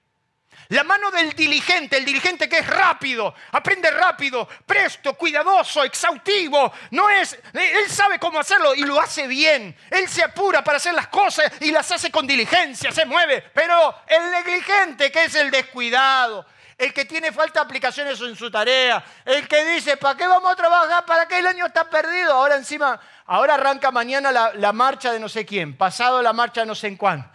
La 0.70 0.84
mano 0.84 1.10
del 1.10 1.32
diligente, 1.32 1.96
el 1.96 2.04
diligente 2.04 2.48
que 2.48 2.58
es 2.58 2.66
rápido, 2.66 3.34
aprende 3.50 3.90
rápido, 3.90 4.48
presto, 4.64 5.14
cuidadoso, 5.14 5.82
exhaustivo. 5.82 6.72
No 6.92 7.10
es, 7.10 7.36
él 7.52 7.90
sabe 7.90 8.20
cómo 8.20 8.38
hacerlo 8.38 8.74
y 8.74 8.82
lo 8.82 9.00
hace 9.00 9.26
bien. 9.26 9.76
Él 9.90 10.08
se 10.08 10.22
apura 10.22 10.62
para 10.62 10.76
hacer 10.76 10.94
las 10.94 11.08
cosas 11.08 11.50
y 11.60 11.72
las 11.72 11.90
hace 11.90 12.12
con 12.12 12.24
diligencia, 12.24 12.92
se 12.92 13.04
mueve. 13.04 13.42
Pero 13.52 13.96
el 14.06 14.30
negligente, 14.30 15.10
que 15.10 15.24
es 15.24 15.34
el 15.34 15.50
descuidado, 15.50 16.46
el 16.78 16.94
que 16.94 17.04
tiene 17.04 17.32
falta 17.32 17.60
de 17.60 17.66
aplicaciones 17.66 18.20
en 18.20 18.36
su 18.36 18.48
tarea, 18.48 19.04
el 19.24 19.48
que 19.48 19.64
dice, 19.64 19.96
¿para 19.96 20.16
qué 20.16 20.28
vamos 20.28 20.52
a 20.52 20.56
trabajar? 20.56 21.04
¿Para 21.04 21.26
qué 21.26 21.40
el 21.40 21.48
año 21.48 21.66
está 21.66 21.90
perdido? 21.90 22.32
Ahora 22.32 22.54
encima, 22.54 23.00
ahora 23.26 23.54
arranca 23.54 23.90
mañana 23.90 24.30
la, 24.30 24.54
la 24.54 24.72
marcha 24.72 25.12
de 25.12 25.18
no 25.18 25.28
sé 25.28 25.44
quién, 25.44 25.76
pasado 25.76 26.22
la 26.22 26.32
marcha 26.32 26.60
de 26.60 26.68
no 26.68 26.76
sé 26.76 26.86
en 26.86 26.96
cuán 26.96 27.30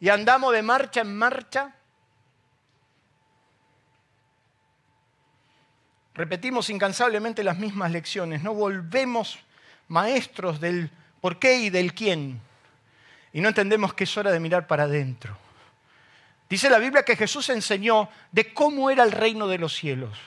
y 0.00 0.08
andamos 0.08 0.52
de 0.52 0.62
marcha 0.62 1.00
en 1.00 1.16
marcha. 1.16 1.74
Repetimos 6.18 6.68
incansablemente 6.68 7.44
las 7.44 7.58
mismas 7.58 7.92
lecciones, 7.92 8.42
no 8.42 8.52
volvemos 8.52 9.38
maestros 9.86 10.58
del 10.58 10.90
por 11.20 11.38
qué 11.38 11.58
y 11.58 11.70
del 11.70 11.94
quién. 11.94 12.40
Y 13.32 13.40
no 13.40 13.46
entendemos 13.46 13.94
que 13.94 14.02
es 14.02 14.16
hora 14.16 14.32
de 14.32 14.40
mirar 14.40 14.66
para 14.66 14.82
adentro. 14.82 15.38
Dice 16.50 16.70
la 16.70 16.80
Biblia 16.80 17.04
que 17.04 17.14
Jesús 17.14 17.48
enseñó 17.50 18.08
de 18.32 18.52
cómo 18.52 18.90
era 18.90 19.04
el 19.04 19.12
reino 19.12 19.46
de 19.46 19.58
los 19.58 19.76
cielos. 19.76 20.18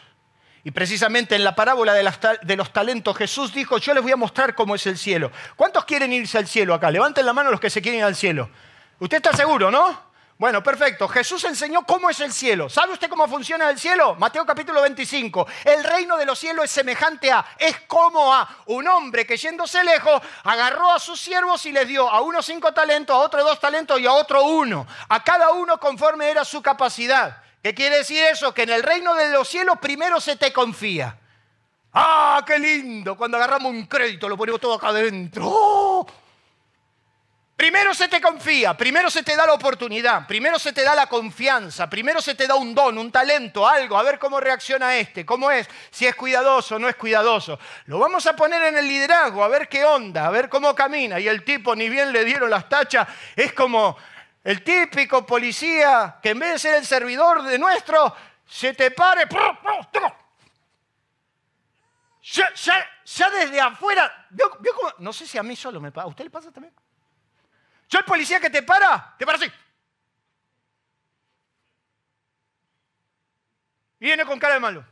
Y 0.63 0.71
precisamente 0.71 1.35
en 1.35 1.43
la 1.43 1.55
parábola 1.55 1.93
de, 1.93 2.55
los 2.55 2.71
talentos 2.71 3.17
Jesús 3.17 3.53
dijo, 3.53 3.77
yo 3.77 3.93
les 3.93 4.01
voy 4.01 4.13
a 4.13 4.15
mostrar 4.15 4.55
cómo 4.55 4.75
es 4.75 4.87
el 4.87 4.97
cielo. 4.97 5.29
¿Cuántos 5.57 5.83
quieren 5.83 6.13
irse 6.13 6.37
al 6.37 6.47
cielo 6.47 6.73
acá? 6.73 6.89
Levanten 6.89 7.25
la 7.25 7.33
mano 7.33 7.51
los 7.51 7.59
que 7.59 7.69
se 7.69 7.81
quieren 7.81 7.99
ir 7.99 8.05
al 8.05 8.15
cielo. 8.15 8.49
¿Usted 8.97 9.17
está 9.17 9.33
seguro, 9.35 9.69
no? 9.69 10.10
Bueno, 10.41 10.63
perfecto. 10.63 11.07
Jesús 11.07 11.43
enseñó 11.43 11.83
cómo 11.83 12.09
es 12.09 12.19
el 12.19 12.33
cielo. 12.33 12.67
¿Sabe 12.67 12.93
usted 12.93 13.07
cómo 13.07 13.27
funciona 13.27 13.69
el 13.69 13.77
cielo? 13.77 14.15
Mateo 14.15 14.43
capítulo 14.43 14.81
25. 14.81 15.45
El 15.63 15.83
reino 15.83 16.17
de 16.17 16.25
los 16.25 16.39
cielos 16.39 16.65
es 16.65 16.71
semejante 16.71 17.31
a, 17.31 17.45
es 17.59 17.81
como 17.81 18.33
a 18.33 18.49
un 18.65 18.87
hombre 18.87 19.27
que 19.27 19.37
yéndose 19.37 19.83
lejos 19.83 20.19
agarró 20.43 20.91
a 20.93 20.97
sus 20.97 21.21
siervos 21.21 21.63
y 21.67 21.71
les 21.71 21.87
dio 21.87 22.09
a 22.09 22.21
uno 22.21 22.41
cinco 22.41 22.73
talentos, 22.73 23.15
a 23.15 23.19
otro 23.19 23.43
dos 23.43 23.59
talentos 23.59 23.99
y 23.99 24.07
a 24.07 24.13
otro 24.13 24.43
uno. 24.43 24.87
A 25.09 25.23
cada 25.23 25.51
uno 25.51 25.79
conforme 25.79 26.31
era 26.31 26.43
su 26.43 26.59
capacidad. 26.59 27.37
¿Qué 27.61 27.75
quiere 27.75 27.97
decir 27.97 28.23
eso? 28.23 28.51
Que 28.51 28.63
en 28.63 28.71
el 28.71 28.81
reino 28.81 29.13
de 29.13 29.29
los 29.29 29.47
cielos 29.47 29.77
primero 29.79 30.19
se 30.19 30.37
te 30.37 30.51
confía. 30.51 31.19
¡Ah, 31.93 32.43
qué 32.47 32.57
lindo! 32.57 33.15
Cuando 33.15 33.37
agarramos 33.37 33.71
un 33.71 33.85
crédito 33.85 34.27
lo 34.27 34.35
ponemos 34.35 34.59
todo 34.59 34.73
acá 34.73 34.87
adentro. 34.87 35.43
¡Oh! 35.45 36.07
Primero 37.61 37.93
se 37.93 38.07
te 38.07 38.19
confía, 38.19 38.75
primero 38.75 39.11
se 39.11 39.21
te 39.21 39.35
da 39.35 39.45
la 39.45 39.53
oportunidad, 39.53 40.25
primero 40.25 40.57
se 40.57 40.73
te 40.73 40.81
da 40.81 40.95
la 40.95 41.05
confianza, 41.05 41.87
primero 41.87 42.19
se 42.19 42.33
te 42.33 42.47
da 42.47 42.55
un 42.55 42.73
don, 42.73 42.97
un 42.97 43.11
talento, 43.11 43.67
algo, 43.67 43.99
a 43.99 44.01
ver 44.01 44.17
cómo 44.17 44.39
reacciona 44.39 44.95
este, 44.95 45.27
cómo 45.27 45.51
es, 45.51 45.69
si 45.91 46.07
es 46.07 46.15
cuidadoso 46.15 46.77
o 46.77 46.79
no 46.79 46.89
es 46.89 46.95
cuidadoso. 46.95 47.59
Lo 47.85 47.99
vamos 47.99 48.25
a 48.25 48.35
poner 48.35 48.63
en 48.63 48.79
el 48.79 48.87
liderazgo, 48.87 49.43
a 49.43 49.47
ver 49.47 49.69
qué 49.69 49.85
onda, 49.85 50.25
a 50.25 50.31
ver 50.31 50.49
cómo 50.49 50.73
camina. 50.73 51.19
Y 51.19 51.27
el 51.27 51.43
tipo, 51.43 51.75
ni 51.75 51.87
bien 51.87 52.11
le 52.11 52.25
dieron 52.25 52.49
las 52.49 52.67
tachas, 52.67 53.07
es 53.35 53.53
como 53.53 53.95
el 54.43 54.63
típico 54.63 55.23
policía 55.23 56.17
que 56.19 56.31
en 56.31 56.39
vez 56.39 56.53
de 56.53 56.57
ser 56.57 56.75
el 56.77 56.85
servidor 56.87 57.43
de 57.43 57.59
nuestro, 57.59 58.15
se 58.43 58.73
te 58.73 58.89
pare. 58.89 59.27
Ya, 62.23 63.29
desde 63.29 63.61
afuera, 63.61 64.27
no 64.97 65.13
sé 65.13 65.27
si 65.27 65.37
a 65.37 65.43
mí 65.43 65.55
solo 65.55 65.79
me 65.79 65.91
pasa, 65.91 66.05
¿a 66.05 66.09
usted 66.09 66.23
le 66.23 66.31
pasa 66.31 66.51
también? 66.51 66.73
Yo 67.91 67.99
el 67.99 68.05
policía 68.05 68.39
que 68.39 68.49
te 68.49 68.63
para, 68.63 69.13
te 69.17 69.25
para 69.25 69.37
así. 69.37 69.51
Viene 73.99 74.25
con 74.25 74.39
cara 74.39 74.53
de 74.53 74.59
malo. 74.61 74.85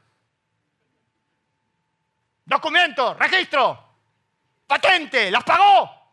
Documento, 2.44 3.14
registro, 3.14 3.96
patente, 4.68 5.32
las 5.32 5.46
pagó. 5.46 6.10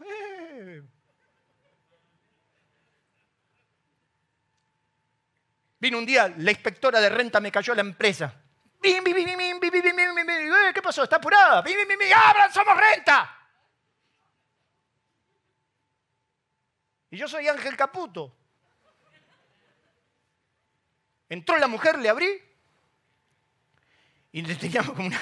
Vino 5.80 5.98
un 5.98 6.06
día, 6.06 6.32
la 6.38 6.52
inspectora 6.52 7.00
de 7.00 7.08
renta 7.08 7.40
me 7.40 7.50
cayó 7.50 7.72
a 7.72 7.76
la 7.76 7.82
empresa. 7.82 8.32
¿Qué 8.80 10.82
pasó? 10.82 11.02
¿Está 11.02 11.16
apurada? 11.16 11.64
¡Abran, 12.14 12.52
somos 12.52 12.76
renta! 12.76 13.35
Yo 17.16 17.28
soy 17.28 17.48
Ángel 17.48 17.76
Caputo. 17.76 18.32
Entró 21.28 21.56
la 21.58 21.66
mujer, 21.66 21.98
le 21.98 22.08
abrí 22.08 22.42
y 24.36 24.42
teníamos 24.42 24.94
como 24.94 25.06
una... 25.06 25.18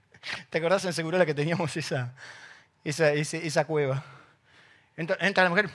¿Te 0.50 0.58
acordás 0.58 0.84
en 0.84 0.92
Segurola 0.92 1.24
que 1.24 1.32
teníamos 1.32 1.74
esa, 1.74 2.14
esa, 2.84 3.12
esa, 3.12 3.64
cueva? 3.64 4.04
Entra, 4.94 5.16
entra, 5.20 5.44
la 5.44 5.48
mujer. 5.48 5.70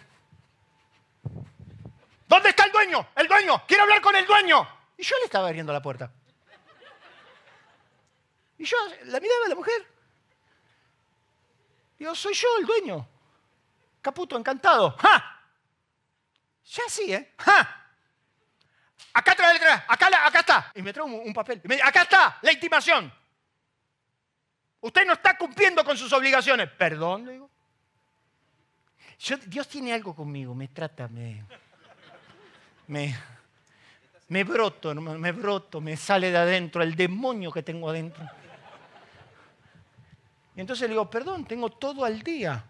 ¿Dónde 2.28 2.50
está 2.50 2.66
el 2.66 2.72
dueño? 2.72 3.08
El 3.16 3.28
dueño. 3.28 3.64
Quiero 3.68 3.82
hablar 3.82 4.00
con 4.00 4.16
el 4.16 4.28
dueño. 4.28 4.68
Y 4.96 5.04
yo 5.04 5.18
le 5.18 5.26
estaba 5.26 5.48
abriendo 5.48 5.74
la 5.74 5.82
puerta. 5.82 6.12
Y 8.60 8.66
yo 8.66 8.78
la 9.06 9.20
miraba 9.20 9.46
a 9.48 9.50
la 9.50 9.56
mujer. 9.56 9.88
Digo, 11.98 12.14
soy 12.14 12.36
yo 12.36 12.48
el 12.60 12.66
dueño. 12.68 13.08
Caputo, 14.04 14.38
encantado. 14.38 14.92
¡Ja! 15.00 15.33
Ya 16.66 16.84
sí, 16.88 17.14
¿eh? 17.14 17.34
¡Ja! 17.38 17.84
Acá 19.14 19.36
trae, 19.36 19.58
acá, 19.88 20.28
acá 20.28 20.40
está. 20.40 20.72
Y 20.76 20.82
me 20.82 20.92
trae 20.92 21.06
un, 21.06 21.34
papel. 21.34 21.62
acá 21.84 22.02
está, 22.04 22.40
la 22.42 22.52
intimación. 22.52 23.14
Usted 24.82 25.06
no 25.06 25.14
está 25.14 25.38
cumpliendo 25.38 25.84
con 25.84 25.96
sus 25.96 26.12
obligaciones. 26.14 26.70
Perdón, 26.70 27.26
le 27.26 27.32
digo. 27.34 27.50
Dios 29.48 29.68
tiene 29.68 29.94
algo 29.94 30.14
conmigo, 30.14 30.54
me 30.54 30.68
trata, 30.68 31.08
me, 31.08 31.46
me, 32.88 33.16
me 34.28 34.44
broto, 34.44 34.94
me 34.94 35.32
broto, 35.32 35.80
me 35.80 35.96
sale 35.96 36.30
de 36.30 36.38
adentro 36.38 36.82
el 36.82 36.96
demonio 36.96 37.52
que 37.52 37.64
tengo 37.64 37.90
adentro. 37.90 38.28
Y 40.56 40.62
entonces 40.62 40.90
le 40.90 40.96
digo, 40.96 41.10
perdón, 41.10 41.46
tengo 41.46 41.70
todo 41.70 42.04
al 42.04 42.22
día. 42.22 42.66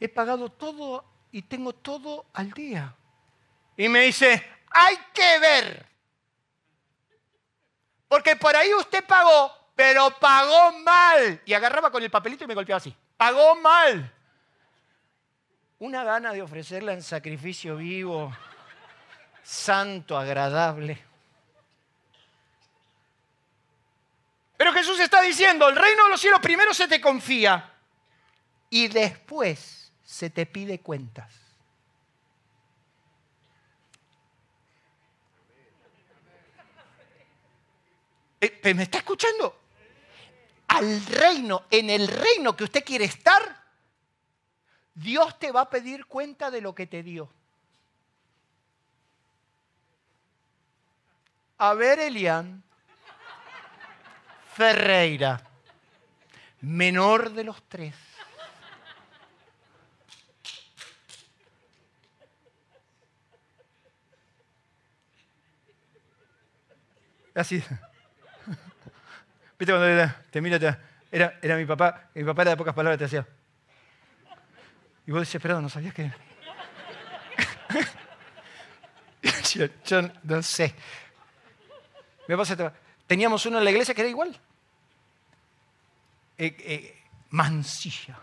He 0.00 0.08
pagado 0.08 0.50
todo 0.50 1.11
y 1.32 1.42
tengo 1.42 1.72
todo 1.72 2.26
al 2.34 2.52
día. 2.52 2.94
Y 3.76 3.88
me 3.88 4.02
dice, 4.02 4.46
hay 4.70 4.96
que 5.12 5.38
ver. 5.38 5.86
Porque 8.06 8.36
por 8.36 8.54
ahí 8.54 8.72
usted 8.74 9.04
pagó, 9.04 9.70
pero 9.74 10.10
pagó 10.20 10.72
mal. 10.80 11.40
Y 11.46 11.54
agarraba 11.54 11.90
con 11.90 12.02
el 12.02 12.10
papelito 12.10 12.44
y 12.44 12.46
me 12.46 12.54
golpeaba 12.54 12.76
así. 12.76 12.94
Pagó 13.16 13.56
mal. 13.56 14.12
Una 15.78 16.04
gana 16.04 16.32
de 16.32 16.42
ofrecerla 16.42 16.92
en 16.92 17.02
sacrificio 17.02 17.76
vivo, 17.76 18.30
santo, 19.42 20.16
agradable. 20.16 21.02
Pero 24.58 24.72
Jesús 24.72 25.00
está 25.00 25.22
diciendo, 25.22 25.68
el 25.68 25.74
reino 25.74 26.04
de 26.04 26.10
los 26.10 26.20
cielos 26.20 26.38
primero 26.40 26.72
se 26.72 26.86
te 26.86 27.00
confía 27.00 27.72
y 28.70 28.86
después 28.86 29.81
se 30.12 30.28
te 30.28 30.44
pide 30.44 30.78
cuentas. 30.80 31.32
Eh, 38.38 38.74
¿Me 38.74 38.82
está 38.82 38.98
escuchando? 38.98 39.58
Al 40.68 41.06
reino, 41.06 41.64
en 41.70 41.88
el 41.88 42.08
reino 42.08 42.54
que 42.54 42.64
usted 42.64 42.84
quiere 42.84 43.06
estar, 43.06 43.64
Dios 44.94 45.38
te 45.38 45.50
va 45.50 45.62
a 45.62 45.70
pedir 45.70 46.04
cuenta 46.04 46.50
de 46.50 46.60
lo 46.60 46.74
que 46.74 46.86
te 46.86 47.02
dio. 47.02 47.30
A 51.56 51.72
ver, 51.72 52.00
Elian 52.00 52.62
Ferreira. 54.54 55.42
menor 56.60 57.30
de 57.30 57.44
los 57.44 57.62
tres. 57.66 58.11
Así. 67.34 67.62
¿Viste 69.58 69.72
cuando 69.72 69.86
era, 69.86 70.22
te 70.30 70.40
mira, 70.40 70.78
era, 71.10 71.38
era 71.40 71.56
mi 71.56 71.64
papá, 71.64 72.08
mi 72.14 72.24
papá 72.24 72.42
era 72.42 72.50
de 72.52 72.56
pocas 72.56 72.74
palabras, 72.74 72.98
te 72.98 73.04
decía. 73.04 73.26
Y 75.06 75.10
vos 75.10 75.20
decías, 75.20 75.42
perdón, 75.42 75.62
no 75.62 75.68
sabías 75.68 75.94
que. 75.94 76.10
yo, 79.84 80.02
no 80.24 80.42
sé. 80.42 80.74
Me 82.28 82.36
pasa, 82.36 82.72
teníamos 83.06 83.46
uno 83.46 83.58
en 83.58 83.64
la 83.64 83.70
iglesia 83.70 83.94
que 83.94 84.00
era 84.02 84.10
igual. 84.10 84.38
Eh, 86.38 86.56
eh, 86.58 87.02
mansilla. 87.30 88.18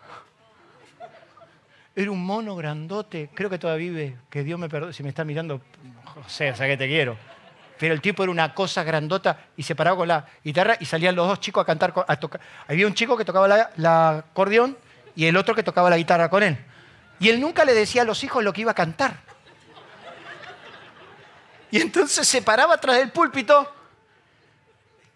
Era 1.95 2.12
un 2.12 2.24
mono 2.24 2.55
grandote, 2.55 3.30
creo 3.34 3.49
que 3.49 3.60
todavía 3.60 3.89
vive, 3.89 4.18
que 4.30 4.43
Dios 4.43 4.60
me 4.60 4.70
perdone, 4.70 4.93
si 4.93 5.03
me 5.03 5.10
está 5.10 5.26
mirando, 5.26 5.62
sea, 6.28 6.53
o 6.53 6.55
sea 6.55 6.68
que 6.68 6.78
te 6.78 6.88
quiero. 6.88 7.18
Pero 7.80 7.93
el 7.93 8.01
tipo 8.01 8.23
era 8.23 8.32
una 8.32 8.53
cosa 8.53 8.84
grandota 8.84 9.45
y 9.55 9.63
se 9.63 9.73
paraba 9.73 9.95
con 9.95 10.09
la 10.09 10.25
guitarra 10.43 10.75
y 10.82 10.86
salían 10.86 11.15
los 11.15 11.25
dos 11.25 11.39
chicos 11.39 11.61
a 11.61 11.65
cantar, 11.65 11.93
a. 11.95 12.19
Había 12.67 12.86
un 12.86 12.93
chico 12.93 13.15
que 13.15 13.23
tocaba 13.23 13.47
la, 13.47 13.71
la 13.77 14.09
acordeón 14.17 14.77
y 15.15 15.25
el 15.25 15.38
otro 15.38 15.55
que 15.55 15.63
tocaba 15.63 15.89
la 15.89 15.95
guitarra 15.95 16.30
con 16.30 16.43
él. 16.43 16.57
Y 17.21 17.30
él 17.30 17.39
nunca 17.39 17.63
le 17.63 17.73
decía 17.73 18.01
a 18.01 18.05
los 18.05 18.21
hijos 18.25 18.43
lo 18.43 18.51
que 18.51 18.61
iba 18.61 18.71
a 18.71 18.75
cantar. 18.75 19.13
Y 21.71 21.80
entonces 21.80 22.27
se 22.27 22.41
paraba 22.41 22.73
atrás 22.73 22.97
del 22.97 23.11
púlpito 23.11 23.73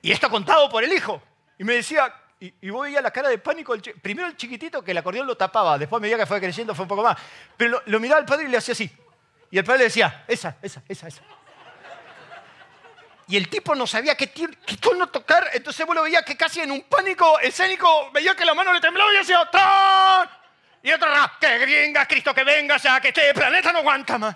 y 0.01 0.14
esto 0.14 0.30
contado 0.30 0.70
por 0.70 0.86
el 0.86 0.93
hijo. 0.93 1.22
Y 1.59 1.66
me 1.66 1.74
decía, 1.74 2.14
y, 2.39 2.53
y 2.61 2.70
vos 2.70 2.84
veías 2.84 3.03
la 3.03 3.11
cara 3.11 3.28
de 3.28 3.39
pánico, 3.39 3.76
primero 4.01 4.30
el 4.30 4.38
chiquitito 4.38 4.82
que 4.82 4.91
el 4.91 4.97
acordeón 4.99 5.28
lo 5.28 5.36
tapaba, 5.36 5.78
después 5.78 5.99
a 5.99 6.01
medida 6.01 6.16
que 6.16 6.26
fue 6.26 6.39
creciendo 6.39 6.74
fue 6.74 6.84
un 6.84 6.89
poco 6.89 7.03
más. 7.03 7.18
Pero 7.57 7.72
lo, 7.72 7.84
lo 7.88 7.99
miraba 7.99 8.22
al 8.22 8.26
padre 8.26 8.45
y 8.45 8.47
le 8.47 8.55
hacía 8.55 8.72
así. 8.72 8.89
Y 9.51 9.57
el 9.57 9.66
padre 9.66 9.80
le 9.80 9.84
decía, 9.86 10.24
esa, 10.30 10.55
esa, 10.61 10.82
esa, 10.88 11.07
esa. 11.09 11.24
Y 13.28 13.38
el 13.38 13.49
tipo 13.49 13.74
no 13.74 13.88
sabía 13.88 14.15
qué, 14.15 14.30
qué 14.30 14.78
tono 14.78 15.07
tocar, 15.07 15.49
entonces 15.53 15.86
vos 15.86 15.95
lo 15.95 16.03
veías 16.03 16.24
que 16.24 16.36
casi 16.36 16.59
en 16.61 16.71
un 16.71 16.82
pánico 16.84 17.39
escénico 17.39 18.11
veía 18.11 18.36
que 18.36 18.45
la 18.45 18.53
mano 18.53 18.74
le 18.74 18.82
temblaba 18.82 19.13
y 19.13 19.17
decía 19.17 19.49
¡Tron! 19.49 20.30
Y 20.84 20.91
otro 20.91 21.07
¡Que 21.39 21.57
gringa, 21.59 22.05
Cristo 22.05 22.34
que 22.34 22.43
venga, 22.43 22.76
o 22.76 22.80
sea, 22.80 22.99
que 22.99 23.09
este 23.09 23.34
planeta 23.34 23.71
no 23.71 23.80
aguanta 23.80 24.17
más! 24.17 24.36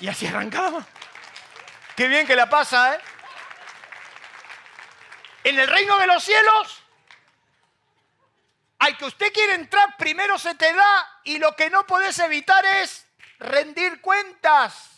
Y 0.00 0.06
así 0.06 0.26
arrancaba. 0.26 0.86
Qué 1.96 2.06
bien 2.06 2.26
que 2.26 2.36
la 2.36 2.48
pasa, 2.48 2.94
¿eh? 2.94 3.00
En 5.42 5.58
el 5.58 5.66
reino 5.66 5.98
de 5.98 6.06
los 6.06 6.22
cielos, 6.22 6.82
al 8.78 8.96
que 8.96 9.04
usted 9.06 9.32
quiere 9.32 9.54
entrar, 9.54 9.96
primero 9.96 10.38
se 10.38 10.54
te 10.54 10.72
da 10.72 11.20
y 11.24 11.38
lo 11.38 11.56
que 11.56 11.70
no 11.70 11.86
podés 11.86 12.18
evitar 12.20 12.64
es 12.64 13.06
rendir 13.40 14.00
cuentas. 14.00 14.97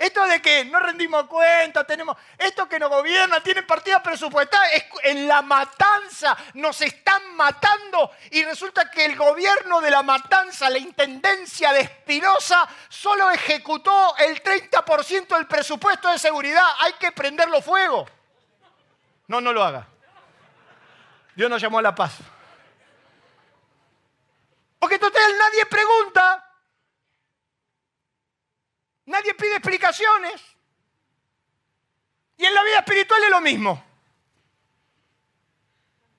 Esto 0.00 0.26
de 0.26 0.40
que 0.40 0.64
no 0.64 0.80
rendimos 0.80 1.26
cuenta, 1.26 1.84
tenemos 1.84 2.16
esto 2.38 2.66
que 2.66 2.78
nos 2.78 2.88
gobierna, 2.88 3.42
tienen 3.42 3.66
partidas 3.66 4.00
presupuestarias, 4.00 4.86
en 5.02 5.28
la 5.28 5.42
matanza 5.42 6.34
nos 6.54 6.80
están 6.80 7.36
matando 7.36 8.10
y 8.30 8.42
resulta 8.42 8.90
que 8.90 9.04
el 9.04 9.14
gobierno 9.14 9.82
de 9.82 9.90
la 9.90 10.02
matanza, 10.02 10.70
la 10.70 10.78
intendencia 10.78 11.74
de 11.74 11.80
Espinosa, 11.80 12.66
solo 12.88 13.30
ejecutó 13.30 14.16
el 14.16 14.42
30% 14.42 15.36
del 15.36 15.46
presupuesto 15.46 16.10
de 16.10 16.18
seguridad. 16.18 16.64
Hay 16.78 16.94
que 16.94 17.12
prenderlo 17.12 17.60
fuego. 17.60 18.08
No, 19.26 19.42
no 19.42 19.52
lo 19.52 19.62
haga. 19.62 19.86
Dios 21.36 21.50
nos 21.50 21.60
llamó 21.60 21.78
a 21.78 21.82
la 21.82 21.94
paz. 21.94 22.14
Porque 24.78 24.98
total 24.98 25.30
nadie 25.38 25.66
pregunta 25.66 26.49
Nadie 29.10 29.34
pide 29.34 29.56
explicaciones. 29.56 30.40
Y 32.36 32.46
en 32.46 32.54
la 32.54 32.62
vida 32.62 32.78
espiritual 32.78 33.24
es 33.24 33.30
lo 33.30 33.40
mismo. 33.40 33.84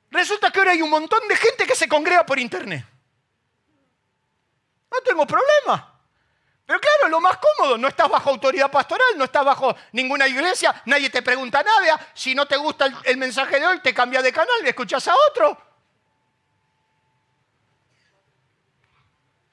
Resulta 0.09 0.51
que 0.51 0.59
ahora 0.59 0.71
hay 0.71 0.81
un 0.81 0.89
montón 0.89 1.25
de 1.29 1.37
gente 1.37 1.65
que 1.65 1.73
se 1.73 1.87
congrega 1.87 2.25
por 2.25 2.37
internet. 2.37 2.85
No 4.91 5.01
tengo 5.05 5.25
problema. 5.25 6.01
Pero 6.65 6.81
claro, 6.81 7.07
lo 7.07 7.21
más 7.21 7.37
cómodo, 7.37 7.77
no 7.77 7.87
estás 7.87 8.09
bajo 8.09 8.29
autoridad 8.29 8.69
pastoral, 8.69 9.17
no 9.17 9.23
estás 9.23 9.45
bajo 9.45 9.73
ninguna 9.93 10.27
iglesia, 10.27 10.81
nadie 10.85 11.09
te 11.09 11.21
pregunta 11.21 11.63
nada. 11.63 12.11
Si 12.13 12.35
no 12.35 12.45
te 12.45 12.57
gusta 12.57 12.87
el, 13.05 13.15
mensaje 13.15 13.57
de 13.57 13.67
hoy, 13.67 13.79
te 13.79 13.93
cambia 13.93 14.21
de 14.21 14.33
canal 14.33 14.65
y 14.65 14.67
escuchas 14.67 15.07
a 15.07 15.13
otro. 15.29 15.57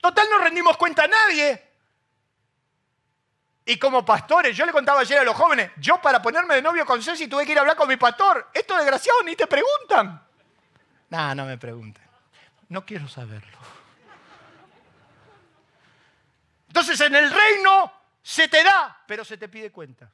Total, 0.00 0.28
no 0.28 0.38
rendimos 0.38 0.76
cuenta 0.76 1.04
a 1.04 1.08
nadie. 1.08 1.67
Y 3.68 3.78
como 3.78 4.02
pastores, 4.02 4.56
yo 4.56 4.64
le 4.64 4.72
contaba 4.72 5.00
ayer 5.00 5.18
a 5.18 5.24
los 5.24 5.36
jóvenes, 5.36 5.70
yo 5.76 6.00
para 6.00 6.22
ponerme 6.22 6.54
de 6.54 6.62
novio 6.62 6.86
con 6.86 7.02
Ceci 7.02 7.28
tuve 7.28 7.44
que 7.44 7.52
ir 7.52 7.58
a 7.58 7.60
hablar 7.60 7.76
con 7.76 7.86
mi 7.86 7.98
pastor. 7.98 8.48
Estos 8.54 8.78
desgraciados 8.78 9.22
ni 9.26 9.36
te 9.36 9.46
preguntan. 9.46 10.26
Nah, 11.10 11.34
no 11.34 11.44
me 11.44 11.58
pregunten. 11.58 12.02
No 12.70 12.86
quiero 12.86 13.06
saberlo. 13.08 13.58
Entonces 16.68 16.98
en 17.02 17.14
el 17.14 17.30
reino 17.30 17.92
se 18.22 18.48
te 18.48 18.64
da, 18.64 19.04
pero 19.06 19.22
se 19.22 19.36
te 19.36 19.50
pide 19.50 19.70
cuenta. 19.70 20.10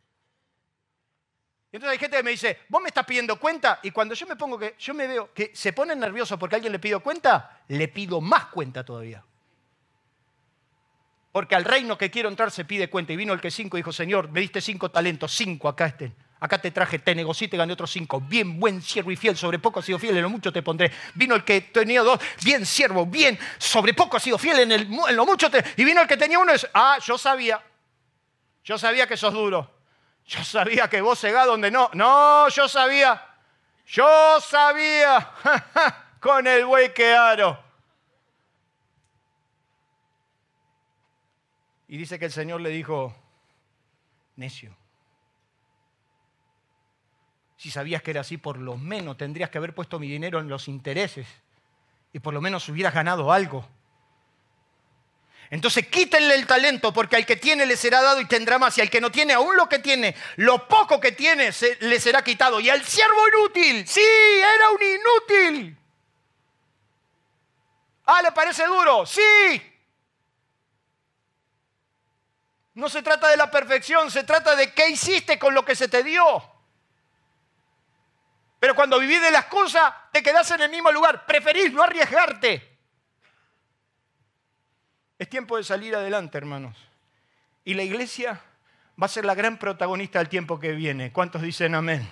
Y 1.70 1.76
entonces 1.76 1.92
hay 1.92 1.98
gente 1.98 2.16
que 2.16 2.22
me 2.24 2.32
dice, 2.32 2.58
vos 2.68 2.82
me 2.82 2.88
estás 2.88 3.06
pidiendo 3.06 3.38
cuenta, 3.38 3.78
y 3.84 3.92
cuando 3.92 4.16
yo 4.16 4.26
me 4.26 4.34
pongo 4.34 4.58
que, 4.58 4.74
yo 4.80 4.94
me 4.94 5.06
veo 5.06 5.32
que 5.32 5.52
se 5.54 5.72
ponen 5.72 6.00
nerviosos 6.00 6.40
porque 6.40 6.56
alguien 6.56 6.72
le 6.72 6.80
pidió 6.80 6.98
cuenta, 6.98 7.62
le 7.68 7.86
pido 7.86 8.20
más 8.20 8.46
cuenta 8.46 8.84
todavía. 8.84 9.24
Porque 11.34 11.56
al 11.56 11.64
reino 11.64 11.98
que 11.98 12.12
quiero 12.12 12.28
entrar 12.28 12.52
se 12.52 12.64
pide 12.64 12.88
cuenta. 12.88 13.12
Y 13.12 13.16
vino 13.16 13.32
el 13.32 13.40
que 13.40 13.50
cinco 13.50 13.76
y 13.76 13.80
dijo, 13.80 13.92
Señor, 13.92 14.30
me 14.30 14.38
diste 14.38 14.60
cinco 14.60 14.92
talentos, 14.92 15.32
cinco 15.32 15.68
acá 15.68 15.86
estén. 15.86 16.14
Acá 16.38 16.58
te 16.58 16.70
traje, 16.70 17.00
te 17.00 17.12
negocié 17.12 17.48
te 17.48 17.56
gané 17.56 17.72
otros 17.72 17.90
cinco. 17.90 18.20
Bien, 18.20 18.60
buen 18.60 18.80
siervo 18.80 19.10
y 19.10 19.16
fiel, 19.16 19.36
sobre 19.36 19.58
poco 19.58 19.80
has 19.80 19.84
sido 19.84 19.98
fiel, 19.98 20.16
en 20.16 20.22
lo 20.22 20.30
mucho 20.30 20.52
te 20.52 20.62
pondré. 20.62 20.92
Vino 21.14 21.34
el 21.34 21.42
que 21.42 21.60
tenía 21.60 22.02
dos, 22.02 22.20
bien 22.44 22.64
siervo, 22.64 23.04
bien, 23.04 23.36
sobre 23.58 23.94
poco 23.94 24.16
has 24.16 24.22
sido 24.22 24.38
fiel, 24.38 24.70
en, 24.70 24.96
lo 25.16 25.26
mucho 25.26 25.50
te... 25.50 25.64
Y 25.76 25.82
vino 25.82 26.02
el 26.02 26.06
que 26.06 26.16
tenía 26.16 26.38
uno 26.38 26.54
y 26.54 26.58
ah, 26.72 26.98
yo 27.04 27.18
sabía. 27.18 27.60
Yo 28.62 28.78
sabía 28.78 29.08
que 29.08 29.16
sos 29.16 29.34
duro. 29.34 29.68
Yo 30.26 30.44
sabía 30.44 30.88
que 30.88 31.00
vos 31.00 31.18
cegás 31.18 31.46
donde 31.46 31.68
no. 31.68 31.90
No, 31.94 32.48
yo 32.48 32.68
sabía. 32.68 33.20
Yo 33.88 34.40
sabía. 34.40 35.32
Con 36.20 36.46
el 36.46 36.64
buey 36.64 36.94
que 36.94 37.12
aro. 37.12 37.63
Y 41.88 41.96
dice 41.96 42.18
que 42.18 42.24
el 42.26 42.32
Señor 42.32 42.60
le 42.60 42.70
dijo, 42.70 43.14
necio. 44.36 44.74
Si 47.56 47.70
sabías 47.70 48.02
que 48.02 48.10
era 48.10 48.22
así, 48.22 48.36
por 48.36 48.58
lo 48.58 48.76
menos 48.76 49.16
tendrías 49.16 49.50
que 49.50 49.58
haber 49.58 49.74
puesto 49.74 49.98
mi 49.98 50.08
dinero 50.08 50.40
en 50.40 50.48
los 50.48 50.68
intereses 50.68 51.26
y 52.12 52.18
por 52.18 52.34
lo 52.34 52.40
menos 52.40 52.68
hubieras 52.68 52.94
ganado 52.94 53.32
algo. 53.32 53.66
Entonces 55.50 55.86
quítenle 55.88 56.34
el 56.34 56.46
talento 56.46 56.92
porque 56.92 57.16
al 57.16 57.26
que 57.26 57.36
tiene 57.36 57.66
le 57.66 57.76
será 57.76 58.02
dado 58.02 58.20
y 58.20 58.26
tendrá 58.26 58.58
más 58.58 58.76
y 58.78 58.80
al 58.80 58.90
que 58.90 59.00
no 59.00 59.10
tiene 59.10 59.34
aún 59.34 59.56
lo 59.56 59.68
que 59.68 59.78
tiene, 59.78 60.16
lo 60.36 60.66
poco 60.66 61.00
que 61.00 61.12
tiene 61.12 61.50
le 61.80 62.00
será 62.00 62.22
quitado. 62.22 62.60
Y 62.60 62.70
al 62.70 62.84
siervo 62.84 63.28
inútil, 63.28 63.86
sí, 63.86 64.00
era 64.00 64.70
un 64.70 64.82
inútil. 64.82 65.78
Ah, 68.06 68.22
¿le 68.22 68.32
parece 68.32 68.66
duro? 68.66 69.06
Sí, 69.06 69.22
No 72.74 72.88
se 72.88 73.02
trata 73.02 73.28
de 73.28 73.36
la 73.36 73.50
perfección, 73.50 74.10
se 74.10 74.24
trata 74.24 74.56
de 74.56 74.72
qué 74.72 74.88
hiciste 74.88 75.38
con 75.38 75.54
lo 75.54 75.64
que 75.64 75.76
se 75.76 75.88
te 75.88 76.02
dio. 76.02 76.24
Pero 78.58 78.74
cuando 78.74 78.98
vivís 78.98 79.20
de 79.20 79.30
las 79.30 79.44
cosas, 79.44 79.92
te 80.10 80.22
quedás 80.22 80.50
en 80.50 80.62
el 80.62 80.70
mismo 80.70 80.90
lugar. 80.90 81.26
Preferís 81.26 81.72
no 81.72 81.82
arriesgarte. 81.82 82.76
Es 85.18 85.28
tiempo 85.28 85.56
de 85.56 85.64
salir 85.64 85.94
adelante, 85.94 86.38
hermanos. 86.38 86.76
Y 87.64 87.74
la 87.74 87.82
iglesia 87.82 88.40
va 89.00 89.06
a 89.06 89.08
ser 89.08 89.24
la 89.24 89.34
gran 89.34 89.58
protagonista 89.58 90.18
del 90.18 90.28
tiempo 90.28 90.58
que 90.58 90.72
viene. 90.72 91.12
¿Cuántos 91.12 91.42
dicen 91.42 91.74
amén? 91.74 92.08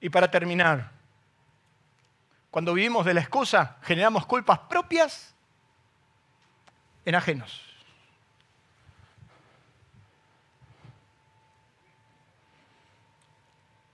Y 0.00 0.10
para 0.10 0.30
terminar, 0.30 0.90
cuando 2.50 2.74
vivimos 2.74 3.06
de 3.06 3.14
la 3.14 3.20
excusa, 3.20 3.76
generamos 3.82 4.26
culpas 4.26 4.58
propias 4.60 5.34
en 7.04 7.14
ajenos. 7.14 7.73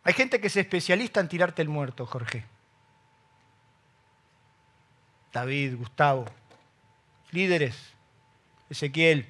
Hay 0.02 0.14
gente 0.14 0.40
que 0.40 0.46
es 0.46 0.56
especialista 0.56 1.20
en 1.20 1.28
tirarte 1.28 1.62
el 1.62 1.68
muerto, 1.68 2.06
Jorge. 2.06 2.44
David, 5.32 5.76
Gustavo, 5.76 6.26
líderes, 7.30 7.76
Ezequiel, 8.68 9.26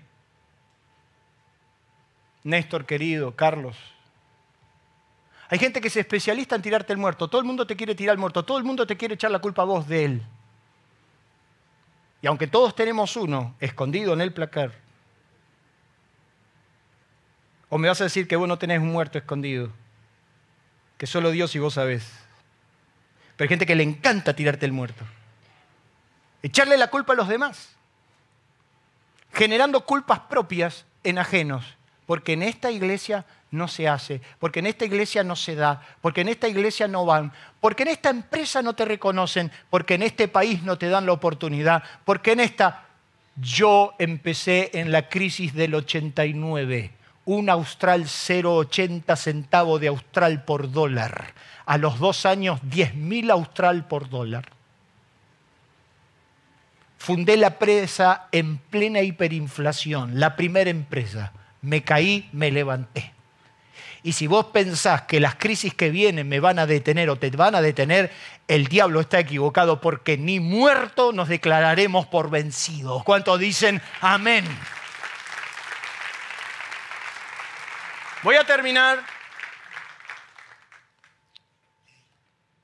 Néstor 2.43 2.87
querido, 2.87 3.37
Carlos. 3.37 3.77
Hay 5.49 5.59
gente 5.59 5.81
que 5.81 5.89
es 5.89 5.97
especialista 5.97 6.55
en 6.55 6.63
tirarte 6.63 6.93
el 6.93 6.99
muerto. 6.99 7.29
Todo 7.29 7.41
el 7.41 7.47
mundo 7.47 7.67
te 7.67 7.77
quiere 7.77 7.95
tirar 7.95 8.15
el 8.15 8.21
muerto. 8.21 8.45
Todo 8.45 8.57
el 8.57 8.65
mundo 8.65 8.87
te 8.87 8.97
quiere 8.97 9.15
echar 9.15 9.31
la 9.31 9.41
culpa 9.41 9.63
a 9.63 9.67
vos 9.67 9.87
de 9.89 10.05
él. 10.05 10.23
Y 12.23 12.27
aunque 12.27 12.47
todos 12.47 12.75
tenemos 12.75 13.17
uno 13.17 13.55
escondido 13.61 14.13
en 14.13 14.21
el 14.21 14.33
placar, 14.33 14.73
o 17.69 17.79
me 17.79 17.89
vas 17.89 18.01
a 18.01 18.05
decir 18.05 18.29
que 18.29 18.37
vos 18.37 18.49
no 18.49 18.59
tenés 18.59 18.81
un 18.81 18.93
muerto 18.93 19.19
escondido, 19.19 19.71
que 21.01 21.07
solo 21.07 21.31
Dios 21.31 21.57
y 21.57 21.59
vos 21.59 21.73
sabés. 21.73 22.07
Pero 23.35 23.47
hay 23.47 23.49
gente 23.49 23.65
que 23.65 23.75
le 23.75 23.83
encanta 23.83 24.37
tirarte 24.37 24.67
el 24.67 24.73
muerto. 24.73 25.03
Echarle 26.43 26.77
la 26.77 26.89
culpa 26.89 27.15
a 27.15 27.17
los 27.17 27.27
demás. 27.27 27.71
Generando 29.33 29.87
culpas 29.87 30.21
propias 30.21 30.85
en 31.03 31.17
ajenos. 31.17 31.65
Porque 32.05 32.35
en 32.35 32.43
esta 32.43 32.71
iglesia 32.71 33.25
no 33.51 33.67
se 33.67 33.89
hace, 33.89 34.21
porque 34.39 34.59
en 34.59 34.67
esta 34.67 34.85
iglesia 34.85 35.25
no 35.25 35.37
se 35.37 35.55
da, 35.55 35.81
porque 36.03 36.21
en 36.21 36.29
esta 36.29 36.49
iglesia 36.49 36.87
no 36.87 37.07
van, 37.07 37.33
porque 37.61 37.85
en 37.85 37.89
esta 37.89 38.11
empresa 38.11 38.61
no 38.61 38.75
te 38.75 38.85
reconocen, 38.85 39.51
porque 39.71 39.95
en 39.95 40.03
este 40.03 40.29
país 40.29 40.63
no 40.65 40.77
te 40.77 40.91
dan 40.91 41.07
la 41.07 41.13
oportunidad, 41.13 41.83
porque 42.05 42.33
en 42.33 42.41
esta 42.41 42.89
yo 43.37 43.95
empecé 43.99 44.71
en 44.75 44.93
la 44.93 45.09
crisis 45.09 45.55
del 45.55 45.75
89, 45.77 46.91
un 47.31 47.49
austral 47.49 48.07
0,80 48.07 49.17
centavo 49.17 49.79
de 49.79 49.87
austral 49.87 50.43
por 50.43 50.73
dólar, 50.73 51.33
a 51.65 51.79
los 51.79 52.01
dos 52.01 52.27
años 52.27 52.61
10.000 52.63 53.31
austral 53.31 53.87
por 53.87 54.09
dólar. 54.09 54.47
Fundé 56.99 57.37
la 57.37 57.47
empresa 57.47 58.27
en 58.33 58.59
plena 58.59 59.03
hiperinflación, 59.03 60.19
la 60.19 60.35
primera 60.35 60.71
empresa. 60.71 61.33
Me 61.63 61.85
caí, 61.85 62.29
me 62.33 62.51
levanté. 62.51 63.13
Y 64.03 64.13
si 64.13 64.27
vos 64.27 64.47
pensás 64.47 65.03
que 65.03 65.21
las 65.21 65.37
crisis 65.37 65.73
que 65.73 65.91
vienen 65.91 66.29
me 66.29 66.41
van 66.41 66.59
a 66.59 66.67
detener 66.67 67.11
o 67.11 67.17
te 67.17 67.31
van 67.31 67.55
a 67.55 67.63
detener, 67.63 68.11
el 68.49 68.67
diablo 68.67 69.01
está 69.01 69.21
equivocado 69.21 69.81
porque 69.81 70.19
ni 70.19 70.41
muerto 70.41 71.13
nos 71.13 71.29
declararemos 71.29 72.07
por 72.07 72.29
vencidos. 72.29 73.05
¿Cuántos 73.05 73.39
dicen 73.39 73.81
amén? 74.01 74.45
Voy 78.23 78.37
a 78.37 78.45
terminar. 78.45 79.03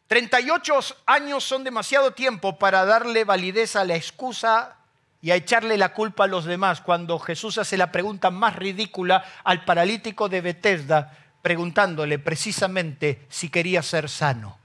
38 0.09 0.81
años 1.07 1.45
son 1.45 1.65
demasiado 1.65 2.13
tiempo 2.13 2.59
para 2.59 2.85
darle 2.85 3.25
validez 3.25 3.75
a 3.75 3.85
la 3.85 3.97
excusa 3.97 4.77
y 5.23 5.31
a 5.31 5.35
echarle 5.37 5.79
la 5.79 5.95
culpa 5.95 6.25
a 6.25 6.29
los 6.29 6.45
demás 6.45 6.81
cuando 6.81 7.19
Jesús 7.19 7.59
hace 7.59 7.77
la 7.77 7.91
pregunta 7.91 8.31
más 8.31 8.55
ridícula 8.55 9.25
al 9.45 9.65
paralítico 9.65 10.29
de 10.29 10.43
Bethesda 10.43 11.17
preguntándole 11.41 12.19
precisamente 12.19 13.27
si 13.29 13.49
quería 13.49 13.83
ser 13.83 14.09
sano. 14.09 14.59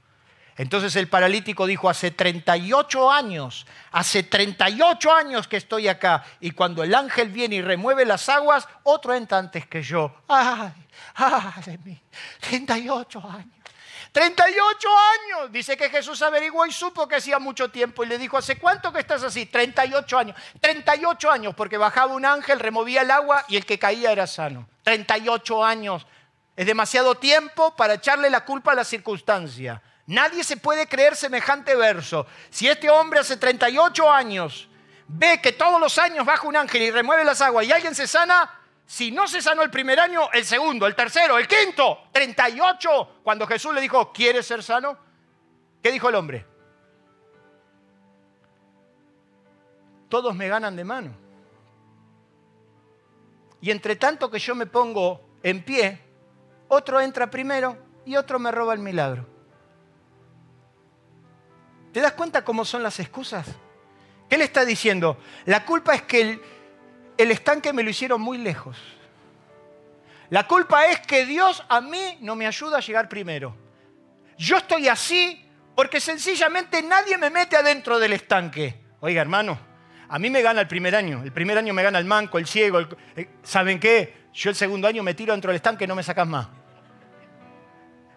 Entonces 0.57 0.95
el 0.95 1.07
paralítico 1.07 1.65
dijo, 1.65 1.89
hace 1.89 2.11
38 2.11 3.11
años, 3.11 3.65
hace 3.91 4.23
38 4.23 5.13
años 5.13 5.47
que 5.47 5.57
estoy 5.57 5.87
acá, 5.87 6.23
y 6.39 6.51
cuando 6.51 6.83
el 6.83 6.93
ángel 6.93 7.29
viene 7.29 7.55
y 7.55 7.61
remueve 7.61 8.05
las 8.05 8.27
aguas, 8.29 8.67
otro 8.83 9.13
entra 9.13 9.37
antes 9.37 9.65
que 9.67 9.81
yo. 9.81 10.13
¡Ay, 10.27 10.73
ay 11.15 11.63
de 11.65 11.77
mí! 11.79 12.01
38 12.41 13.19
años. 13.29 13.61
38 14.11 14.87
años. 14.89 15.51
Dice 15.51 15.77
que 15.77 15.89
Jesús 15.89 16.21
averiguó 16.21 16.65
y 16.65 16.71
supo 16.71 17.07
que 17.07 17.15
hacía 17.15 17.39
mucho 17.39 17.69
tiempo 17.69 18.03
y 18.03 18.07
le 18.07 18.17
dijo, 18.17 18.37
¿hace 18.37 18.57
cuánto 18.57 18.91
que 18.91 18.99
estás 18.99 19.23
así? 19.23 19.45
38 19.45 20.17
años. 20.17 20.37
38 20.59 21.31
años, 21.31 21.55
porque 21.55 21.77
bajaba 21.77 22.13
un 22.13 22.25
ángel, 22.25 22.59
removía 22.59 23.03
el 23.03 23.11
agua 23.11 23.45
y 23.47 23.55
el 23.55 23.65
que 23.65 23.79
caía 23.79 24.11
era 24.11 24.27
sano. 24.27 24.67
38 24.83 25.63
años 25.63 26.05
es 26.55 26.65
demasiado 26.65 27.15
tiempo 27.15 27.75
para 27.75 27.95
echarle 27.95 28.29
la 28.29 28.43
culpa 28.43 28.73
a 28.73 28.75
la 28.75 28.83
circunstancia. 28.83 29.81
Nadie 30.11 30.43
se 30.43 30.57
puede 30.57 30.87
creer 30.87 31.15
semejante 31.15 31.73
verso. 31.73 32.27
Si 32.49 32.67
este 32.67 32.89
hombre 32.89 33.21
hace 33.21 33.37
38 33.37 34.11
años 34.11 34.67
ve 35.07 35.39
que 35.41 35.53
todos 35.53 35.79
los 35.79 35.97
años 35.97 36.25
baja 36.25 36.45
un 36.45 36.57
ángel 36.57 36.81
y 36.81 36.91
remueve 36.91 37.23
las 37.23 37.39
aguas 37.39 37.65
y 37.65 37.71
alguien 37.71 37.95
se 37.95 38.07
sana, 38.07 38.59
si 38.85 39.09
no 39.09 39.25
se 39.25 39.41
sanó 39.41 39.61
el 39.63 39.69
primer 39.69 40.01
año, 40.01 40.29
el 40.33 40.43
segundo, 40.43 40.85
el 40.85 40.95
tercero, 40.95 41.37
el 41.37 41.47
quinto, 41.47 42.09
38, 42.11 43.21
cuando 43.23 43.47
Jesús 43.47 43.73
le 43.73 43.79
dijo, 43.79 44.11
¿quieres 44.11 44.45
ser 44.45 44.61
sano? 44.63 44.97
¿Qué 45.81 45.93
dijo 45.93 46.09
el 46.09 46.15
hombre? 46.15 46.45
Todos 50.09 50.35
me 50.35 50.49
ganan 50.49 50.75
de 50.75 50.83
mano. 50.83 51.15
Y 53.61 53.71
entre 53.71 53.95
tanto 53.95 54.29
que 54.29 54.39
yo 54.39 54.55
me 54.55 54.65
pongo 54.65 55.21
en 55.41 55.63
pie, 55.63 56.01
otro 56.67 56.99
entra 56.99 57.31
primero 57.31 57.77
y 58.05 58.17
otro 58.17 58.39
me 58.39 58.51
roba 58.51 58.73
el 58.73 58.79
milagro. 58.79 59.30
¿Te 61.91 61.99
das 61.99 62.13
cuenta 62.13 62.43
cómo 62.43 62.63
son 62.63 62.83
las 62.83 62.99
excusas? 62.99 63.45
¿Qué 64.29 64.37
le 64.37 64.45
está 64.45 64.63
diciendo? 64.63 65.17
La 65.45 65.65
culpa 65.65 65.93
es 65.93 66.03
que 66.03 66.39
el, 67.17 67.31
estanque 67.31 67.73
me 67.73 67.83
lo 67.83 67.89
hicieron 67.89 68.21
muy 68.21 68.37
lejos. 68.37 68.77
La 70.29 70.47
culpa 70.47 70.85
es 70.85 71.01
que 71.01 71.25
Dios 71.25 71.63
a 71.67 71.81
mí 71.81 72.17
no 72.21 72.35
me 72.35 72.47
ayuda 72.47 72.77
a 72.77 72.81
llegar 72.81 73.09
primero. 73.09 73.55
Yo 74.37 74.57
estoy 74.57 74.87
así 74.87 75.45
porque 75.75 75.99
sencillamente 75.99 76.81
nadie 76.81 77.17
me 77.17 77.29
mete 77.29 77.57
adentro 77.57 77.99
del 77.99 78.13
estanque. 78.13 78.81
Oiga, 79.01 79.21
hermano, 79.21 79.59
a 80.07 80.17
mí 80.17 80.29
me 80.29 80.41
gana 80.41 80.61
el 80.61 80.67
primer 80.67 80.95
año. 80.95 81.21
El 81.23 81.33
primer 81.33 81.57
año 81.57 81.73
me 81.73 81.83
gana 81.83 81.99
el 81.99 82.05
manco, 82.05 82.37
el 82.37 82.47
ciego. 82.47 82.79
Eh, 83.17 83.29
¿Saben 83.43 83.81
qué? 83.81 84.29
Yo 84.33 84.49
el 84.49 84.55
segundo 84.55 84.87
año 84.87 85.03
me 85.03 85.13
tiro 85.13 85.33
dentro 85.33 85.51
del 85.51 85.57
estanque 85.57 85.83
y 85.83 85.87
no 85.87 85.95
me 85.95 86.03
sacas 86.03 86.27
más 86.27 86.60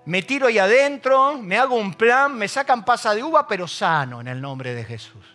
me 0.06 0.22
tiro 0.22 0.46
ahí 0.46 0.58
adentro, 0.58 1.38
me 1.38 1.58
hago 1.58 1.76
un 1.76 1.94
plan, 1.94 2.36
me 2.36 2.48
sacan 2.48 2.84
pasa 2.84 3.14
de 3.14 3.22
uva, 3.22 3.46
pero 3.46 3.66
sano 3.66 4.20
en 4.20 4.28
el 4.28 4.40
nombre 4.40 4.74
de 4.74 4.84
Jesús. 4.84 5.34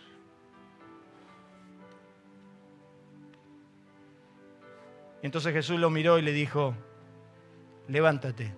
entonces 5.22 5.52
Jesús 5.52 5.78
lo 5.78 5.90
miró 5.90 6.18
y 6.18 6.22
le 6.22 6.32
dijo, 6.32 6.74
levántate. 7.88 8.52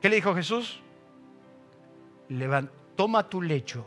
¿Qué 0.00 0.08
le 0.08 0.16
dijo 0.16 0.34
Jesús? 0.34 0.80
toma 2.94 3.28
tu 3.28 3.40
lecho. 3.40 3.86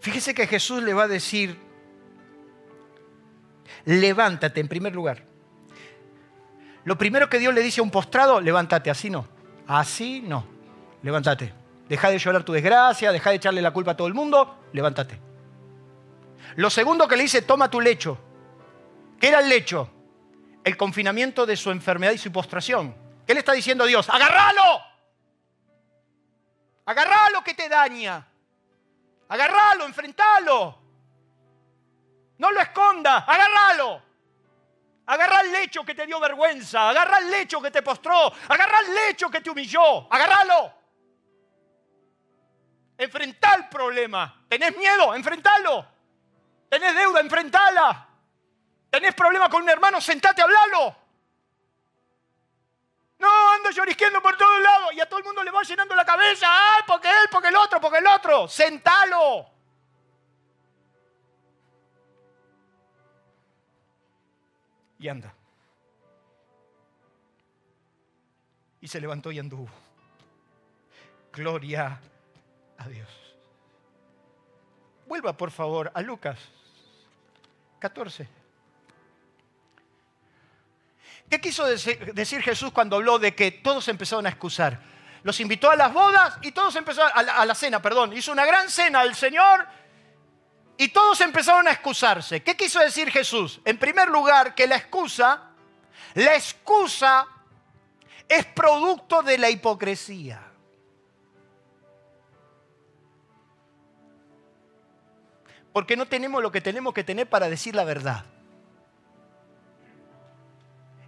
Fíjese 0.00 0.34
que 0.34 0.46
Jesús 0.46 0.82
le 0.82 0.94
va 0.94 1.04
a 1.04 1.08
decir, 1.08 1.56
levántate 3.84 4.60
en 4.60 4.68
primer 4.68 4.94
lugar. 4.94 5.29
Lo 6.84 6.96
primero 6.96 7.28
que 7.28 7.38
Dios 7.38 7.52
le 7.54 7.62
dice 7.62 7.80
a 7.80 7.84
un 7.84 7.90
postrado, 7.90 8.40
levántate, 8.40 8.90
así 8.90 9.10
no. 9.10 9.26
Así 9.66 10.22
no. 10.22 10.44
Levántate. 11.02 11.52
Deja 11.88 12.10
de 12.10 12.18
llorar 12.18 12.42
tu 12.44 12.52
desgracia, 12.52 13.12
deja 13.12 13.30
de 13.30 13.36
echarle 13.36 13.60
la 13.60 13.72
culpa 13.72 13.92
a 13.92 13.96
todo 13.96 14.06
el 14.06 14.14
mundo, 14.14 14.58
levántate. 14.72 15.20
Lo 16.56 16.70
segundo 16.70 17.06
que 17.08 17.16
le 17.16 17.24
dice, 17.24 17.42
toma 17.42 17.70
tu 17.70 17.80
lecho. 17.80 18.18
¿Qué 19.20 19.28
era 19.28 19.40
el 19.40 19.48
lecho? 19.48 19.90
El 20.64 20.76
confinamiento 20.76 21.46
de 21.46 21.56
su 21.56 21.70
enfermedad 21.70 22.12
y 22.12 22.18
su 22.18 22.32
postración. 22.32 22.94
¿Qué 23.26 23.34
le 23.34 23.40
está 23.40 23.52
diciendo 23.52 23.84
Dios? 23.84 24.08
¡Agárralo! 24.08 24.80
¡Agárralo 26.86 27.44
que 27.44 27.54
te 27.54 27.68
daña! 27.68 28.26
¡Agárralo, 29.28 29.84
enfrentalo! 29.84 30.78
No 32.38 32.50
lo 32.50 32.60
esconda, 32.60 33.18
agárralo. 33.18 34.02
Agarra 35.10 35.40
el 35.40 35.50
lecho 35.50 35.84
que 35.84 35.92
te 35.92 36.06
dio 36.06 36.20
vergüenza. 36.20 36.88
Agarra 36.88 37.18
el 37.18 37.32
lecho 37.32 37.60
que 37.60 37.72
te 37.72 37.82
postró. 37.82 38.32
Agarra 38.48 38.78
el 38.78 38.94
lecho 38.94 39.28
que 39.28 39.40
te 39.40 39.50
humilló. 39.50 40.06
Agárralo. 40.08 40.72
Enfrentá 42.96 43.54
el 43.54 43.68
problema. 43.68 44.44
¿Tenés 44.48 44.76
miedo? 44.76 45.12
Enfrentalo. 45.12 45.84
¿Tenés 46.68 46.94
deuda? 46.94 47.18
Enfrentala. 47.18 48.08
¿Tenés 48.88 49.12
problema 49.14 49.50
con 49.50 49.64
un 49.64 49.68
hermano? 49.68 50.00
Sentate, 50.00 50.42
hablalo. 50.42 50.94
No, 53.18 53.52
ando 53.54 53.70
llorisqueando 53.70 54.22
por 54.22 54.36
todos 54.36 54.60
lados 54.60 54.92
y 54.92 55.00
a 55.00 55.08
todo 55.08 55.18
el 55.18 55.24
mundo 55.24 55.42
le 55.42 55.50
va 55.50 55.64
llenando 55.64 55.96
la 55.96 56.04
cabeza. 56.04 56.46
¡Ay, 56.48 56.82
porque 56.86 57.08
él, 57.08 57.28
porque 57.32 57.48
el 57.48 57.56
otro, 57.56 57.80
porque 57.80 57.98
el 57.98 58.06
otro! 58.06 58.46
Sentalo. 58.46 59.59
Y 65.00 65.08
anda. 65.08 65.34
Y 68.80 68.88
se 68.88 69.00
levantó 69.00 69.32
y 69.32 69.38
anduvo. 69.38 69.68
Gloria 71.32 71.98
a 72.76 72.88
Dios. 72.88 73.08
Vuelva 75.06 75.36
por 75.36 75.50
favor 75.50 75.90
a 75.94 76.02
Lucas 76.02 76.38
14. 77.78 78.28
¿Qué 81.28 81.40
quiso 81.40 81.64
decir 81.64 82.42
Jesús 82.42 82.72
cuando 82.72 82.96
habló 82.96 83.18
de 83.18 83.34
que 83.34 83.52
todos 83.52 83.88
empezaron 83.88 84.26
a 84.26 84.30
excusar? 84.30 84.80
Los 85.22 85.38
invitó 85.40 85.70
a 85.70 85.76
las 85.76 85.92
bodas 85.92 86.38
y 86.42 86.52
todos 86.52 86.74
empezaron 86.76 87.10
a 87.14 87.22
la, 87.22 87.36
a 87.36 87.46
la 87.46 87.54
cena, 87.54 87.80
perdón. 87.80 88.12
Hizo 88.12 88.32
una 88.32 88.44
gran 88.44 88.68
cena 88.68 89.00
al 89.00 89.14
Señor 89.14 89.66
y 90.80 90.88
todos 90.88 91.20
empezaron 91.20 91.68
a 91.68 91.72
excusarse. 91.72 92.42
¿Qué 92.42 92.56
quiso 92.56 92.80
decir 92.80 93.10
Jesús? 93.10 93.60
En 93.66 93.76
primer 93.76 94.08
lugar, 94.08 94.54
que 94.54 94.66
la 94.66 94.76
excusa 94.76 95.50
La 96.14 96.34
excusa 96.34 97.28
es 98.26 98.46
producto 98.46 99.22
de 99.22 99.36
la 99.36 99.50
hipocresía. 99.50 100.42
Porque 105.70 105.98
no 105.98 106.06
tenemos 106.06 106.42
lo 106.42 106.50
que 106.50 106.62
tenemos 106.62 106.94
que 106.94 107.04
tener 107.04 107.28
para 107.28 107.50
decir 107.50 107.74
la 107.74 107.84
verdad. 107.84 108.24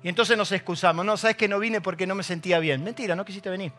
Y 0.03 0.11
entonces 0.11 0.37
nos 0.37 0.53
excusamos. 0.53 1.03
No, 1.07 1.17
sabes 1.17 1.39
que 1.39 1.49
no 1.49 1.59
vine 1.59 1.81
porque 1.81 2.07
no 2.07 2.15
me 2.15 2.25
sentía 2.25 2.59
bien. 2.59 2.85
Mentira, 2.85 3.17
no 3.17 3.25
quisiste 3.25 3.49
venir. 3.49 3.73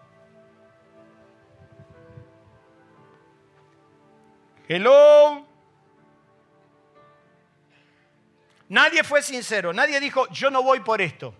Hello. 4.67 5.52
Nadie 8.73 9.03
fue 9.03 9.21
sincero, 9.21 9.71
nadie 9.71 9.99
dijo, 9.99 10.27
yo 10.29 10.49
no 10.49 10.63
voy 10.63 10.79
por 10.79 10.99
esto. 10.99 11.31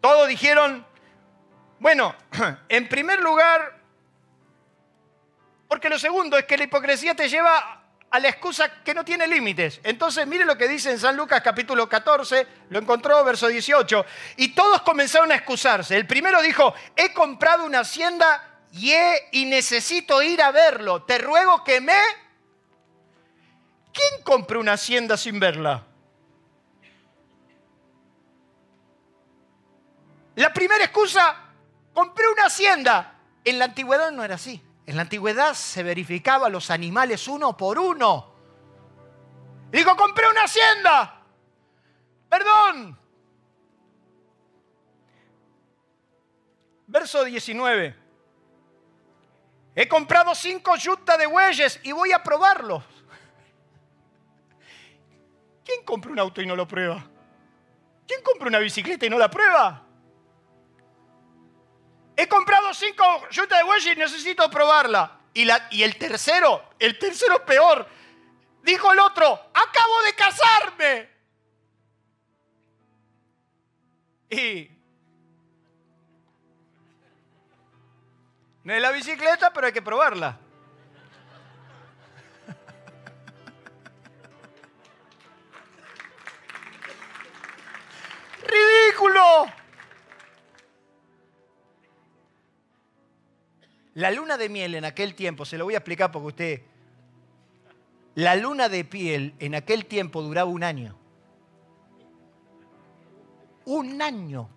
Todos 0.00 0.28
dijeron, 0.28 0.86
bueno, 1.78 2.14
en 2.70 2.88
primer 2.88 3.20
lugar, 3.20 3.78
porque 5.68 5.90
lo 5.90 5.98
segundo 5.98 6.38
es 6.38 6.46
que 6.46 6.56
la 6.56 6.64
hipocresía 6.64 7.14
te 7.14 7.28
lleva 7.28 7.82
a 8.08 8.18
la 8.18 8.30
excusa 8.30 8.82
que 8.82 8.94
no 8.94 9.04
tiene 9.04 9.28
límites. 9.28 9.78
Entonces, 9.82 10.26
mire 10.26 10.46
lo 10.46 10.56
que 10.56 10.68
dice 10.68 10.90
en 10.90 10.98
San 10.98 11.18
Lucas 11.18 11.42
capítulo 11.42 11.86
14, 11.86 12.46
lo 12.70 12.78
encontró, 12.78 13.22
verso 13.22 13.46
18, 13.48 14.06
y 14.38 14.54
todos 14.54 14.80
comenzaron 14.80 15.30
a 15.32 15.34
excusarse. 15.34 15.98
El 15.98 16.06
primero 16.06 16.40
dijo, 16.40 16.72
he 16.96 17.12
comprado 17.12 17.66
una 17.66 17.80
hacienda 17.80 18.62
y, 18.72 18.90
y 19.32 19.44
necesito 19.44 20.22
ir 20.22 20.40
a 20.40 20.50
verlo. 20.50 21.02
Te 21.02 21.18
ruego 21.18 21.62
que 21.62 21.82
me... 21.82 22.25
¿Quién 23.96 24.22
compra 24.22 24.58
una 24.58 24.74
hacienda 24.74 25.16
sin 25.16 25.40
verla? 25.40 25.82
La 30.34 30.52
primera 30.52 30.84
excusa, 30.84 31.34
compré 31.94 32.28
una 32.28 32.44
hacienda. 32.44 33.18
En 33.42 33.58
la 33.58 33.64
antigüedad 33.64 34.10
no 34.12 34.22
era 34.22 34.34
así. 34.34 34.62
En 34.84 34.96
la 34.96 35.02
antigüedad 35.02 35.54
se 35.54 35.82
verificaba 35.82 36.50
los 36.50 36.70
animales 36.70 37.26
uno 37.26 37.56
por 37.56 37.78
uno. 37.78 38.34
Digo, 39.70 39.96
compré 39.96 40.28
una 40.28 40.42
hacienda. 40.42 41.22
Perdón. 42.28 42.98
Verso 46.86 47.24
19. 47.24 47.96
He 49.74 49.88
comprado 49.88 50.34
cinco 50.34 50.76
yutas 50.76 51.16
de 51.16 51.26
bueyes 51.26 51.80
y 51.82 51.92
voy 51.92 52.12
a 52.12 52.22
probarlos. 52.22 52.95
¿Quién 55.66 55.84
compra 55.84 56.12
un 56.12 56.18
auto 56.20 56.40
y 56.40 56.46
no 56.46 56.54
lo 56.54 56.68
prueba? 56.68 57.04
¿Quién 58.06 58.22
compra 58.22 58.46
una 58.46 58.60
bicicleta 58.60 59.04
y 59.04 59.10
no 59.10 59.18
la 59.18 59.28
prueba? 59.28 59.82
He 62.16 62.28
comprado 62.28 62.72
cinco 62.72 63.04
yutas 63.32 63.58
de 63.58 63.64
bueyes 63.64 63.96
y 63.96 63.98
necesito 63.98 64.48
probarla. 64.48 65.18
Y, 65.34 65.44
la, 65.44 65.66
y 65.72 65.82
el 65.82 65.96
tercero, 65.96 66.70
el 66.78 66.96
tercero 67.00 67.44
peor, 67.44 67.86
dijo 68.62 68.92
el 68.92 69.00
otro, 69.00 69.26
acabo 69.52 70.02
de 70.04 70.14
casarme. 70.14 71.10
Y 74.30 74.70
no 78.62 78.72
es 78.72 78.80
la 78.80 78.92
bicicleta, 78.92 79.52
pero 79.52 79.66
hay 79.66 79.72
que 79.72 79.82
probarla. 79.82 80.38
Ridículo. 88.46 89.46
La 93.94 94.10
luna 94.10 94.36
de 94.36 94.48
miel 94.48 94.74
en 94.74 94.84
aquel 94.84 95.14
tiempo, 95.14 95.44
se 95.44 95.56
lo 95.56 95.64
voy 95.64 95.74
a 95.74 95.78
explicar 95.78 96.12
porque 96.12 96.26
usted, 96.26 96.62
la 98.14 98.36
luna 98.36 98.68
de 98.68 98.84
piel 98.84 99.34
en 99.38 99.54
aquel 99.54 99.86
tiempo 99.86 100.22
duraba 100.22 100.50
un 100.50 100.62
año. 100.62 100.96
Un 103.64 104.00
año. 104.00 104.48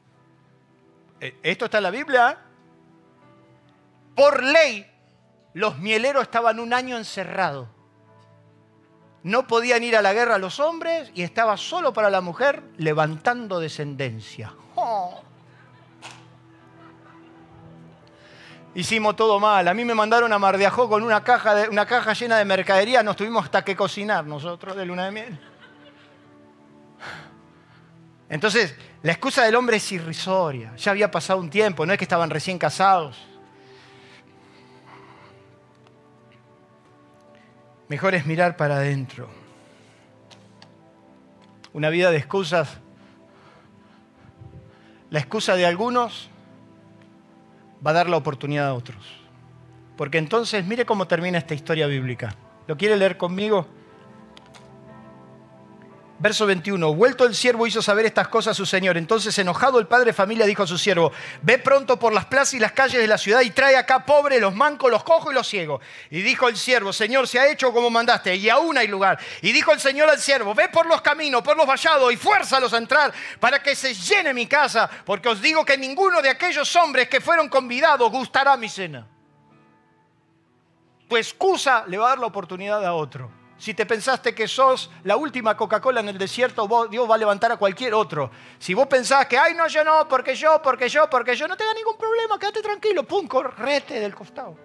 Eh, 1.19 1.37
esto 1.43 1.65
está 1.65 1.77
en 1.77 1.83
la 1.83 1.91
Biblia. 1.91 2.31
¿eh? 2.31 2.37
Por 4.15 4.43
ley, 4.43 4.85
los 5.53 5.77
mieleros 5.79 6.23
estaban 6.23 6.59
un 6.59 6.73
año 6.73 6.97
encerrados. 6.97 7.67
No 9.23 9.47
podían 9.47 9.83
ir 9.83 9.97
a 9.97 10.01
la 10.01 10.13
guerra 10.13 10.37
los 10.37 10.59
hombres 10.59 11.11
y 11.13 11.23
estaba 11.23 11.57
solo 11.57 11.93
para 11.93 12.09
la 12.09 12.21
mujer 12.21 12.63
levantando 12.77 13.59
descendencia. 13.59 14.53
Oh. 14.75 15.21
Hicimos 18.75 19.15
todo 19.15 19.39
mal. 19.39 19.67
A 19.67 19.73
mí 19.73 19.83
me 19.83 19.93
mandaron 19.93 20.31
a 20.31 20.39
Mardiajó 20.39 20.87
con 20.87 21.03
una 21.03 21.23
caja, 21.23 21.65
una 21.69 21.85
caja 21.85 22.13
llena 22.13 22.37
de 22.37 22.45
mercadería. 22.45 23.03
Nos 23.03 23.15
tuvimos 23.15 23.43
hasta 23.43 23.63
que 23.63 23.75
cocinar 23.75 24.25
nosotros 24.25 24.75
de 24.75 24.85
luna 24.85 25.05
de 25.05 25.11
miel. 25.11 25.39
Entonces, 28.29 28.75
la 29.01 29.11
excusa 29.11 29.43
del 29.43 29.55
hombre 29.55 29.77
es 29.77 29.91
irrisoria. 29.91 30.75
Ya 30.77 30.91
había 30.91 31.09
pasado 31.09 31.39
un 31.39 31.49
tiempo, 31.49 31.85
no 31.85 31.93
es 31.93 31.97
que 31.97 32.05
estaban 32.05 32.29
recién 32.29 32.59
casados. 32.59 33.17
Mejor 37.89 38.13
es 38.13 38.27
mirar 38.27 38.55
para 38.55 38.75
adentro. 38.75 39.27
Una 41.73 41.89
vida 41.89 42.11
de 42.11 42.17
excusas. 42.17 42.77
La 45.09 45.19
excusa 45.19 45.55
de 45.55 45.65
algunos 45.65 46.29
va 47.85 47.91
a 47.91 47.95
dar 47.95 48.09
la 48.09 48.17
oportunidad 48.17 48.67
a 48.67 48.75
otros. 48.75 49.03
Porque 49.97 50.19
entonces, 50.19 50.65
mire 50.65 50.85
cómo 50.85 51.07
termina 51.07 51.39
esta 51.39 51.55
historia 51.55 51.87
bíblica. 51.87 52.35
¿Lo 52.67 52.77
quiere 52.77 52.95
leer 52.95 53.17
conmigo? 53.17 53.67
Verso 56.21 56.45
21. 56.45 56.93
Vuelto 56.95 57.25
el 57.25 57.33
siervo 57.33 57.65
hizo 57.65 57.81
saber 57.81 58.05
estas 58.05 58.27
cosas 58.27 58.51
a 58.51 58.53
su 58.53 58.65
señor. 58.65 58.97
Entonces, 58.97 59.37
enojado 59.39 59.79
el 59.79 59.87
padre 59.87 60.07
de 60.07 60.13
familia 60.13 60.45
dijo 60.45 60.63
a 60.63 60.67
su 60.67 60.77
siervo, 60.77 61.13
ve 61.41 61.57
pronto 61.59 61.97
por 61.97 62.11
las 62.11 62.25
plazas 62.25 62.55
y 62.55 62.59
las 62.59 62.73
calles 62.73 62.99
de 62.99 63.07
la 63.07 63.17
ciudad 63.17 63.39
y 63.39 63.51
trae 63.51 63.77
acá 63.77 64.05
pobres, 64.05 64.41
los 64.41 64.53
mancos, 64.53 64.91
los 64.91 65.01
cojos 65.05 65.31
y 65.31 65.35
los 65.35 65.47
ciegos. 65.47 65.81
Y 66.09 66.21
dijo 66.21 66.49
el 66.49 66.57
siervo, 66.57 66.91
Señor, 66.91 67.25
se 67.25 67.39
ha 67.39 67.49
hecho 67.49 67.71
como 67.71 67.89
mandaste 67.89 68.35
y 68.35 68.49
aún 68.49 68.77
hay 68.77 68.87
lugar. 68.87 69.17
Y 69.41 69.53
dijo 69.53 69.71
el 69.71 69.79
Señor 69.79 70.09
al 70.09 70.19
siervo, 70.19 70.53
ve 70.53 70.67
por 70.67 70.85
los 70.87 71.01
caminos, 71.01 71.41
por 71.41 71.55
los 71.55 71.65
vallados 71.65 72.11
y 72.11 72.17
fuérzalos 72.17 72.73
a 72.73 72.77
entrar 72.77 73.13
para 73.39 73.63
que 73.63 73.73
se 73.73 73.93
llene 73.93 74.33
mi 74.33 74.45
casa, 74.45 74.89
porque 75.05 75.29
os 75.29 75.41
digo 75.41 75.63
que 75.63 75.77
ninguno 75.77 76.21
de 76.21 76.29
aquellos 76.29 76.75
hombres 76.75 77.07
que 77.07 77.21
fueron 77.21 77.47
convidados 77.47 78.11
gustará 78.11 78.57
mi 78.57 78.67
cena. 78.67 79.07
Tu 81.07 81.15
excusa 81.15 81.85
le 81.87 81.97
va 81.97 82.07
a 82.07 82.09
dar 82.09 82.19
la 82.19 82.27
oportunidad 82.27 82.85
a 82.85 82.93
otro. 82.93 83.38
Si 83.59 83.73
te 83.73 83.85
pensaste 83.85 84.33
que 84.33 84.47
sos 84.47 84.89
la 85.03 85.17
última 85.17 85.57
Coca-Cola 85.57 85.99
en 85.99 86.07
el 86.07 86.17
desierto, 86.17 86.87
Dios 86.89 87.09
va 87.09 87.15
a 87.15 87.17
levantar 87.17 87.51
a 87.51 87.57
cualquier 87.57 87.93
otro. 87.93 88.31
Si 88.57 88.73
vos 88.73 88.87
pensás 88.87 89.25
que, 89.27 89.37
ay, 89.37 89.53
no, 89.53 89.67
yo 89.67 89.83
no, 89.83 90.07
porque 90.07 90.33
yo, 90.33 90.61
porque 90.61 90.87
yo, 90.87 91.09
porque 91.09 91.35
yo, 91.35 91.45
no 91.45 91.57
te 91.57 91.65
da 91.65 91.73
ningún 91.73 91.97
problema, 91.97 92.39
quédate 92.39 92.61
tranquilo, 92.61 93.03
pum, 93.03 93.27
correte 93.27 93.99
del 93.99 94.15
costado. 94.15 94.55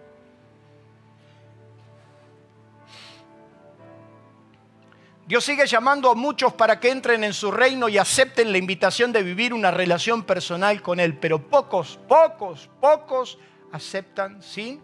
Dios 5.26 5.42
sigue 5.42 5.66
llamando 5.66 6.08
a 6.08 6.14
muchos 6.14 6.52
para 6.52 6.78
que 6.78 6.90
entren 6.90 7.24
en 7.24 7.32
su 7.32 7.50
reino 7.50 7.88
y 7.88 7.98
acepten 7.98 8.52
la 8.52 8.58
invitación 8.58 9.10
de 9.10 9.24
vivir 9.24 9.52
una 9.52 9.72
relación 9.72 10.22
personal 10.22 10.80
con 10.82 11.00
Él, 11.00 11.18
pero 11.18 11.40
pocos, 11.40 11.98
pocos, 12.06 12.70
pocos 12.80 13.38
aceptan 13.72 14.40
sin 14.40 14.80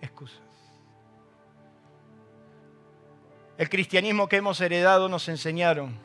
excusa. 0.00 0.45
El 3.58 3.70
cristianismo 3.70 4.28
que 4.28 4.36
hemos 4.36 4.60
heredado 4.60 5.08
nos 5.08 5.28
enseñaron 5.28 5.96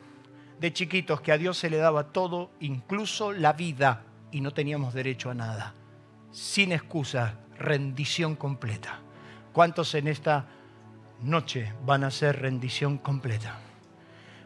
de 0.58 0.72
chiquitos 0.72 1.20
que 1.20 1.32
a 1.32 1.38
Dios 1.38 1.58
se 1.58 1.68
le 1.68 1.76
daba 1.76 2.04
todo, 2.04 2.50
incluso 2.60 3.32
la 3.32 3.52
vida, 3.52 4.04
y 4.30 4.40
no 4.40 4.52
teníamos 4.52 4.94
derecho 4.94 5.28
a 5.30 5.34
nada. 5.34 5.74
Sin 6.30 6.72
excusa, 6.72 7.40
rendición 7.58 8.36
completa. 8.36 9.00
¿Cuántos 9.52 9.94
en 9.94 10.08
esta 10.08 10.46
noche 11.20 11.74
van 11.84 12.04
a 12.04 12.10
ser 12.10 12.40
rendición 12.40 12.96
completa? 12.96 13.58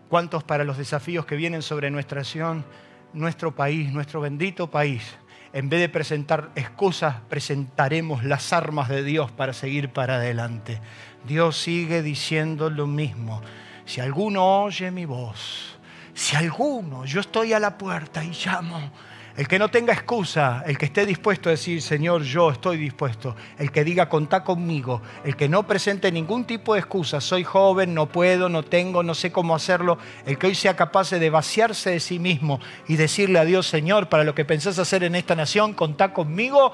¿Cuántos 0.08 0.42
para 0.42 0.64
los 0.64 0.76
desafíos 0.76 1.26
que 1.26 1.36
vienen 1.36 1.62
sobre 1.62 1.90
nuestra 1.90 2.22
nación, 2.22 2.64
nuestro 3.12 3.54
país, 3.54 3.92
nuestro 3.92 4.20
bendito 4.20 4.68
país, 4.68 5.16
en 5.52 5.68
vez 5.68 5.78
de 5.78 5.88
presentar 5.88 6.50
excusas, 6.56 7.16
presentaremos 7.28 8.24
las 8.24 8.52
armas 8.52 8.88
de 8.88 9.04
Dios 9.04 9.30
para 9.30 9.52
seguir 9.52 9.92
para 9.92 10.16
adelante? 10.16 10.80
Dios 11.27 11.61
sigue 11.61 12.03
diciendo 12.03 12.70
lo 12.70 12.86
mismo. 12.86 13.43
Si 13.85 14.01
alguno 14.01 14.62
oye 14.62 14.90
mi 14.90 15.05
voz, 15.05 15.77
si 16.15 16.35
alguno, 16.35 17.05
yo 17.05 17.20
estoy 17.20 17.53
a 17.53 17.61
la 17.61 17.77
puerta 17.77 18.24
y 18.24 18.31
llamo, 18.31 18.90
El 19.36 19.47
que 19.47 19.59
no 19.59 19.69
tenga 19.69 19.93
excusa, 19.93 20.62
el 20.66 20.78
que 20.78 20.86
esté 20.86 21.05
dispuesto 21.05 21.51
a 21.51 21.53
decir, 21.53 21.82
Señor, 21.82 22.23
yo 22.23 22.51
estoy 22.51 22.78
dispuesto. 22.78 23.36
El 23.59 23.70
que 23.70 23.85
diga, 23.85 24.09
contá 24.09 24.43
conmigo. 24.43 25.03
El 25.24 25.36
que 25.36 25.47
no 25.47 25.66
presente 25.66 26.11
ningún 26.11 26.47
tipo 26.47 26.73
de 26.73 26.81
excusa, 26.81 27.20
soy 27.20 27.44
joven, 27.44 27.93
no 27.93 28.07
puedo, 28.07 28.48
no 28.48 28.62
tengo, 28.62 29.03
no 29.03 29.15
sé 29.15 29.32
cómo 29.32 29.55
hacerlo. 29.55 29.98
El 30.24 30.39
que 30.39 30.47
hoy 30.47 30.55
sea 30.55 30.74
capaz 30.74 31.11
de 31.11 31.28
vaciarse 31.28 31.90
de 31.90 32.01
sí 32.01 32.19
mismo 32.19 32.61
y 32.89 32.97
decirle 32.97 33.39
a 33.39 33.44
Dios, 33.44 33.66
Señor, 33.66 34.09
para 34.09 34.24
lo 34.24 34.35
que 34.35 34.47
pensás 34.47 34.78
hacer 34.78 35.05
en 35.05 35.15
esta 35.15 35.35
nación, 35.35 35.74
contá 35.74 36.15
conmigo. 36.15 36.73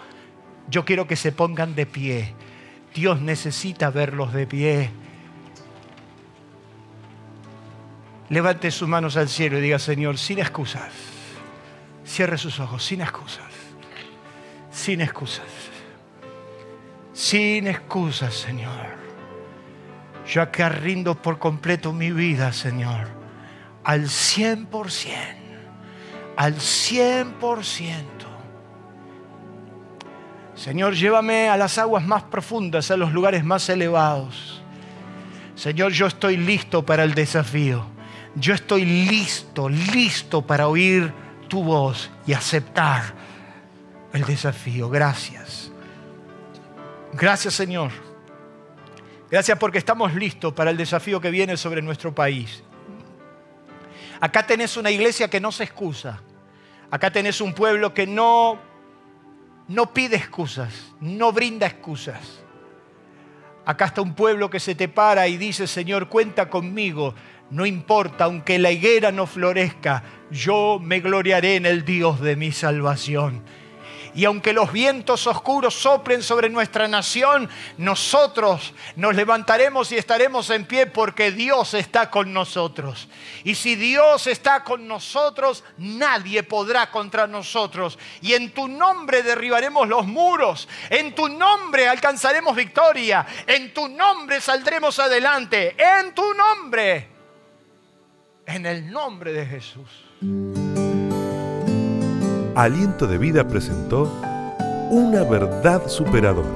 Yo 0.69 0.85
quiero 0.85 1.09
que 1.09 1.17
se 1.17 1.33
pongan 1.33 1.75
de 1.75 1.87
pie. 1.87 2.33
Dios 2.95 3.21
necesita 3.21 3.91
verlos 3.91 4.33
de 4.33 4.47
pie. 4.47 4.91
Levante 8.29 8.71
sus 8.71 8.89
manos 8.89 9.17
al 9.17 9.29
cielo 9.29 9.59
y 9.59 9.61
diga, 9.61 9.79
Señor, 9.79 10.19
sin 10.19 10.39
excusas 10.39 10.93
Cierre 12.05 12.37
sus 12.37 12.61
ojos, 12.61 12.85
sin 12.85 13.01
excusas. 13.01 13.53
Sin 14.71 15.01
excusas. 15.01 15.47
Sin 17.13 17.67
excusas, 17.67 18.35
Señor. 18.35 18.97
Yo 20.27 20.43
acá 20.43 20.69
rindo 20.69 21.15
por 21.15 21.39
completo 21.39 21.93
mi 21.93 22.11
vida, 22.11 22.53
Señor. 22.53 23.09
Al 23.85 24.05
100%. 24.05 25.09
Al 26.37 26.57
100%. 26.57 28.32
Señor, 30.63 30.95
llévame 30.95 31.49
a 31.49 31.57
las 31.57 31.77
aguas 31.79 32.07
más 32.07 32.23
profundas, 32.23 32.89
a 32.93 32.97
los 32.97 33.13
lugares 33.13 33.43
más 33.43 33.69
elevados. 33.69 34.63
Señor, 35.57 35.91
yo 35.91 36.07
estoy 36.07 36.37
listo 36.37 36.87
para 36.87 37.03
el 37.03 37.15
desafío. 37.15 37.85
Yo 38.37 38.55
estoy 38.55 38.85
listo, 38.85 39.69
listo 39.69 40.47
para 40.47 40.69
oír 40.69 41.13
tu 41.49 41.65
voz 41.65 42.13
y 42.29 42.33
aceptar 42.33 43.13
el 44.13 44.25
desafío. 44.25 44.89
Gracias. 44.89 45.73
Gracias 47.13 47.55
Señor. 47.55 47.91
Gracias 49.33 49.59
porque 49.59 49.79
estamos 49.79 50.15
listos 50.15 50.53
para 50.53 50.71
el 50.71 50.77
desafío 50.77 51.21
que 51.21 51.33
viene 51.33 51.57
sobre 51.57 51.83
nuestro 51.83 52.15
país. 52.15 52.63
Acá 54.21 54.47
tenés 54.47 54.77
una 54.77 54.93
iglesia 54.93 55.27
que 55.27 55.41
no 55.41 55.51
se 55.51 55.65
excusa. 55.65 56.21
Acá 56.89 57.11
tenés 57.11 57.41
un 57.41 57.53
pueblo 57.53 57.93
que 57.93 58.07
no, 58.07 58.61
no 59.69 59.93
pide 59.93 60.17
excusas, 60.17 60.95
no 61.01 61.33
brinda 61.33 61.67
excusas. 61.67 62.43
Acá 63.65 63.87
está 63.87 64.03
un 64.03 64.15
pueblo 64.15 64.51
que 64.51 64.59
se 64.61 64.75
te 64.75 64.89
para 64.89 65.29
y 65.29 65.37
dice, 65.37 65.67
Señor, 65.67 66.09
cuenta 66.09 66.51
conmigo. 66.51 67.15
No 67.51 67.65
importa, 67.67 68.25
aunque 68.25 68.59
la 68.59 68.73
higuera 68.73 69.13
no 69.13 69.27
florezca, 69.27 70.03
yo 70.31 70.81
me 70.83 71.01
gloriaré 71.01 71.57
en 71.57 71.67
el 71.67 71.85
Dios 71.85 72.21
de 72.21 72.35
mi 72.35 72.51
salvación. 72.51 73.43
Y 74.15 74.25
aunque 74.25 74.53
los 74.53 74.73
vientos 74.73 75.27
oscuros 75.27 75.75
soplen 75.75 76.23
sobre 76.23 76.51
nuestra 76.51 76.87
nación, 76.89 77.49
nosotros 77.79 78.75
nos 78.97 79.15
levantaremos 79.15 79.91
y 79.93 79.97
estaremos 79.97 80.51
en 80.51 80.67
pie 80.67 80.87
porque 80.87 81.31
Dios 81.31 81.75
está 81.75 82.11
con 82.11 82.33
nosotros. 82.33 83.09
Y 83.45 83.55
si 83.55 83.75
Dios 83.75 84.27
está 84.27 84.65
con 84.65 84.87
nosotros, 84.87 85.65
nadie 85.79 86.43
podrá 86.43 86.91
contra 86.91 87.27
nosotros. 87.27 87.99
Y 88.21 88.35
en 88.35 88.53
tu 88.53 88.69
nombre 88.69 89.23
derribaremos 89.23 89.89
los 89.89 90.07
muros. 90.07 90.69
En 90.91 91.15
tu 91.15 91.29
nombre 91.29 91.89
alcanzaremos 91.89 92.55
victoria. 92.55 93.27
En 93.47 93.73
tu 93.73 93.89
nombre 93.89 94.41
saldremos 94.41 94.99
adelante. 94.99 95.75
En 95.79 96.15
tu 96.15 96.35
nombre. 96.35 97.09
En 98.47 98.67
el 98.67 98.91
nombre 98.91 99.33
de 99.33 99.47
Jesús. 99.47 99.89
Aliento 102.55 103.07
de 103.07 103.17
Vida 103.17 103.49
presentó 103.49 104.13
Una 104.91 105.25
verdad 105.25 105.89
superadora. 105.89 106.51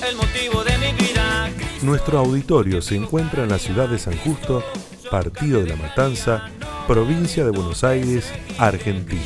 el 0.10 0.16
motivo 0.16 0.64
de 0.64 0.80
mi 0.80 0.94
vida. 0.98 1.52
Nuestro 1.84 2.18
auditorio 2.18 2.82
se 2.82 2.96
encuentra 2.96 3.44
en 3.44 3.50
la 3.50 3.60
ciudad 3.60 3.88
de 3.88 4.00
San 4.00 4.18
Justo, 4.18 4.64
Partido 5.14 5.62
de 5.62 5.68
la 5.68 5.76
Matanza, 5.76 6.50
provincia 6.88 7.46
de 7.46 7.52
Buenos 7.52 7.84
Aires, 7.84 8.34
Argentina. 8.58 9.22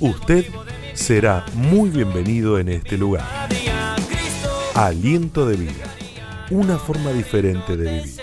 Usted 0.00 0.44
será 0.92 1.46
muy 1.54 1.88
bienvenido 1.88 2.58
en 2.58 2.68
este 2.68 2.98
lugar. 2.98 3.24
Aliento 4.74 5.46
de 5.46 5.56
vida, 5.56 5.84
una 6.50 6.78
forma 6.78 7.12
diferente 7.12 7.76
de 7.76 7.92
vivir. 7.92 8.20